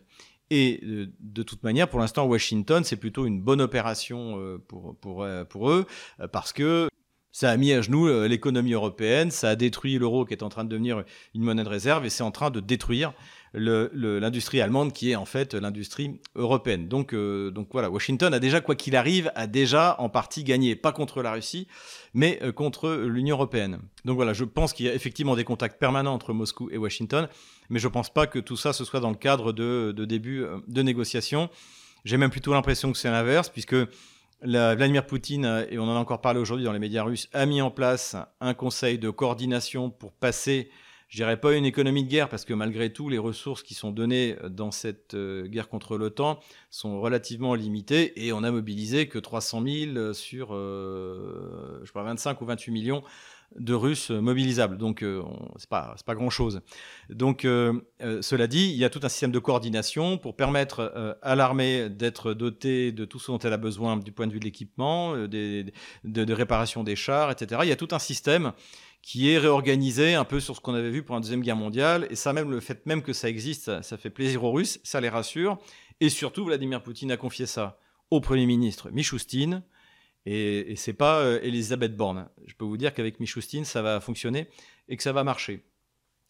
Et 0.49 0.81
de 1.19 1.41
toute 1.41 1.63
manière, 1.63 1.89
pour 1.89 1.99
l'instant, 1.99 2.25
Washington, 2.25 2.83
c'est 2.83 2.97
plutôt 2.97 3.25
une 3.25 3.41
bonne 3.41 3.61
opération 3.61 4.59
pour 4.67 5.71
eux, 5.71 5.85
parce 6.31 6.53
que 6.53 6.89
ça 7.33 7.49
a 7.49 7.57
mis 7.57 7.73
à 7.73 7.81
genoux 7.81 8.07
euh, 8.07 8.27
l'économie 8.27 8.73
européenne, 8.73 9.31
ça 9.31 9.49
a 9.49 9.55
détruit 9.55 9.97
l'euro 9.97 10.23
qui 10.23 10.33
est 10.33 10.43
en 10.43 10.49
train 10.49 10.63
de 10.63 10.69
devenir 10.69 11.03
une 11.33 11.41
monnaie 11.41 11.63
de 11.63 11.69
réserve 11.69 12.05
et 12.05 12.09
c'est 12.09 12.23
en 12.23 12.31
train 12.31 12.51
de 12.51 12.59
détruire 12.59 13.11
l'industrie 13.55 14.61
allemande 14.61 14.93
qui 14.93 15.11
est 15.11 15.15
en 15.15 15.25
fait 15.25 15.53
l'industrie 15.53 16.19
européenne. 16.35 16.87
Donc, 16.87 17.13
euh, 17.13 17.51
donc 17.51 17.69
voilà, 17.71 17.89
Washington 17.89 18.33
a 18.33 18.39
déjà, 18.39 18.61
quoi 18.61 18.75
qu'il 18.75 18.95
arrive, 18.95 19.31
a 19.35 19.47
déjà 19.47 19.95
en 19.99 20.09
partie 20.09 20.43
gagné, 20.43 20.75
pas 20.75 20.91
contre 20.91 21.21
la 21.21 21.33
Russie, 21.33 21.67
mais 22.13 22.39
euh, 22.43 22.51
contre 22.51 22.91
l'Union 22.91 23.35
européenne. 23.35 23.79
Donc 24.05 24.15
voilà, 24.15 24.33
je 24.33 24.43
pense 24.43 24.73
qu'il 24.73 24.85
y 24.85 24.89
a 24.89 24.93
effectivement 24.93 25.35
des 25.35 25.43
contacts 25.43 25.79
permanents 25.79 26.13
entre 26.13 26.33
Moscou 26.33 26.69
et 26.71 26.77
Washington, 26.77 27.27
mais 27.69 27.79
je 27.79 27.87
ne 27.87 27.93
pense 27.93 28.11
pas 28.11 28.27
que 28.27 28.39
tout 28.39 28.57
ça 28.57 28.73
ce 28.73 28.85
soit 28.85 28.99
dans 28.99 29.11
le 29.11 29.17
cadre 29.17 29.53
de, 29.53 29.91
de 29.95 30.05
début 30.05 30.45
de 30.67 30.81
négociations. 30.81 31.49
J'ai 32.05 32.17
même 32.17 32.31
plutôt 32.31 32.53
l'impression 32.53 32.91
que 32.91 32.97
c'est 32.97 33.09
l'inverse, 33.09 33.49
puisque 33.49 33.75
Vladimir 34.43 35.05
Poutine, 35.05 35.65
et 35.69 35.79
on 35.79 35.83
en 35.83 35.95
a 35.95 35.99
encore 35.99 36.19
parlé 36.19 36.39
aujourd'hui 36.39 36.65
dans 36.65 36.73
les 36.73 36.79
médias 36.79 37.03
russes, 37.03 37.29
a 37.33 37.45
mis 37.45 37.61
en 37.61 37.71
place 37.71 38.15
un 38.41 38.53
conseil 38.53 38.99
de 38.99 39.09
coordination 39.09 39.89
pour 39.89 40.11
passer, 40.11 40.69
je 41.07 41.15
dirais 41.15 41.39
pas 41.39 41.53
une 41.53 41.65
économie 41.65 42.03
de 42.03 42.09
guerre, 42.09 42.27
parce 42.27 42.43
que 42.43 42.53
malgré 42.53 42.91
tout, 42.91 43.07
les 43.07 43.17
ressources 43.17 43.63
qui 43.63 43.73
sont 43.73 43.91
données 43.91 44.35
dans 44.49 44.71
cette 44.71 45.13
euh, 45.13 45.47
guerre 45.47 45.69
contre 45.69 45.97
l'OTAN 45.97 46.39
sont 46.69 46.99
relativement 46.99 47.55
limitées, 47.55 48.25
et 48.25 48.33
on 48.33 48.43
a 48.43 48.51
mobilisé 48.51 49.07
que 49.07 49.17
300 49.17 49.63
000 49.65 50.13
sur, 50.13 50.49
euh, 50.51 51.79
je 51.83 51.91
pas, 51.93 52.03
25 52.03 52.41
ou 52.41 52.45
28 52.45 52.71
millions 52.71 53.03
de 53.57 53.73
Russes 53.73 54.09
mobilisables. 54.09 54.77
Donc, 54.77 55.03
euh, 55.03 55.23
c'est 55.57 55.69
pas, 55.69 55.95
pas 56.05 56.15
grand-chose. 56.15 56.61
Donc, 57.09 57.45
euh, 57.45 57.73
euh, 58.01 58.21
cela 58.21 58.47
dit, 58.47 58.69
il 58.69 58.77
y 58.77 58.85
a 58.85 58.89
tout 58.89 58.99
un 59.03 59.09
système 59.09 59.31
de 59.31 59.39
coordination 59.39 60.17
pour 60.17 60.35
permettre 60.35 61.17
à 61.21 61.35
l'armée 61.35 61.89
d'être 61.89 62.33
dotée 62.33 62.91
de 62.91 63.05
tout 63.05 63.19
ce 63.19 63.31
dont 63.31 63.39
elle 63.39 63.53
a 63.53 63.57
besoin 63.57 63.97
du 63.97 64.11
point 64.11 64.27
de 64.27 64.33
vue 64.33 64.39
de 64.39 64.45
l'équipement, 64.45 65.15
de, 65.15 65.65
de, 66.03 66.33
réparation 66.33 66.83
des 66.83 66.95
chars, 66.95 67.31
etc. 67.31 67.61
Il 67.63 67.69
y 67.69 67.73
a 67.73 67.75
tout 67.75 67.89
un 67.91 67.99
système 67.99 68.53
qui 69.01 69.29
est 69.29 69.37
réorganisé 69.37 70.15
un 70.15 70.23
peu 70.23 70.39
sur 70.39 70.55
ce 70.55 70.61
qu'on 70.61 70.73
avait 70.73 70.89
vu 70.89 71.03
pour 71.03 71.15
la 71.15 71.21
Deuxième 71.21 71.41
Guerre 71.41 71.57
mondiale. 71.57 72.07
Et 72.09 72.15
ça, 72.15 72.31
même 72.31 72.49
le 72.49 72.59
fait 72.59 72.85
même 72.85 73.01
que 73.01 73.11
ça 73.11 73.29
existe, 73.29 73.65
ça, 73.65 73.83
ça 73.83 73.97
fait 73.97 74.09
plaisir 74.09 74.43
aux 74.43 74.51
Russes, 74.51 74.79
ça 74.83 75.01
les 75.01 75.09
rassure. 75.09 75.57
Et 75.99 76.09
surtout, 76.09 76.45
Vladimir 76.45 76.81
Poutine 76.81 77.11
a 77.11 77.17
confié 77.17 77.45
ça 77.45 77.77
au 78.13 78.21
Premier 78.21 78.45
ministre 78.45 78.91
Michoustine, 78.91 79.63
et, 80.25 80.71
et 80.71 80.75
c'est 80.75 80.93
pas 80.93 81.19
euh, 81.19 81.39
Elisabeth 81.41 81.95
Borne. 81.95 82.29
Je 82.45 82.55
peux 82.55 82.65
vous 82.65 82.77
dire 82.77 82.93
qu'avec 82.93 83.19
Michoustine, 83.19 83.65
ça 83.65 83.81
va 83.81 83.99
fonctionner 83.99 84.47
et 84.87 84.97
que 84.97 85.03
ça 85.03 85.13
va 85.13 85.23
marcher. 85.23 85.63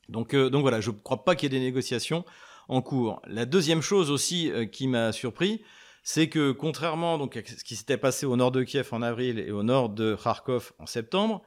Donc, 0.10 0.34
euh, 0.34 0.50
donc 0.50 0.62
voilà, 0.62 0.82
je 0.82 0.92
ne 0.92 0.96
crois 0.96 1.24
pas 1.24 1.36
qu'il 1.36 1.52
y 1.52 1.56
ait 1.56 1.60
des 1.60 1.64
négociations 1.64 2.26
en 2.68 2.82
cours. 2.82 3.22
La 3.28 3.46
deuxième 3.46 3.82
chose 3.82 4.10
aussi 4.10 4.52
euh, 4.52 4.66
qui 4.66 4.88
m'a 4.88 5.12
surpris, 5.12 5.62
c'est 6.04 6.28
que 6.28 6.52
contrairement 6.52 7.18
donc, 7.18 7.38
à 7.38 7.42
ce 7.46 7.64
qui 7.64 7.76
s'était 7.76 7.98
passé 7.98 8.26
au 8.26 8.36
nord 8.36 8.52
de 8.52 8.64
Kiev 8.64 8.90
en 8.92 9.02
avril 9.02 9.40
et 9.40 9.52
au 9.52 9.64
nord 9.64 9.90
de 9.90 10.18
Kharkov 10.22 10.74
en 10.80 10.86
septembre, 10.86 11.44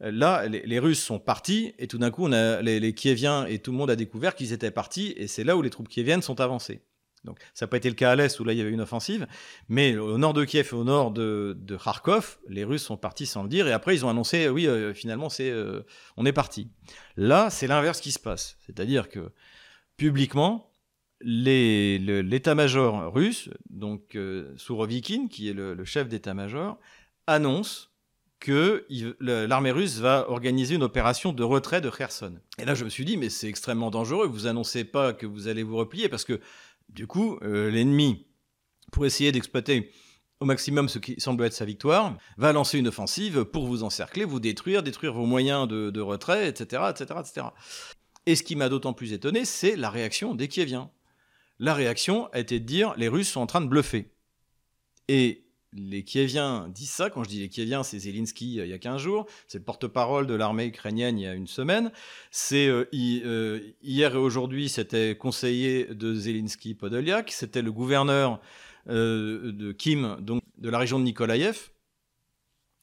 là, 0.00 0.46
les, 0.48 0.78
Russes 0.78 1.02
sont 1.02 1.18
partis 1.18 1.74
et 1.78 1.86
tout 1.86 1.98
d'un 1.98 2.10
coup, 2.10 2.24
on 2.24 2.32
a, 2.32 2.62
les, 2.62 2.80
les 2.80 2.94
Kieviens 2.94 3.44
et 3.44 3.58
tout 3.58 3.72
le 3.72 3.76
monde 3.76 3.90
a 3.90 3.96
découvert 3.96 4.34
qu'ils 4.34 4.54
étaient 4.54 4.70
partis 4.70 5.12
et 5.18 5.26
c'est 5.26 5.44
là 5.44 5.54
où 5.58 5.60
les 5.60 5.68
troupes 5.68 5.88
kieviennes 5.88 6.22
sont 6.22 6.40
avancées. 6.40 6.80
Donc, 7.24 7.38
ça 7.52 7.66
n'a 7.66 7.68
pas 7.68 7.76
été 7.76 7.88
le 7.88 7.94
cas 7.94 8.12
à 8.12 8.16
l'est 8.16 8.40
où 8.40 8.44
là 8.44 8.52
il 8.52 8.58
y 8.58 8.62
avait 8.62 8.70
une 8.70 8.80
offensive, 8.80 9.26
mais 9.68 9.96
au 9.96 10.16
nord 10.16 10.32
de 10.32 10.44
Kiev 10.44 10.70
et 10.72 10.74
au 10.74 10.84
nord 10.84 11.10
de, 11.10 11.56
Kharkov, 11.82 12.38
les 12.48 12.64
Russes 12.64 12.84
sont 12.84 12.96
partis 12.96 13.26
sans 13.26 13.42
le 13.42 13.48
dire 13.48 13.68
et 13.68 13.72
après 13.72 13.94
ils 13.94 14.04
ont 14.06 14.08
annoncé 14.08 14.48
oui 14.48 14.66
euh, 14.66 14.94
finalement 14.94 15.28
c'est 15.28 15.50
euh, 15.50 15.82
on 16.16 16.24
est 16.24 16.32
parti. 16.32 16.68
Là 17.16 17.50
c'est 17.50 17.66
l'inverse 17.66 18.00
qui 18.00 18.12
se 18.12 18.18
passe, 18.18 18.56
c'est-à-dire 18.66 19.08
que 19.08 19.32
publiquement 19.96 20.70
l'état-major 21.22 23.12
russe, 23.12 23.50
donc 23.68 24.14
euh, 24.16 24.54
Sourovikin 24.56 25.28
qui 25.28 25.50
est 25.50 25.52
le, 25.52 25.84
chef 25.84 26.08
d'état-major, 26.08 26.78
annonce 27.26 27.90
que 28.38 28.86
l'armée 29.20 29.70
russe 29.70 29.98
va 29.98 30.30
organiser 30.30 30.76
une 30.76 30.82
opération 30.82 31.34
de 31.34 31.42
retrait 31.42 31.82
de 31.82 31.90
Kherson. 31.90 32.38
Et 32.58 32.64
là 32.64 32.74
je 32.74 32.84
me 32.84 32.88
suis 32.88 33.04
dit 33.04 33.18
mais 33.18 33.28
c'est 33.28 33.48
extrêmement 33.48 33.90
dangereux, 33.90 34.26
vous 34.26 34.46
annoncez 34.46 34.84
pas 34.84 35.12
que 35.12 35.26
vous 35.26 35.48
allez 35.48 35.62
vous 35.62 35.76
replier 35.76 36.08
parce 36.08 36.24
que 36.24 36.40
du 36.92 37.06
coup, 37.06 37.38
euh, 37.42 37.70
l'ennemi, 37.70 38.26
pour 38.92 39.06
essayer 39.06 39.32
d'exploiter 39.32 39.92
au 40.40 40.46
maximum 40.46 40.88
ce 40.88 40.98
qui 40.98 41.20
semble 41.20 41.44
être 41.44 41.52
sa 41.52 41.64
victoire, 41.64 42.16
va 42.38 42.52
lancer 42.52 42.78
une 42.78 42.88
offensive 42.88 43.44
pour 43.44 43.66
vous 43.66 43.82
encercler, 43.82 44.24
vous 44.24 44.40
détruire, 44.40 44.82
détruire 44.82 45.12
vos 45.12 45.26
moyens 45.26 45.68
de, 45.68 46.00
retrait, 46.00 46.48
etc., 46.48 46.82
etc., 46.90 47.20
etc. 47.20 47.46
Et 48.26 48.36
ce 48.36 48.42
qui 48.42 48.56
m'a 48.56 48.68
d'autant 48.68 48.94
plus 48.94 49.12
étonné, 49.12 49.44
c'est 49.44 49.76
la 49.76 49.90
réaction 49.90 50.34
des 50.34 50.48
Kieviens. 50.48 50.90
La 51.58 51.74
réaction 51.74 52.28
a 52.32 52.38
été 52.38 52.58
de 52.58 52.64
dire 52.64 52.94
les 52.96 53.08
Russes 53.08 53.28
sont 53.28 53.40
en 53.40 53.46
train 53.46 53.60
de 53.60 53.66
bluffer. 53.66 54.14
Les 55.72 56.02
Kieviens 56.02 56.68
disent 56.68 56.90
ça. 56.90 57.10
Quand 57.10 57.24
je 57.24 57.28
dis 57.28 57.40
les 57.40 57.48
Kieviens, 57.48 57.82
c'est 57.82 57.98
Zelensky 57.98 58.60
euh, 58.60 58.66
il 58.66 58.70
y 58.70 58.74
a 58.74 58.78
15 58.78 59.00
jours, 59.00 59.26
c'est 59.46 59.58
le 59.58 59.64
porte-parole 59.64 60.26
de 60.26 60.34
l'armée 60.34 60.66
ukrainienne 60.66 61.18
il 61.18 61.22
y 61.22 61.26
a 61.26 61.34
une 61.34 61.46
semaine. 61.46 61.92
C'est 62.30 62.66
euh, 62.66 62.88
euh, 62.94 63.60
hier 63.82 64.14
et 64.14 64.18
aujourd'hui, 64.18 64.68
c'était 64.68 65.16
conseiller 65.16 65.86
de 65.86 66.14
Zelensky 66.14 66.74
Podolyak, 66.74 67.30
c'était 67.30 67.62
le 67.62 67.72
gouverneur 67.72 68.40
de 68.86 69.72
Kim, 69.72 70.16
donc 70.20 70.42
de 70.58 70.68
la 70.68 70.78
région 70.78 70.98
de 70.98 71.04
Nikolaïev. 71.04 71.70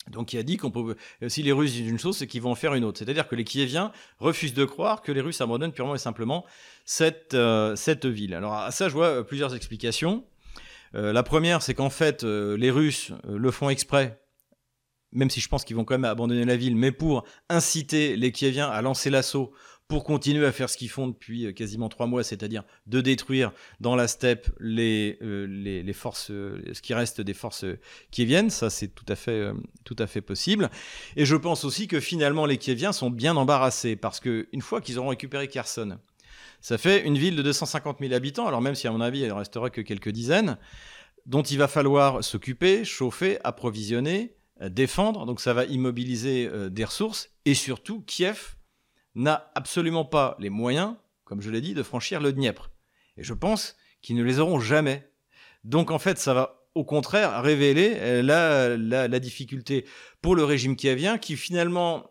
Donc 0.10 0.32
il 0.32 0.38
a 0.38 0.44
dit 0.44 0.56
qu'on 0.56 0.72
peut, 0.72 0.96
si 1.28 1.44
les 1.44 1.52
Russes 1.52 1.74
disent 1.74 1.90
une 1.90 2.00
chose, 2.00 2.16
c'est 2.16 2.28
qu'ils 2.28 2.42
vont 2.42 2.52
en 2.52 2.56
faire 2.56 2.76
une 2.76 2.86
autre. 2.86 3.00
C'est-à-dire 3.00 3.28
que 3.28 3.36
les 3.36 3.44
Kieviens 3.44 3.92
refusent 4.20 4.54
de 4.54 4.64
croire 4.64 5.02
que 5.02 5.12
les 5.12 5.20
Russes 5.20 5.42
abandonnent 5.42 5.74
purement 5.74 5.96
et 5.96 5.98
simplement 5.98 6.46
cette, 6.86 7.36
cette 7.76 8.06
ville. 8.06 8.36
Alors 8.36 8.54
à 8.54 8.72
ça, 8.72 8.88
je 8.88 8.94
vois 8.94 9.26
plusieurs 9.28 9.54
explications. 9.54 10.24
Euh, 10.96 11.14
la 11.14 11.24
première, 11.24 11.62
c'est 11.62 11.74
qu'en 11.74 11.90
fait, 11.90 12.24
euh, 12.24 12.58
les 12.58 12.72
Russes 12.72 13.12
euh, 13.28 13.38
le 13.38 13.52
font 13.52 13.70
exprès, 13.70 14.22
même 15.12 15.30
si 15.30 15.40
je 15.40 15.48
pense 15.48 15.64
qu'ils 15.64 15.76
vont 15.76 15.86
quand 15.86 15.96
même 15.96 16.06
abandonner 16.06 16.46
la 16.46 16.58
ville, 16.58 16.76
mais 16.76 16.92
pour 16.92 17.24
inciter 17.50 18.16
les 18.16 18.32
Kieviens 18.32 18.70
à 18.70 18.82
lancer 18.82 19.10
l'assaut 19.10 19.54
pour 19.88 20.04
continuer 20.04 20.46
à 20.46 20.52
faire 20.52 20.70
ce 20.70 20.76
qu'ils 20.76 20.90
font 20.90 21.08
depuis 21.08 21.54
quasiment 21.54 21.88
trois 21.88 22.08
mois, 22.08 22.22
c'est-à-dire 22.22 22.64
de 22.88 23.00
détruire 23.00 23.54
dans 23.80 23.96
la 23.96 24.10
steppe 24.10 24.50
les, 24.60 25.18
forces, 25.94 26.28
ce 26.28 26.82
qui 26.82 26.94
reste 26.94 27.22
des 27.22 27.34
forces 27.34 27.64
kieviennes. 28.12 28.50
Ça, 28.50 28.70
c'est 28.70 28.90
tout 28.90 29.06
à 29.08 29.16
fait, 29.16 29.50
tout 29.86 29.96
à 29.98 30.06
fait 30.06 30.20
possible. 30.20 30.70
Et 31.16 31.24
je 31.24 31.38
pense 31.38 31.64
aussi 31.64 31.88
que 31.88 32.02
finalement, 32.02 32.46
les 32.46 32.58
Kieviens 32.58 32.92
sont 32.92 33.10
bien 33.10 33.38
embarrassés 33.38 33.96
parce 33.96 34.20
qu'une 34.20 34.62
fois 34.62 34.82
qu'ils 34.82 35.00
auront 35.00 35.08
récupéré 35.08 35.48
Kherson, 35.48 35.98
ça 36.62 36.78
fait 36.78 37.06
une 37.06 37.18
ville 37.18 37.36
de 37.36 37.42
250 37.42 38.00
000 38.00 38.14
habitants, 38.14 38.48
alors 38.48 38.62
même 38.62 38.76
si 38.76 38.88
à 38.88 38.92
mon 38.92 39.02
avis 39.02 39.22
il 39.22 39.28
ne 39.28 39.34
restera 39.34 39.70
que 39.70 39.82
quelques 39.82 40.10
dizaines, 40.10 40.58
dont 41.26 41.44
il 41.44 41.58
va 41.58 41.68
falloir 41.68 42.24
s'occuper, 42.24 42.86
chauffer, 42.86 43.38
approvisionner, 43.44 44.36
euh, 44.62 44.70
défendre, 44.70 45.26
donc 45.26 45.40
ça 45.40 45.54
va 45.54 45.66
immobiliser 45.66 46.48
euh, 46.48 46.70
des 46.70 46.86
ressources, 46.86 47.30
et 47.46 47.54
surtout 47.54 48.02
Kiev 48.02 48.56
n'a 49.16 49.52
absolument 49.56 50.06
pas 50.06 50.36
les 50.40 50.50
moyens, 50.50 50.96
comme 51.26 51.42
je 51.42 51.50
l'ai 51.50 51.62
dit, 51.62 51.74
de 51.74 51.84
franchir 51.84 52.22
le 52.22 52.32
Dniepr. 52.32 52.70
Et 53.18 53.24
je 53.24 53.34
pense 53.34 53.76
qui 54.02 54.14
ne 54.14 54.24
les 54.24 54.40
auront 54.40 54.60
jamais. 54.60 55.12
Donc 55.64 55.92
en 55.92 56.00
fait, 56.00 56.18
ça 56.18 56.34
va 56.34 56.58
au 56.76 56.86
contraire 56.86 57.42
révéler 57.42 57.96
euh, 57.98 58.22
la, 58.22 58.78
la, 59.08 59.20
difficulté 59.20 59.86
pour 60.22 60.36
le 60.36 60.44
régime 60.44 60.76
qui 60.76 60.94
vient, 60.94 61.18
qui 61.18 61.36
finalement, 61.36 62.08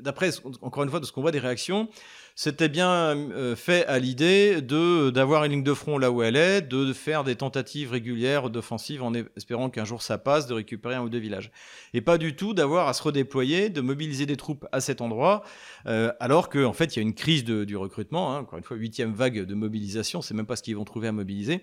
d'après 0.00 0.30
encore 0.60 0.82
une 0.82 0.90
fois 0.90 0.98
de 0.98 1.04
ce 1.06 1.12
qu'on 1.12 1.22
voit 1.22 1.30
des 1.30 1.38
réactions, 1.38 1.88
c'était 2.34 2.68
bien 2.68 2.90
euh, 2.90 3.56
fait 3.56 3.86
à 3.86 3.98
l'idée 3.98 4.60
de 4.62 5.10
d'avoir 5.10 5.44
une 5.44 5.52
ligne 5.52 5.62
de 5.62 5.74
front 5.74 5.98
là 5.98 6.10
où 6.10 6.22
elle 6.22 6.36
est, 6.36 6.62
de 6.62 6.92
faire 6.92 7.24
des 7.24 7.36
tentatives 7.36 7.90
régulières 7.92 8.50
d'offensive 8.50 9.02
en 9.02 9.12
espérant 9.14 9.70
qu'un 9.70 9.84
jour 9.84 10.02
ça 10.02 10.18
passe, 10.18 10.46
de 10.46 10.54
récupérer 10.54 10.94
un 10.94 11.02
ou 11.02 11.08
deux 11.08 11.18
villages. 11.18 11.50
Et 11.94 12.00
pas 12.00 12.18
du 12.18 12.36
tout 12.36 12.54
d'avoir 12.54 12.88
à 12.88 12.92
se 12.94 13.02
redéployer, 13.02 13.68
de 13.68 13.80
mobiliser 13.80 14.26
des 14.26 14.36
troupes 14.36 14.66
à 14.72 14.80
cet 14.80 15.00
endroit, 15.00 15.42
alors 15.84 16.48
qu'en 16.48 16.64
en 16.64 16.72
fait 16.72 16.96
il 16.96 16.98
y 16.98 17.00
a 17.00 17.02
une 17.02 17.14
crise 17.14 17.44
du 17.44 17.76
recrutement, 17.76 18.34
hein, 18.34 18.40
encore 18.40 18.58
une 18.58 18.64
fois 18.64 18.76
huitième 18.76 19.12
vague 19.12 19.44
de 19.44 19.54
mobilisation, 19.54 20.22
c'est 20.22 20.34
même 20.34 20.46
pas 20.46 20.56
ce 20.56 20.62
qu'ils 20.62 20.76
vont 20.76 20.84
trouver 20.84 21.08
à 21.08 21.12
mobiliser. 21.12 21.62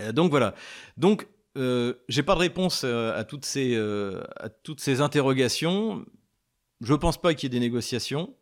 Euh, 0.00 0.12
donc 0.12 0.30
voilà. 0.30 0.54
Donc 0.96 1.28
euh, 1.56 1.94
j'ai 2.08 2.22
pas 2.22 2.34
de 2.34 2.40
réponse 2.40 2.82
euh, 2.84 3.18
à 3.18 3.24
toutes 3.24 3.44
ces 3.44 3.76
à 3.76 4.48
toutes 4.48 4.80
ces 4.80 5.00
interrogations. 5.00 6.04
Je 6.80 6.94
pense 6.94 7.20
pas 7.20 7.34
qu'il 7.34 7.44
y 7.44 7.46
ait 7.46 7.60
des 7.60 7.64
négociations. 7.64 8.34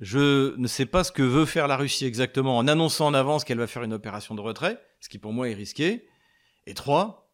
Je 0.00 0.54
ne 0.56 0.66
sais 0.66 0.86
pas 0.86 1.04
ce 1.04 1.12
que 1.12 1.22
veut 1.22 1.46
faire 1.46 1.68
la 1.68 1.76
Russie 1.76 2.04
exactement 2.04 2.58
en 2.58 2.68
annonçant 2.68 3.06
en 3.06 3.14
avance 3.14 3.44
qu'elle 3.44 3.58
va 3.58 3.66
faire 3.66 3.82
une 3.82 3.94
opération 3.94 4.34
de 4.34 4.40
retrait, 4.40 4.78
ce 5.00 5.08
qui 5.08 5.18
pour 5.18 5.32
moi 5.32 5.48
est 5.48 5.54
risqué. 5.54 6.06
Et 6.66 6.74
trois, 6.74 7.32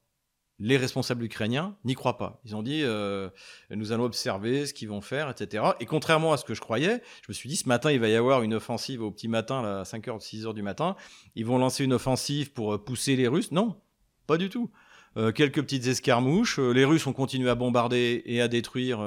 les 0.61 0.77
responsables 0.77 1.25
ukrainiens 1.25 1.77
n'y 1.85 1.95
croient 1.95 2.19
pas. 2.19 2.41
Ils 2.45 2.55
ont 2.55 2.63
dit 2.63 2.83
euh, 2.85 3.29
nous 3.71 3.91
allons 3.91 4.05
observer 4.05 4.67
ce 4.67 4.75
qu'ils 4.75 4.89
vont 4.89 5.01
faire, 5.01 5.29
etc. 5.29 5.65
Et 5.81 5.87
contrairement 5.87 6.33
à 6.33 6.37
ce 6.37 6.45
que 6.45 6.55
je 6.55 6.61
croyais, 6.61 7.03
je 7.23 7.27
me 7.31 7.35
suis 7.35 7.49
dit 7.49 7.57
ce 7.57 7.69
matin 7.69 7.91
il 7.91 7.99
va 7.99 8.09
y 8.09 8.15
avoir 8.15 8.43
une 8.43 8.55
offensive 8.55 9.03
au 9.03 9.11
petit 9.11 9.29
matin, 9.29 9.65
à 9.65 9.83
5h, 9.83 10.21
6h 10.21 10.55
du 10.55 10.63
matin. 10.63 10.95
Ils 11.35 11.47
vont 11.47 11.59
lancer 11.59 11.83
une 11.83 11.93
offensive 11.93 12.53
pour 12.53 12.75
euh, 12.75 12.79
pousser 12.79 13.17
les 13.17 13.27
Russes. 13.27 13.51
Non, 13.51 13.81
pas 14.29 14.39
du 14.39 14.49
tout. 14.49 14.71
Euh, 15.17 15.33
quelques 15.33 15.61
petites 15.63 15.87
escarmouches. 15.87 16.59
Les 16.59 16.85
Russes 16.85 17.07
ont 17.07 17.13
continué 17.13 17.51
à 17.51 17.55
bombarder 17.55 18.23
et 18.25 18.41
à 18.41 18.49
détruire 18.49 19.01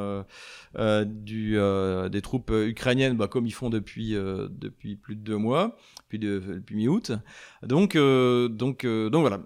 du, 1.06 1.58
des 2.12 2.22
troupes 2.22 2.52
ukrainiennes, 2.52 3.18
bah, 3.18 3.28
comme 3.28 3.48
ils 3.48 3.54
font 3.54 3.70
depuis, 3.70 4.16
plus 5.02 5.16
de 5.16 5.22
deux 5.22 5.38
mois, 5.38 5.78
depuis, 6.12 6.76
mi-août. 6.76 7.12
Donc, 7.64 7.98
donc, 7.98 8.86
voilà. 8.86 9.42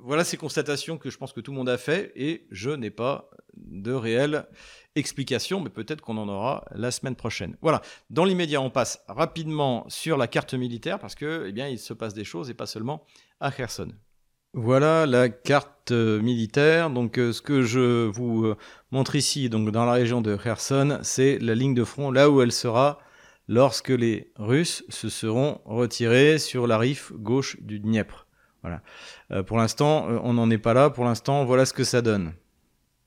Voilà 0.00 0.24
ces 0.24 0.36
constatations 0.36 0.96
que 0.96 1.10
je 1.10 1.18
pense 1.18 1.32
que 1.32 1.40
tout 1.40 1.50
le 1.50 1.56
monde 1.56 1.68
a 1.68 1.76
fait 1.76 2.12
et 2.14 2.46
je 2.50 2.70
n'ai 2.70 2.90
pas 2.90 3.28
de 3.56 3.92
réelle 3.92 4.46
explication, 4.94 5.60
mais 5.60 5.70
peut-être 5.70 6.00
qu'on 6.00 6.16
en 6.16 6.28
aura 6.28 6.64
la 6.72 6.90
semaine 6.90 7.16
prochaine. 7.16 7.56
Voilà. 7.60 7.82
Dans 8.08 8.24
l'immédiat, 8.24 8.60
on 8.60 8.70
passe 8.70 9.02
rapidement 9.08 9.84
sur 9.88 10.16
la 10.16 10.28
carte 10.28 10.54
militaire 10.54 10.98
parce 10.98 11.14
que, 11.14 11.46
eh 11.48 11.52
bien, 11.52 11.68
il 11.68 11.78
se 11.78 11.92
passe 11.92 12.14
des 12.14 12.24
choses 12.24 12.48
et 12.48 12.54
pas 12.54 12.66
seulement 12.66 13.04
à 13.40 13.50
Kherson. 13.50 13.92
Voilà 14.54 15.06
la 15.06 15.28
carte 15.28 15.92
militaire. 15.92 16.90
Donc, 16.90 17.18
euh, 17.18 17.32
ce 17.32 17.42
que 17.42 17.62
je 17.62 18.06
vous 18.06 18.46
euh, 18.46 18.56
montre 18.90 19.14
ici, 19.14 19.48
donc 19.48 19.70
dans 19.70 19.84
la 19.84 19.92
région 19.92 20.20
de 20.20 20.36
Kherson, 20.36 20.98
c'est 21.02 21.38
la 21.38 21.54
ligne 21.54 21.74
de 21.74 21.84
front 21.84 22.10
là 22.10 22.30
où 22.30 22.40
elle 22.40 22.52
sera 22.52 22.98
lorsque 23.46 23.88
les 23.88 24.30
Russes 24.36 24.84
se 24.88 25.08
seront 25.08 25.60
retirés 25.64 26.38
sur 26.38 26.66
la 26.66 26.78
rive 26.78 27.12
gauche 27.14 27.60
du 27.60 27.78
Dniepr. 27.78 28.26
Voilà. 28.62 28.82
Euh, 29.30 29.42
pour 29.42 29.56
l'instant, 29.58 30.08
euh, 30.08 30.18
on 30.22 30.34
n'en 30.34 30.50
est 30.50 30.58
pas 30.58 30.74
là. 30.74 30.90
Pour 30.90 31.04
l'instant, 31.04 31.44
voilà 31.44 31.64
ce 31.66 31.72
que 31.72 31.84
ça 31.84 32.02
donne. 32.02 32.32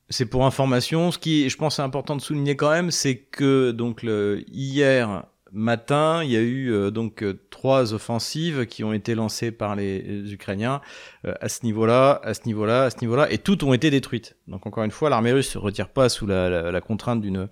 C'est 0.10 0.26
pour 0.26 0.46
information. 0.46 1.12
Ce 1.12 1.18
qui, 1.18 1.50
je 1.50 1.58
pense, 1.58 1.80
est 1.80 1.84
important 1.84 2.16
de 2.16 2.22
souligner 2.22 2.56
quand 2.56 2.72
même, 2.72 2.92
c'est 2.92 3.18
que 3.18 3.72
donc 3.72 4.04
hier 4.04 5.26
matin, 5.52 6.24
il 6.24 6.32
y 6.32 6.38
a 6.38 6.42
eu 6.42 6.72
euh, 6.72 6.92
donc 6.92 7.24
trois 7.50 7.94
offensives 7.94 8.66
qui 8.66 8.84
ont 8.84 8.94
été 8.94 9.16
lancées 9.16 9.52
par 9.52 9.76
les, 9.76 10.34
Ukrainiens 10.34 10.82
à 11.24 11.50
ce 11.50 11.66
niveau-là, 11.66 12.20
à 12.24 12.34
ce 12.34 12.42
niveau-là, 12.46 12.84
à 12.84 12.90
ce 12.90 12.98
niveau-là, 13.02 13.32
et 13.32 13.38
toutes 13.38 13.64
ont 13.64 13.74
été 13.74 13.90
détruites. 13.90 14.36
Donc 14.48 14.66
encore 14.66 14.84
une 14.84 14.92
fois, 14.92 15.10
l'armée 15.10 15.32
russe 15.32 15.50
se 15.50 15.58
retire 15.58 15.90
pas 15.90 16.10
sous 16.10 16.26
la, 16.26 16.72
la 16.72 16.82
contrainte 16.82 17.22
d'une 17.22 17.48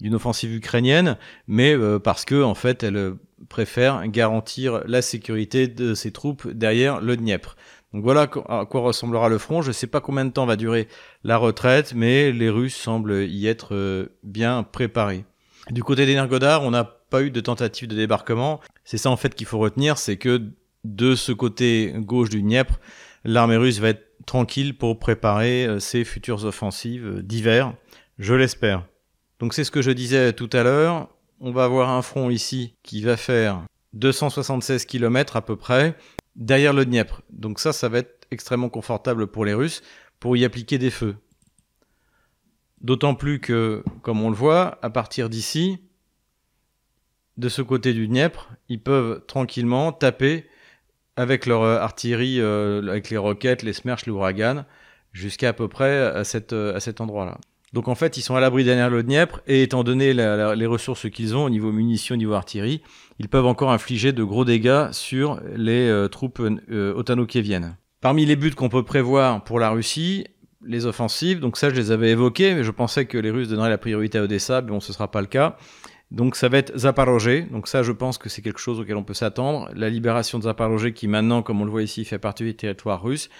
d'une 0.00 0.16
offensive 0.16 0.52
ukrainienne, 0.52 1.16
mais 1.46 1.76
parce 2.02 2.24
que 2.24 2.42
en 2.42 2.54
fait, 2.54 2.82
elle 2.82 3.14
préfère 3.48 4.06
garantir 4.08 4.82
la 4.86 5.02
sécurité 5.02 5.68
de 5.68 5.94
ses 5.94 6.10
troupes 6.10 6.48
derrière 6.48 7.00
le 7.00 7.16
Dniepr. 7.16 7.56
Donc 7.94 8.02
voilà 8.02 8.22
à 8.48 8.66
quoi 8.66 8.80
ressemblera 8.80 9.28
le 9.28 9.38
front. 9.38 9.62
Je 9.62 9.68
ne 9.68 9.72
sais 9.72 9.86
pas 9.86 10.00
combien 10.00 10.24
de 10.24 10.30
temps 10.30 10.46
va 10.46 10.56
durer 10.56 10.88
la 11.22 11.36
retraite, 11.36 11.94
mais 11.94 12.32
les 12.32 12.50
Russes 12.50 12.74
semblent 12.74 13.22
y 13.22 13.46
être 13.46 13.74
euh, 13.76 14.06
bien 14.24 14.64
préparés. 14.64 15.24
Du 15.70 15.84
côté 15.84 16.04
d'Energodar, 16.04 16.64
on 16.64 16.72
n'a 16.72 16.84
eu 17.22 17.30
de 17.30 17.40
tentative 17.40 17.88
de 17.88 17.94
débarquement. 17.94 18.60
C'est 18.84 18.98
ça 18.98 19.10
en 19.10 19.16
fait 19.16 19.34
qu'il 19.34 19.46
faut 19.46 19.58
retenir, 19.58 19.98
c'est 19.98 20.16
que 20.16 20.42
de 20.84 21.14
ce 21.14 21.32
côté 21.32 21.94
gauche 21.96 22.28
du 22.28 22.42
Dniepr, 22.42 22.78
l'armée 23.24 23.56
russe 23.56 23.78
va 23.78 23.88
être 23.90 24.04
tranquille 24.26 24.76
pour 24.76 24.98
préparer 24.98 25.66
euh, 25.66 25.80
ses 25.80 26.04
futures 26.04 26.44
offensives 26.44 27.06
euh, 27.06 27.22
d'hiver, 27.22 27.74
je 28.18 28.34
l'espère. 28.34 28.86
Donc 29.40 29.54
c'est 29.54 29.64
ce 29.64 29.70
que 29.70 29.82
je 29.82 29.90
disais 29.90 30.32
tout 30.32 30.50
à 30.52 30.62
l'heure 30.62 31.08
on 31.40 31.52
va 31.52 31.64
avoir 31.64 31.90
un 31.90 32.02
front 32.02 32.30
ici 32.30 32.74
qui 32.82 33.02
va 33.02 33.16
faire 33.16 33.62
276 33.92 34.86
km 34.86 35.36
à 35.36 35.42
peu 35.42 35.56
près 35.56 35.96
derrière 36.36 36.72
le 36.72 36.84
Dniepr. 36.84 37.20
Donc 37.30 37.60
ça, 37.60 37.72
ça 37.72 37.88
va 37.88 37.98
être 37.98 38.26
extrêmement 38.30 38.68
confortable 38.70 39.26
pour 39.26 39.44
les 39.44 39.54
Russes 39.54 39.82
pour 40.20 40.36
y 40.36 40.44
appliquer 40.44 40.78
des 40.78 40.90
feux. 40.90 41.16
D'autant 42.80 43.14
plus 43.14 43.40
que, 43.40 43.84
comme 44.02 44.22
on 44.22 44.30
le 44.30 44.36
voit, 44.36 44.78
à 44.82 44.90
partir 44.90 45.28
d'ici, 45.28 45.78
de 47.36 47.48
ce 47.48 47.62
côté 47.62 47.92
du 47.92 48.08
Dniepr, 48.08 48.48
ils 48.68 48.80
peuvent 48.80 49.22
tranquillement 49.26 49.92
taper 49.92 50.46
avec 51.16 51.46
leur 51.46 51.62
euh, 51.62 51.78
artillerie, 51.78 52.40
euh, 52.40 52.88
avec 52.88 53.10
les 53.10 53.16
roquettes, 53.16 53.62
les 53.62 53.72
smerch, 53.72 54.06
l'ouragan, 54.06 54.64
jusqu'à 55.12 55.50
à 55.50 55.52
peu 55.52 55.68
près 55.68 55.90
euh, 55.90 56.20
à 56.20 56.80
cet 56.80 57.00
endroit-là. 57.00 57.38
Donc 57.72 57.88
en 57.88 57.96
fait, 57.96 58.16
ils 58.16 58.22
sont 58.22 58.36
à 58.36 58.40
l'abri 58.40 58.62
derrière 58.62 58.88
le 58.88 59.02
Dniepr 59.02 59.40
et 59.48 59.64
étant 59.64 59.82
donné 59.82 60.14
les 60.14 60.66
ressources 60.66 61.10
qu'ils 61.10 61.36
ont 61.36 61.44
au 61.44 61.50
niveau 61.50 61.72
munitions, 61.72 62.14
au 62.14 62.18
niveau 62.18 62.34
artillerie, 62.34 62.82
ils 63.18 63.28
peuvent 63.28 63.46
encore 63.46 63.72
infliger 63.72 64.12
de 64.12 64.22
gros 64.22 64.44
dégâts 64.44 64.92
sur 64.92 65.40
les 65.56 66.06
troupes 66.08 66.40
euh, 66.40 66.94
otano-kieviennes. 66.94 67.76
Parmi 68.00 68.26
les 68.26 68.36
buts 68.36 68.52
qu'on 68.52 68.68
peut 68.68 68.84
prévoir 68.84 69.42
pour 69.42 69.58
la 69.58 69.70
Russie, 69.70 70.24
les 70.64 70.86
offensives, 70.86 71.40
donc 71.40 71.56
ça 71.56 71.68
je 71.68 71.74
les 71.74 71.90
avais 71.90 72.10
évoqués, 72.10 72.54
mais 72.54 72.62
je 72.62 72.70
pensais 72.70 73.06
que 73.06 73.18
les 73.18 73.30
Russes 73.30 73.48
donneraient 73.48 73.70
la 73.70 73.78
priorité 73.78 74.18
à 74.18 74.22
Odessa, 74.22 74.62
mais 74.62 74.70
bon 74.70 74.78
ce 74.78 74.92
sera 74.92 75.10
pas 75.10 75.20
le 75.20 75.26
cas. 75.26 75.56
Donc 76.10 76.36
ça 76.36 76.48
va 76.48 76.58
être 76.58 76.76
Zaporozhye, 76.76 77.46
donc 77.50 77.66
ça 77.66 77.82
je 77.82 77.90
pense 77.90 78.18
que 78.18 78.28
c'est 78.28 78.42
quelque 78.42 78.60
chose 78.60 78.78
auquel 78.78 78.96
on 78.96 79.04
peut 79.04 79.14
s'attendre. 79.14 79.68
La 79.74 79.90
libération 79.90 80.38
de 80.38 80.44
Zaporozhye 80.44 80.92
qui 80.92 81.08
maintenant, 81.08 81.42
comme 81.42 81.60
on 81.60 81.64
le 81.64 81.70
voit 81.70 81.82
ici, 81.82 82.04
fait 82.04 82.18
partie 82.18 82.44
du 82.44 82.54
territoire 82.54 83.02
russe. 83.02 83.30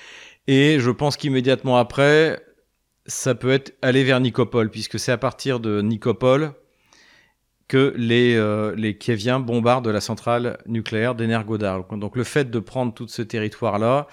Et 0.46 0.78
je 0.80 0.90
pense 0.90 1.16
qu'immédiatement 1.16 1.76
après, 1.76 2.42
ça 3.06 3.34
peut 3.34 3.50
être 3.50 3.74
aller 3.82 4.04
vers 4.04 4.20
Nicopole, 4.20 4.70
puisque 4.70 4.98
c'est 4.98 5.12
à 5.12 5.18
partir 5.18 5.60
de 5.60 5.80
Nicopole 5.82 6.52
que 7.68 7.94
les, 7.96 8.34
euh, 8.34 8.74
les 8.76 8.98
Kieviens 8.98 9.40
bombardent 9.40 9.88
la 9.88 10.00
centrale 10.00 10.58
nucléaire 10.66 11.14
d'Energodar. 11.14 11.84
Donc 11.96 12.16
le 12.16 12.24
fait 12.24 12.50
de 12.50 12.58
prendre 12.58 12.92
tout 12.92 13.08
ce 13.08 13.22
territoire-là 13.22 14.06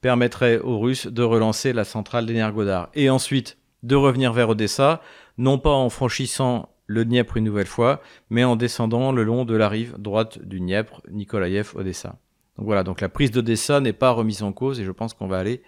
permettrait 0.00 0.58
aux 0.58 0.78
Russes 0.78 1.06
de 1.06 1.22
relancer 1.22 1.72
la 1.72 1.84
centrale 1.84 2.26
d'Energodar. 2.26 2.90
Et 2.94 3.10
ensuite 3.10 3.58
de 3.82 3.94
revenir 3.94 4.32
vers 4.32 4.50
Odessa, 4.50 5.00
non 5.38 5.58
pas 5.58 5.70
en 5.70 5.88
franchissant 5.88 6.68
le 6.88 7.04
Dniepr 7.04 7.36
une 7.36 7.44
nouvelle 7.44 7.66
fois, 7.66 8.02
mais 8.30 8.42
en 8.42 8.56
descendant 8.56 9.12
le 9.12 9.22
long 9.22 9.44
de 9.44 9.54
la 9.54 9.68
rive 9.68 9.94
droite 9.98 10.40
du 10.42 10.58
Dniepr, 10.58 11.02
Nikolaïev, 11.10 11.72
Odessa. 11.76 12.18
Donc 12.56 12.66
voilà, 12.66 12.82
donc 12.82 13.00
la 13.00 13.08
prise 13.08 13.30
d'Odessa 13.30 13.78
n'est 13.78 13.92
pas 13.92 14.10
remise 14.10 14.42
en 14.42 14.52
cause 14.52 14.80
et 14.80 14.84
je 14.84 14.90
pense 14.90 15.14
qu'on 15.14 15.28
va 15.28 15.38
aller 15.38 15.62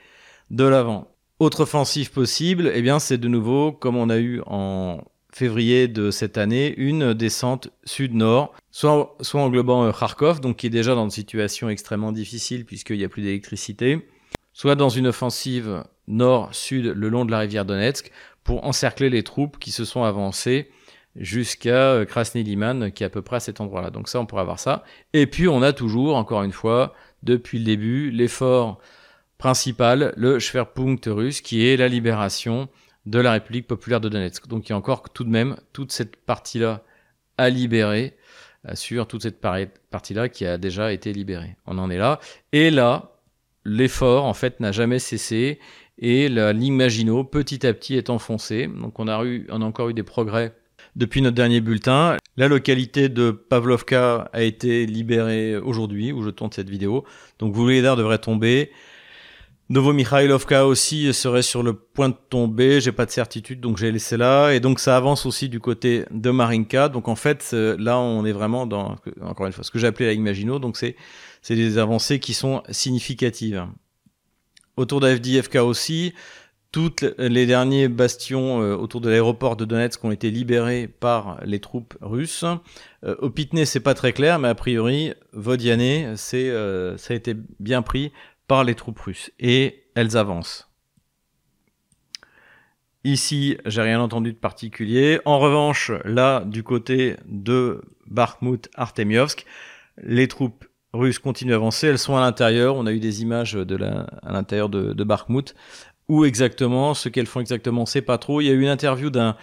de 0.51 0.64
l'avant. 0.64 1.07
Autre 1.39 1.61
offensive 1.61 2.11
possible, 2.11 2.71
eh 2.75 2.83
bien, 2.83 2.99
c'est 2.99 3.18
de 3.18 3.29
nouveau, 3.29 3.71
comme 3.71 3.97
on 3.97 4.11
a 4.11 4.18
eu 4.18 4.43
en 4.47 5.05
février 5.33 5.87
de 5.87 6.11
cette 6.11 6.37
année, 6.37 6.75
une 6.77 7.14
descente 7.14 7.68
sud-nord, 7.85 8.53
soit, 8.73 9.16
soit 9.21 9.41
englobant 9.41 9.85
euh, 9.85 9.93
Kharkov, 9.93 10.41
donc 10.41 10.57
qui 10.57 10.66
est 10.66 10.71
déjà 10.71 10.97
dans 10.97 11.05
une 11.05 11.11
situation 11.11 11.68
extrêmement 11.68 12.11
difficile 12.11 12.64
puisqu'il 12.64 12.99
n'y 12.99 13.05
a 13.05 13.09
plus 13.09 13.23
d'électricité, 13.23 14.09
soit 14.53 14.75
dans 14.75 14.89
une 14.89 15.07
offensive 15.07 15.85
nord-sud 16.09 16.87
le 16.97 17.09
long 17.09 17.25
de 17.25 17.31
la 17.31 17.39
rivière 17.39 17.64
Donetsk 17.64 18.11
pour 18.43 18.64
encercler 18.64 19.09
les 19.09 19.23
troupes 19.23 19.59
qui 19.61 19.71
se 19.71 19.85
sont 19.85 20.03
avancées 20.03 20.68
jusqu'à 21.16 21.92
euh, 21.92 22.04
Krasny 22.04 22.42
Liman, 22.42 22.90
qui 22.92 23.02
est 23.02 23.06
à 23.06 23.11
peu 23.11 23.22
près 23.22 23.36
à 23.36 23.40
cet 23.40 23.61
endroit-là. 23.61 23.90
Donc 23.90 24.08
ça, 24.08 24.20
on 24.20 24.26
pourra 24.26 24.44
voir 24.44 24.58
ça. 24.58 24.84
Et 25.12 25.26
puis, 25.26 25.48
on 25.48 25.62
a 25.62 25.72
toujours, 25.72 26.16
encore 26.16 26.42
une 26.42 26.52
fois, 26.52 26.94
depuis 27.22 27.58
le 27.58 27.64
début, 27.64 28.11
l'effort 28.11 28.80
principal, 29.38 30.12
le 30.16 30.38
Schwerpunkt 30.38 31.06
russe, 31.06 31.40
qui 31.40 31.66
est 31.66 31.76
la 31.76 31.88
libération 31.88 32.68
de 33.06 33.18
la 33.18 33.32
République 33.32 33.66
populaire 33.66 34.00
de 34.00 34.08
Donetsk. 34.08 34.46
Donc 34.46 34.68
il 34.68 34.70
y 34.70 34.74
a 34.74 34.76
encore 34.76 35.11
tout 35.11 35.24
de 35.24 35.30
même 35.30 35.56
toute 35.72 35.92
cette 35.92 36.16
partie-là 36.16 36.82
à 37.38 37.48
libérer, 37.48 38.16
euh, 38.68 38.74
sur 38.74 39.08
toute 39.08 39.22
cette 39.22 39.40
partie-là 39.40 40.28
qui 40.28 40.44
a 40.44 40.58
déjà 40.58 40.92
été 40.92 41.12
libérée. 41.12 41.56
On 41.66 41.78
en 41.78 41.90
est 41.90 41.96
là. 41.96 42.20
Et 42.52 42.70
là, 42.70 43.12
l'effort, 43.64 44.24
en 44.26 44.34
fait, 44.34 44.61
n'a 44.61 44.72
jamais 44.72 44.98
cessé. 44.98 45.58
Et 45.98 46.28
la 46.28 46.52
ligne 46.52 46.74
Maginot, 46.74 47.24
petit 47.24 47.66
à 47.66 47.72
petit, 47.72 47.94
est 47.94 48.11
enfoncée. 48.11 48.66
Donc 48.66 48.98
on 48.98 49.08
a, 49.08 49.24
eu, 49.24 49.46
on 49.50 49.62
a 49.62 49.64
encore 49.64 49.88
eu 49.88 49.94
des 49.94 50.02
progrès 50.02 50.54
depuis 51.01 51.22
notre 51.22 51.34
dernier 51.34 51.61
bulletin. 51.62 52.18
La 52.36 52.46
localité 52.46 53.09
de 53.09 53.30
Pavlovka 53.30 54.28
a 54.32 54.42
été 54.42 54.84
libérée 54.84 55.57
aujourd'hui, 55.57 56.12
où 56.12 56.22
je 56.22 56.28
tourne 56.30 56.53
cette 56.53 56.68
vidéo. 56.68 57.05
Donc 57.38 57.57
Vuledar 57.57 57.96
devrait 57.96 58.18
tomber. 58.18 58.70
Novo-Mikhailovka 59.70 60.66
aussi 60.66 61.14
serait 61.14 61.42
sur 61.42 61.62
le 61.62 61.72
point 61.72 62.11
de 62.11 62.16
tomber, 62.28 62.80
j'ai 62.80 62.92
pas 62.92 63.07
de 63.07 63.11
certitude, 63.12 63.61
donc 63.61 63.78
j'ai 63.78 63.90
laissé 63.90 64.16
là. 64.16 64.51
Et 64.51 64.61
donc 64.61 64.78
ça 64.78 64.96
avance 64.96 65.24
aussi 65.26 65.48
du 65.48 65.59
côté 65.59 66.05
de 66.11 66.30
Marinka. 66.30 66.88
Donc 66.88 67.09
en 67.09 67.16
fait, 67.16 67.53
là 67.53 67.98
on 67.98 68.24
est 68.26 68.32
vraiment 68.32 68.66
dans, 68.66 68.96
encore 69.22 69.46
une 69.46 69.53
fois, 69.53 69.64
ce 69.64 69.70
que 69.70 69.78
j'ai 69.78 69.86
appelé 69.86 70.07
la 70.07 70.12
Imagino. 70.12 70.59
Donc 70.59 70.76
c'est 70.76 70.96
des 71.48 71.78
avancées 71.78 72.18
qui 72.18 72.34
sont 72.34 72.62
significatives. 72.68 73.64
Autour 74.76 75.01
d'AFDFK 75.01 75.57
aussi, 75.57 76.14
toutes 76.73 77.03
les 77.18 77.47
derniers 77.47 77.89
bastions 77.89 78.62
euh, 78.62 78.77
autour 78.77 79.01
de 79.01 79.11
l'aéroport 79.11 79.57
de 79.57 79.64
Donetsk 79.64 80.05
ont 80.05 80.12
été 80.12 80.31
libérés 80.31 80.87
par 80.87 81.41
les 81.45 81.59
troupes 81.59 81.97
russes. 82.01 82.45
Euh, 83.05 83.16
au 83.18 83.31
Pitney, 83.31 83.66
c'est 83.66 83.81
pas 83.81 83.95
très 83.95 84.12
clair, 84.12 84.39
mais 84.39 84.49
a 84.49 84.55
priori, 84.55 85.12
Vodiane, 85.33 86.16
c'est, 86.16 86.49
euh, 86.49 86.97
ça 86.97 87.14
a 87.14 87.16
été 87.16 87.35
bien 87.59 87.83
pris 87.83 88.12
par 88.47 88.62
les 88.64 88.75
troupes 88.75 89.01
russes 89.01 89.31
et 89.41 89.85
elles 89.95 90.16
avancent. 90.16 90.68
Ici, 93.03 93.57
j'ai 93.64 93.83
rien 93.83 94.01
entendu 94.01 94.33
de 94.33 94.39
particulier. 94.39 95.21
En 95.25 95.39
revanche, 95.39 95.91
là, 96.05 96.45
du 96.45 96.62
côté 96.62 97.16
de 97.27 97.81
Bakhmut, 98.07 98.68
Artemiovsk, 98.75 99.47
les 100.03 100.29
troupes 100.29 100.66
russes 100.93 101.18
continuent 101.18 101.53
à 101.53 101.57
avancer. 101.57 101.87
Elles 101.87 101.99
sont 101.99 102.16
à 102.16 102.21
l'intérieur. 102.21 102.77
On 102.77 102.87
a 102.87 102.93
eu 102.93 103.01
des 103.01 103.23
images 103.23 103.57
à 103.57 104.33
l'intérieur 104.33 104.68
de, 104.68 104.93
de 104.93 105.05
Bakhmut. 105.05 105.55
Où 106.11 106.24
exactement, 106.24 106.92
ce 106.94 107.08
qu'elles 107.08 107.26
font 107.26 107.38
exactement, 107.38 107.86
c'est 107.86 108.02
pas 108.02 108.18
trop. 108.18 108.40
Il 108.40 108.46
y 108.46 108.50
a 108.50 108.52
eu 108.52 108.62
une 108.62 108.68
interview 108.68 109.11
d'un 109.11 109.36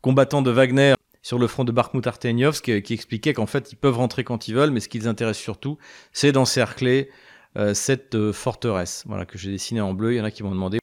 combattant 0.00 0.42
de 0.42 0.50
Wagner 0.52 0.94
sur 1.22 1.40
le 1.40 1.48
front 1.48 1.64
de 1.64 1.72
Bakhmut 1.72 2.06
Artemiovsk 2.06 2.82
qui 2.82 2.94
expliquait 2.94 3.34
qu'en 3.34 3.46
fait, 3.46 3.72
ils 3.72 3.76
peuvent 3.76 3.96
rentrer 3.96 4.22
quand 4.22 4.46
ils 4.46 4.54
veulent, 4.54 4.70
mais 4.70 4.78
ce 4.78 4.88
qui 4.88 5.00
les 5.00 5.08
intéresse 5.08 5.38
surtout, 5.38 5.76
c'est 6.12 6.30
d'encercler 6.30 7.10
euh, 7.56 7.74
cette 7.74 8.14
euh, 8.14 8.32
forteresse 8.32 9.02
voilà, 9.08 9.26
que 9.26 9.38
j'ai 9.38 9.50
dessinée 9.50 9.80
en 9.80 9.92
bleu. 9.92 10.14
Il 10.14 10.18
y 10.18 10.20
en 10.20 10.24
a 10.24 10.30
qui 10.30 10.44
m'ont 10.44 10.52
demandé 10.52 10.78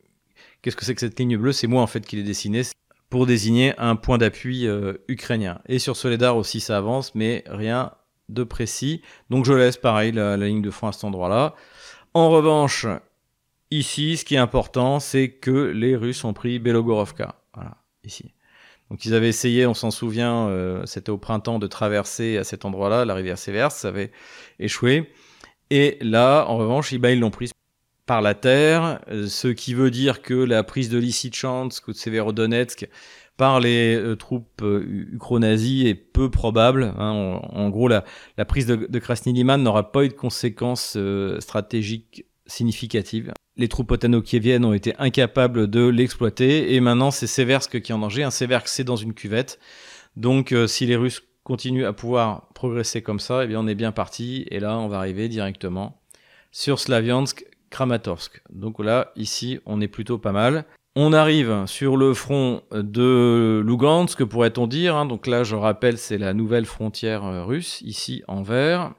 qu'est-ce 0.62 0.76
que 0.76 0.84
c'est 0.84 0.94
que 0.94 1.00
cette 1.00 1.18
ligne 1.18 1.38
bleue? 1.38 1.54
C'est 1.54 1.68
moi 1.68 1.82
en 1.82 1.88
fait 1.88 2.06
qui 2.06 2.18
l'ai 2.18 2.24
dessinée 2.24 2.64
pour 3.10 3.26
désigner 3.26 3.74
un 3.78 3.96
point 3.96 4.18
d'appui 4.18 4.68
euh, 4.68 4.96
ukrainien. 5.08 5.62
Et 5.70 5.80
sur 5.80 5.96
Soledar 5.96 6.36
aussi 6.36 6.60
ça 6.60 6.76
avance, 6.76 7.16
mais 7.16 7.46
rien 7.48 7.94
de 8.28 8.44
précis. 8.44 9.02
Donc 9.30 9.46
je 9.46 9.54
laisse 9.54 9.78
pareil 9.78 10.12
la, 10.12 10.36
ligne 10.36 10.62
de 10.62 10.72
front 10.72 10.90
à 10.90 10.92
cet 10.92 11.06
endroit-là. 11.06 11.56
En 12.14 12.30
revanche, 12.30 12.86
ici, 13.72 14.18
ce 14.18 14.26
qui 14.26 14.36
est 14.36 14.40
important, 14.40 15.00
c'est 15.00 15.30
que 15.30 15.52
les 15.52 15.96
Russes 15.96 16.24
ont 16.24 16.34
pris 16.34 16.60
Belogorovka. 16.60 17.42
Voilà, 17.54 17.78
ici. 18.04 18.34
Donc 18.90 19.06
ils 19.06 19.14
avaient 19.14 19.30
essayé, 19.30 19.66
on 19.66 19.74
s'en 19.74 19.90
souvient, 19.90 20.84
c'était 20.86 21.10
au 21.10 21.18
printemps, 21.18 21.58
de 21.58 21.66
traverser 21.66 22.38
à 22.38 22.44
cet 22.44 22.66
endroit-là, 22.66 23.04
la 23.04 23.16
rivière 23.16 23.40
Sévère, 23.40 23.72
ça 23.72 23.88
avait 23.88 24.12
échoué. 24.60 25.10
Et 25.72 25.98
là, 26.02 26.46
en 26.48 26.58
revanche, 26.58 26.92
ils 26.92 27.20
l'ont 27.20 27.32
prise 27.32 27.52
par 28.06 28.22
la 28.22 28.36
terre, 28.36 29.00
euh, 29.10 29.28
ce 29.28 29.48
qui 29.48 29.74
veut 29.74 29.92
dire 29.92 30.22
que 30.22 30.34
la 30.34 30.64
prise 30.64 30.90
de 30.90 30.98
Lysychansk 30.98 31.88
ou 31.88 31.92
de 31.92 31.98
Severodonetsk 31.98 32.88
par 33.38 33.60
les 33.60 33.96
euh, 33.96 34.16
troupes 34.16 34.62
euh, 34.62 35.08
est 35.86 35.96
peu 35.96 36.30
probable. 36.30 36.94
Hein. 36.98 37.40
En, 37.42 37.70
gros, 37.70 37.88
la, 37.88 38.04
prise 38.48 38.68
de, 38.68 38.76
de 38.76 39.58
n'aura 39.58 39.92
pas 39.92 40.06
eu 40.06 40.10
de 40.10 40.14
conséquences 40.14 40.98
stratégiques 41.40 42.26
significatives. 42.46 43.34
Les 43.58 43.68
troupes 43.68 43.92
otano-kieviennes 43.92 44.66
ont 44.66 44.74
été 44.74 44.94
incapables 44.98 45.70
de 45.70 45.88
l'exploiter 45.88 46.74
et 46.76 46.80
maintenant 46.80 47.12
c'est 47.12 47.28
Seversk 47.28 47.82
qui 47.82 47.92
est 47.92 47.96
en 47.96 48.00
danger. 48.00 48.24
Un 48.24 48.32
Seversk, 48.32 48.68
c'est 48.68 48.84
dans 48.84 48.96
une 48.96 49.14
cuvette. 49.14 49.60
Donc 50.18 50.54
si 50.68 50.86
les 50.86 50.96
Russes 50.96 51.24
continue 51.44 51.86
à 51.86 51.94
pouvoir 51.94 52.50
progresser 52.54 53.02
comme 53.02 53.20
ça, 53.20 53.46
eh 53.46 53.48
bien 53.48 53.62
on 53.62 53.68
est 53.68 53.76
bien 53.76 53.94
parti. 53.94 54.46
Et 54.52 54.60
là, 54.60 54.78
on 54.78 54.90
va 54.90 54.98
arriver 54.98 55.30
directement 55.30 56.02
sur 56.52 56.80
Slaviansk, 56.80 57.46
Kramatorsk. 57.70 58.42
Donc 58.50 58.80
là, 58.84 59.12
ici, 59.16 59.60
on 59.66 59.80
est 59.80 59.88
plutôt 59.88 60.18
pas 60.18 60.32
mal. 60.32 60.66
On 60.96 61.12
arrive 61.12 61.66
sur 61.66 61.98
le 61.98 62.14
front 62.14 62.62
de 62.72 63.62
Lugansk, 63.66 64.24
pourrait-on 64.24 64.66
dire. 64.66 64.96
Hein. 64.96 65.06
Donc 65.06 65.28
là, 65.28 65.44
je 65.44 65.56
rappelle, 65.56 65.98
c'est 65.98 66.18
la 66.18 66.34
nouvelle 66.34 66.66
frontière 66.66 67.26
euh, 67.26 67.44
russe, 67.44 67.82
ici 67.82 68.24
en 68.30 68.42
vert, 68.42 68.94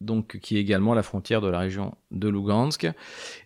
donc 0.00 0.38
qui 0.38 0.56
est 0.56 0.60
également 0.60 0.94
la 0.94 1.02
frontière 1.02 1.40
de 1.40 1.48
la 1.48 1.58
région 1.58 1.94
de 2.10 2.28
Lugansk. 2.28 2.88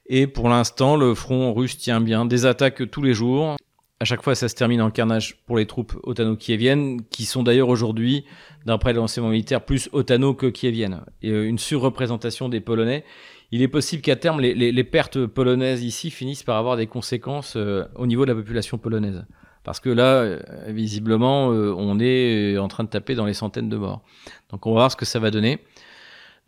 Et 0.06 0.26
pour 0.26 0.48
l'instant, 0.48 0.96
le 0.96 1.14
front 1.14 1.52
russe 1.52 1.78
tient 1.78 2.00
bien. 2.00 2.24
Des 2.24 2.46
attaques 2.46 2.90
tous 2.90 3.02
les 3.02 3.14
jours 3.14 3.56
à 4.00 4.06
chaque 4.06 4.22
fois, 4.22 4.34
ça 4.34 4.48
se 4.48 4.54
termine 4.54 4.82
en 4.82 4.90
carnage 4.90 5.36
pour 5.46 5.56
les 5.56 5.64
troupes 5.64 5.98
otano-kieviennes, 6.02 7.00
qui 7.10 7.24
sont 7.24 7.42
d'ailleurs 7.42 7.70
aujourd'hui, 7.70 8.26
d'après 8.66 8.92
l'enseignement 8.92 9.30
militaire, 9.30 9.64
plus 9.64 9.88
otano 9.92 10.34
que 10.34 10.44
kieviennes. 10.46 11.00
Et 11.22 11.30
euh, 11.30 11.48
une 11.48 11.58
surreprésentation 11.58 12.50
des 12.50 12.60
Polonais. 12.60 13.04
Il 13.50 13.62
est 13.62 13.68
possible 13.68 14.02
qu'à 14.02 14.16
terme, 14.16 14.40
les, 14.40 14.84
pertes 14.84 15.24
polonaises 15.26 15.84
ici 15.84 16.10
finissent 16.10 16.42
par 16.42 16.56
avoir 16.56 16.76
des 16.76 16.86
conséquences 16.86 17.54
euh, 17.56 17.84
au 17.94 18.06
niveau 18.06 18.26
de 18.26 18.32
la 18.32 18.34
population 18.34 18.78
polonaise. 18.78 19.24
Parce 19.62 19.80
que 19.80 19.88
là, 19.88 20.16
euh, 20.16 20.40
visiblement, 20.68 21.46
on 21.46 21.98
est 22.00 22.58
en 22.58 22.68
train 22.68 22.84
de 22.84 22.88
taper 22.88 23.14
dans 23.14 23.24
les 23.24 23.32
centaines 23.32 23.68
de 23.68 23.76
morts. 23.76 24.02
Donc 24.50 24.66
on 24.66 24.72
va 24.72 24.80
voir 24.80 24.90
ce 24.90 24.96
que 24.96 25.04
ça 25.04 25.18
va 25.18 25.30
donner. 25.30 25.60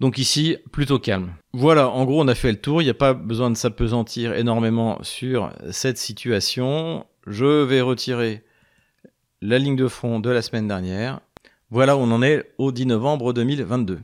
Donc 0.00 0.18
ici, 0.18 0.58
plutôt 0.72 0.98
calme. 0.98 1.32
Voilà, 1.52 1.88
en 1.88 2.04
gros, 2.04 2.20
on 2.20 2.28
a 2.28 2.34
fait 2.34 2.52
le 2.52 2.60
tour. 2.60 2.82
Il 2.82 2.84
n'y 2.84 2.90
a 2.90 2.94
pas 2.94 3.14
besoin 3.14 3.50
de 3.50 3.56
s'apesantir 3.56 4.34
énormément 4.34 5.02
sur 5.02 5.50
cette 5.70 5.98
situation. 5.98 7.06
Je 7.26 7.62
vais 7.64 7.80
retirer 7.80 8.44
la 9.40 9.58
ligne 9.58 9.76
de 9.76 9.88
front 9.88 10.20
de 10.20 10.30
la 10.30 10.42
semaine 10.42 10.68
dernière. 10.68 11.20
Voilà 11.70 11.96
on 11.96 12.10
en 12.12 12.22
est 12.22 12.52
au 12.58 12.70
10 12.70 12.86
novembre 12.86 13.32
2022. 13.32 14.00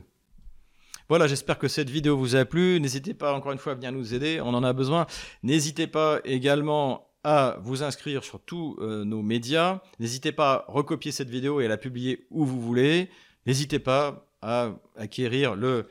Voilà, 1.09 1.27
j'espère 1.27 1.59
que 1.59 1.67
cette 1.67 1.89
vidéo 1.89 2.17
vous 2.17 2.35
a 2.35 2.45
plu. 2.45 2.79
N'hésitez 2.79 3.13
pas 3.13 3.33
encore 3.33 3.51
une 3.51 3.57
fois 3.57 3.73
à 3.73 3.75
venir 3.75 3.91
nous 3.91 4.13
aider, 4.13 4.41
on 4.41 4.53
en 4.53 4.63
a 4.63 4.73
besoin. 4.73 5.05
N'hésitez 5.43 5.87
pas 5.87 6.19
également 6.25 7.07
à 7.23 7.57
vous 7.61 7.83
inscrire 7.83 8.23
sur 8.23 8.41
tous 8.41 8.77
euh, 8.81 9.05
nos 9.05 9.21
médias. 9.21 9.81
N'hésitez 9.99 10.31
pas 10.31 10.65
à 10.67 10.71
recopier 10.71 11.11
cette 11.11 11.29
vidéo 11.29 11.61
et 11.61 11.65
à 11.65 11.69
la 11.69 11.77
publier 11.77 12.25
où 12.31 12.45
vous 12.45 12.59
voulez. 12.59 13.09
N'hésitez 13.45 13.79
pas 13.79 14.27
à 14.43 14.71
acquérir 14.95 15.55
le 15.55 15.87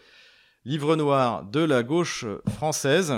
livre 0.64 0.94
noir 0.94 1.44
de 1.44 1.60
la 1.60 1.82
gauche 1.82 2.24
française 2.48 3.14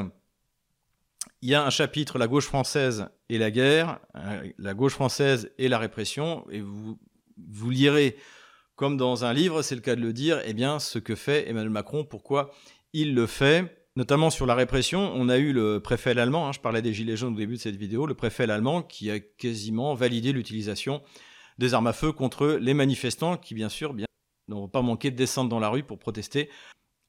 il 1.45 1.51
y 1.51 1.55
a 1.55 1.63
un 1.63 1.69
chapitre, 1.69 2.17
la 2.17 2.27
gauche 2.27 2.47
française 2.47 3.07
et 3.29 3.37
la 3.37 3.51
guerre, 3.51 4.01
euh, 4.17 4.51
la 4.57 4.73
gauche 4.73 4.95
française 4.95 5.53
et 5.59 5.69
la 5.69 5.79
répression, 5.79 6.47
et 6.51 6.61
vous, 6.61 6.99
vous 7.37 7.69
lirez, 7.69 8.17
comme 8.77 8.97
dans 8.97 9.27
un 9.27 9.35
livre, 9.35 9.61
c'est 9.61 9.75
le 9.75 9.83
cas 9.83 9.95
de 9.95 10.01
le 10.01 10.15
dire, 10.15 10.41
eh 10.47 10.55
bien, 10.55 10.79
ce 10.79 10.99
que 10.99 11.15
fait 11.15 11.47
Emmanuel 11.47 11.69
Macron, 11.69 12.03
pourquoi 12.03 12.51
il 12.95 13.15
le 13.15 13.27
fait, 13.27 13.87
notamment 13.95 14.31
sur 14.31 14.47
la 14.47 14.55
répression. 14.55 15.13
On 15.15 15.29
a 15.29 15.37
eu 15.37 15.53
le 15.53 15.81
préfet 15.81 16.19
allemand, 16.19 16.49
hein, 16.49 16.53
je 16.53 16.61
parlais 16.61 16.81
des 16.81 16.95
Gilets 16.95 17.19
jaunes 17.19 17.35
au 17.35 17.37
début 17.37 17.57
de 17.57 17.61
cette 17.61 17.77
vidéo, 17.77 18.07
le 18.07 18.15
préfet 18.15 18.51
allemand 18.51 18.83
qui 18.83 19.11
a 19.11 19.21
quasiment 19.21 19.95
validé 19.95 20.33
l'utilisation 20.33 21.03
des 21.59 21.75
armes 21.75 21.89
à 21.89 21.93
feu 21.93 22.13
contre 22.13 22.59
les 22.59 22.73
manifestants 22.73 23.37
qui, 23.37 23.53
bien 23.53 23.69
sûr, 23.69 23.93
bien, 23.93 24.07
n'ont 24.49 24.69
pas 24.69 24.83
manqué 24.83 25.11
de 25.11 25.17
descendre 25.17 25.49
dans 25.51 25.61
la 25.61 25.69
rue 25.69 25.83
pour 25.83 25.99
protester 25.99 26.51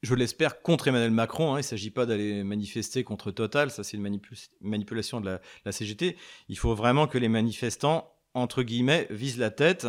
je 0.05 0.15
l'espère, 0.15 0.61
contre 0.61 0.87
Emmanuel 0.87 1.11
Macron. 1.11 1.53
Hein. 1.53 1.57
Il 1.57 1.59
ne 1.59 1.63
s'agit 1.63 1.91
pas 1.91 2.05
d'aller 2.05 2.43
manifester 2.43 3.03
contre 3.03 3.31
Total, 3.31 3.71
ça 3.71 3.83
c'est 3.83 3.97
une 3.97 4.19
manipulation 4.61 5.19
de 5.19 5.39
la, 5.65 5.71
CGT. 5.71 6.15
Il 6.47 6.57
faut 6.57 6.75
vraiment 6.75 7.07
que 7.07 7.17
les 7.17 7.27
manifestants, 7.27 8.13
entre 8.33 8.63
guillemets, 8.63 9.07
visent 9.09 9.39
la 9.39 9.49
tête 9.49 9.87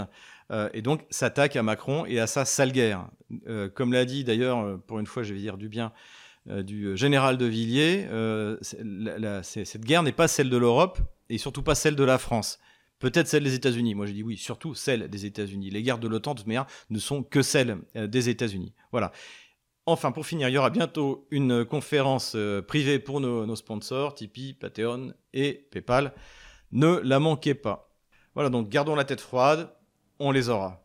euh, 0.50 0.68
et 0.72 0.82
donc 0.82 1.04
s'attaquent 1.10 1.56
à 1.56 1.62
Macron 1.62 2.06
et 2.06 2.18
à 2.18 2.26
sa 2.26 2.44
sale 2.44 2.72
guerre. 2.72 3.08
Euh, 3.46 3.68
comme 3.68 3.92
l'a 3.92 4.04
dit 4.04 4.24
d'ailleurs, 4.24 4.58
euh, 4.58 4.76
pour 4.76 4.98
une 4.98 5.06
fois 5.06 5.22
je 5.22 5.34
vais 5.34 5.40
dire 5.40 5.56
du 5.56 5.68
bien, 5.68 5.92
du 6.48 6.96
général 6.96 7.38
de 7.38 7.44
Villiers, 7.44 8.06
cette 8.62 9.84
guerre 9.84 10.04
n'est 10.04 10.12
pas 10.12 10.28
celle 10.28 10.48
de 10.48 10.56
l'Europe 10.56 11.00
et 11.28 11.38
surtout 11.38 11.64
pas 11.64 11.74
celle 11.74 11.96
de 11.96 12.04
la 12.04 12.18
France. 12.18 12.60
Peut-être 12.98 13.28
celle 13.28 13.44
des 13.44 13.54
États-Unis. 13.54 13.94
Moi, 13.94 14.06
je 14.06 14.12
dis 14.12 14.22
oui, 14.22 14.36
surtout 14.36 14.74
celle 14.74 15.08
des 15.08 15.26
États-Unis. 15.26 15.70
Les 15.70 15.82
guerres 15.82 15.98
de 15.98 16.08
l'OTAN, 16.08 16.34
de 16.34 16.42
toute 16.42 16.52
ne 16.90 16.98
sont 16.98 17.22
que 17.22 17.42
celles 17.42 17.78
des 17.94 18.28
États-Unis. 18.28 18.72
Voilà. 18.90 19.12
Enfin, 19.88 20.10
pour 20.10 20.26
finir, 20.26 20.48
il 20.48 20.52
y 20.52 20.58
aura 20.58 20.70
bientôt 20.70 21.28
une 21.30 21.64
conférence 21.64 22.32
euh, 22.34 22.60
privée 22.60 22.98
pour 22.98 23.20
nos, 23.20 23.54
sponsors, 23.54 24.16
Tipeee, 24.16 24.52
Patreon 24.52 25.14
et 25.32 25.68
PayPal. 25.70 26.12
Ne 26.72 27.00
la 27.04 27.20
manquez 27.20 27.54
pas. 27.54 27.94
Voilà, 28.34 28.50
donc 28.50 28.68
gardons 28.68 28.96
la 28.96 29.04
tête 29.04 29.20
froide, 29.20 29.70
on 30.18 30.32
les 30.32 30.48
aura. 30.48 30.74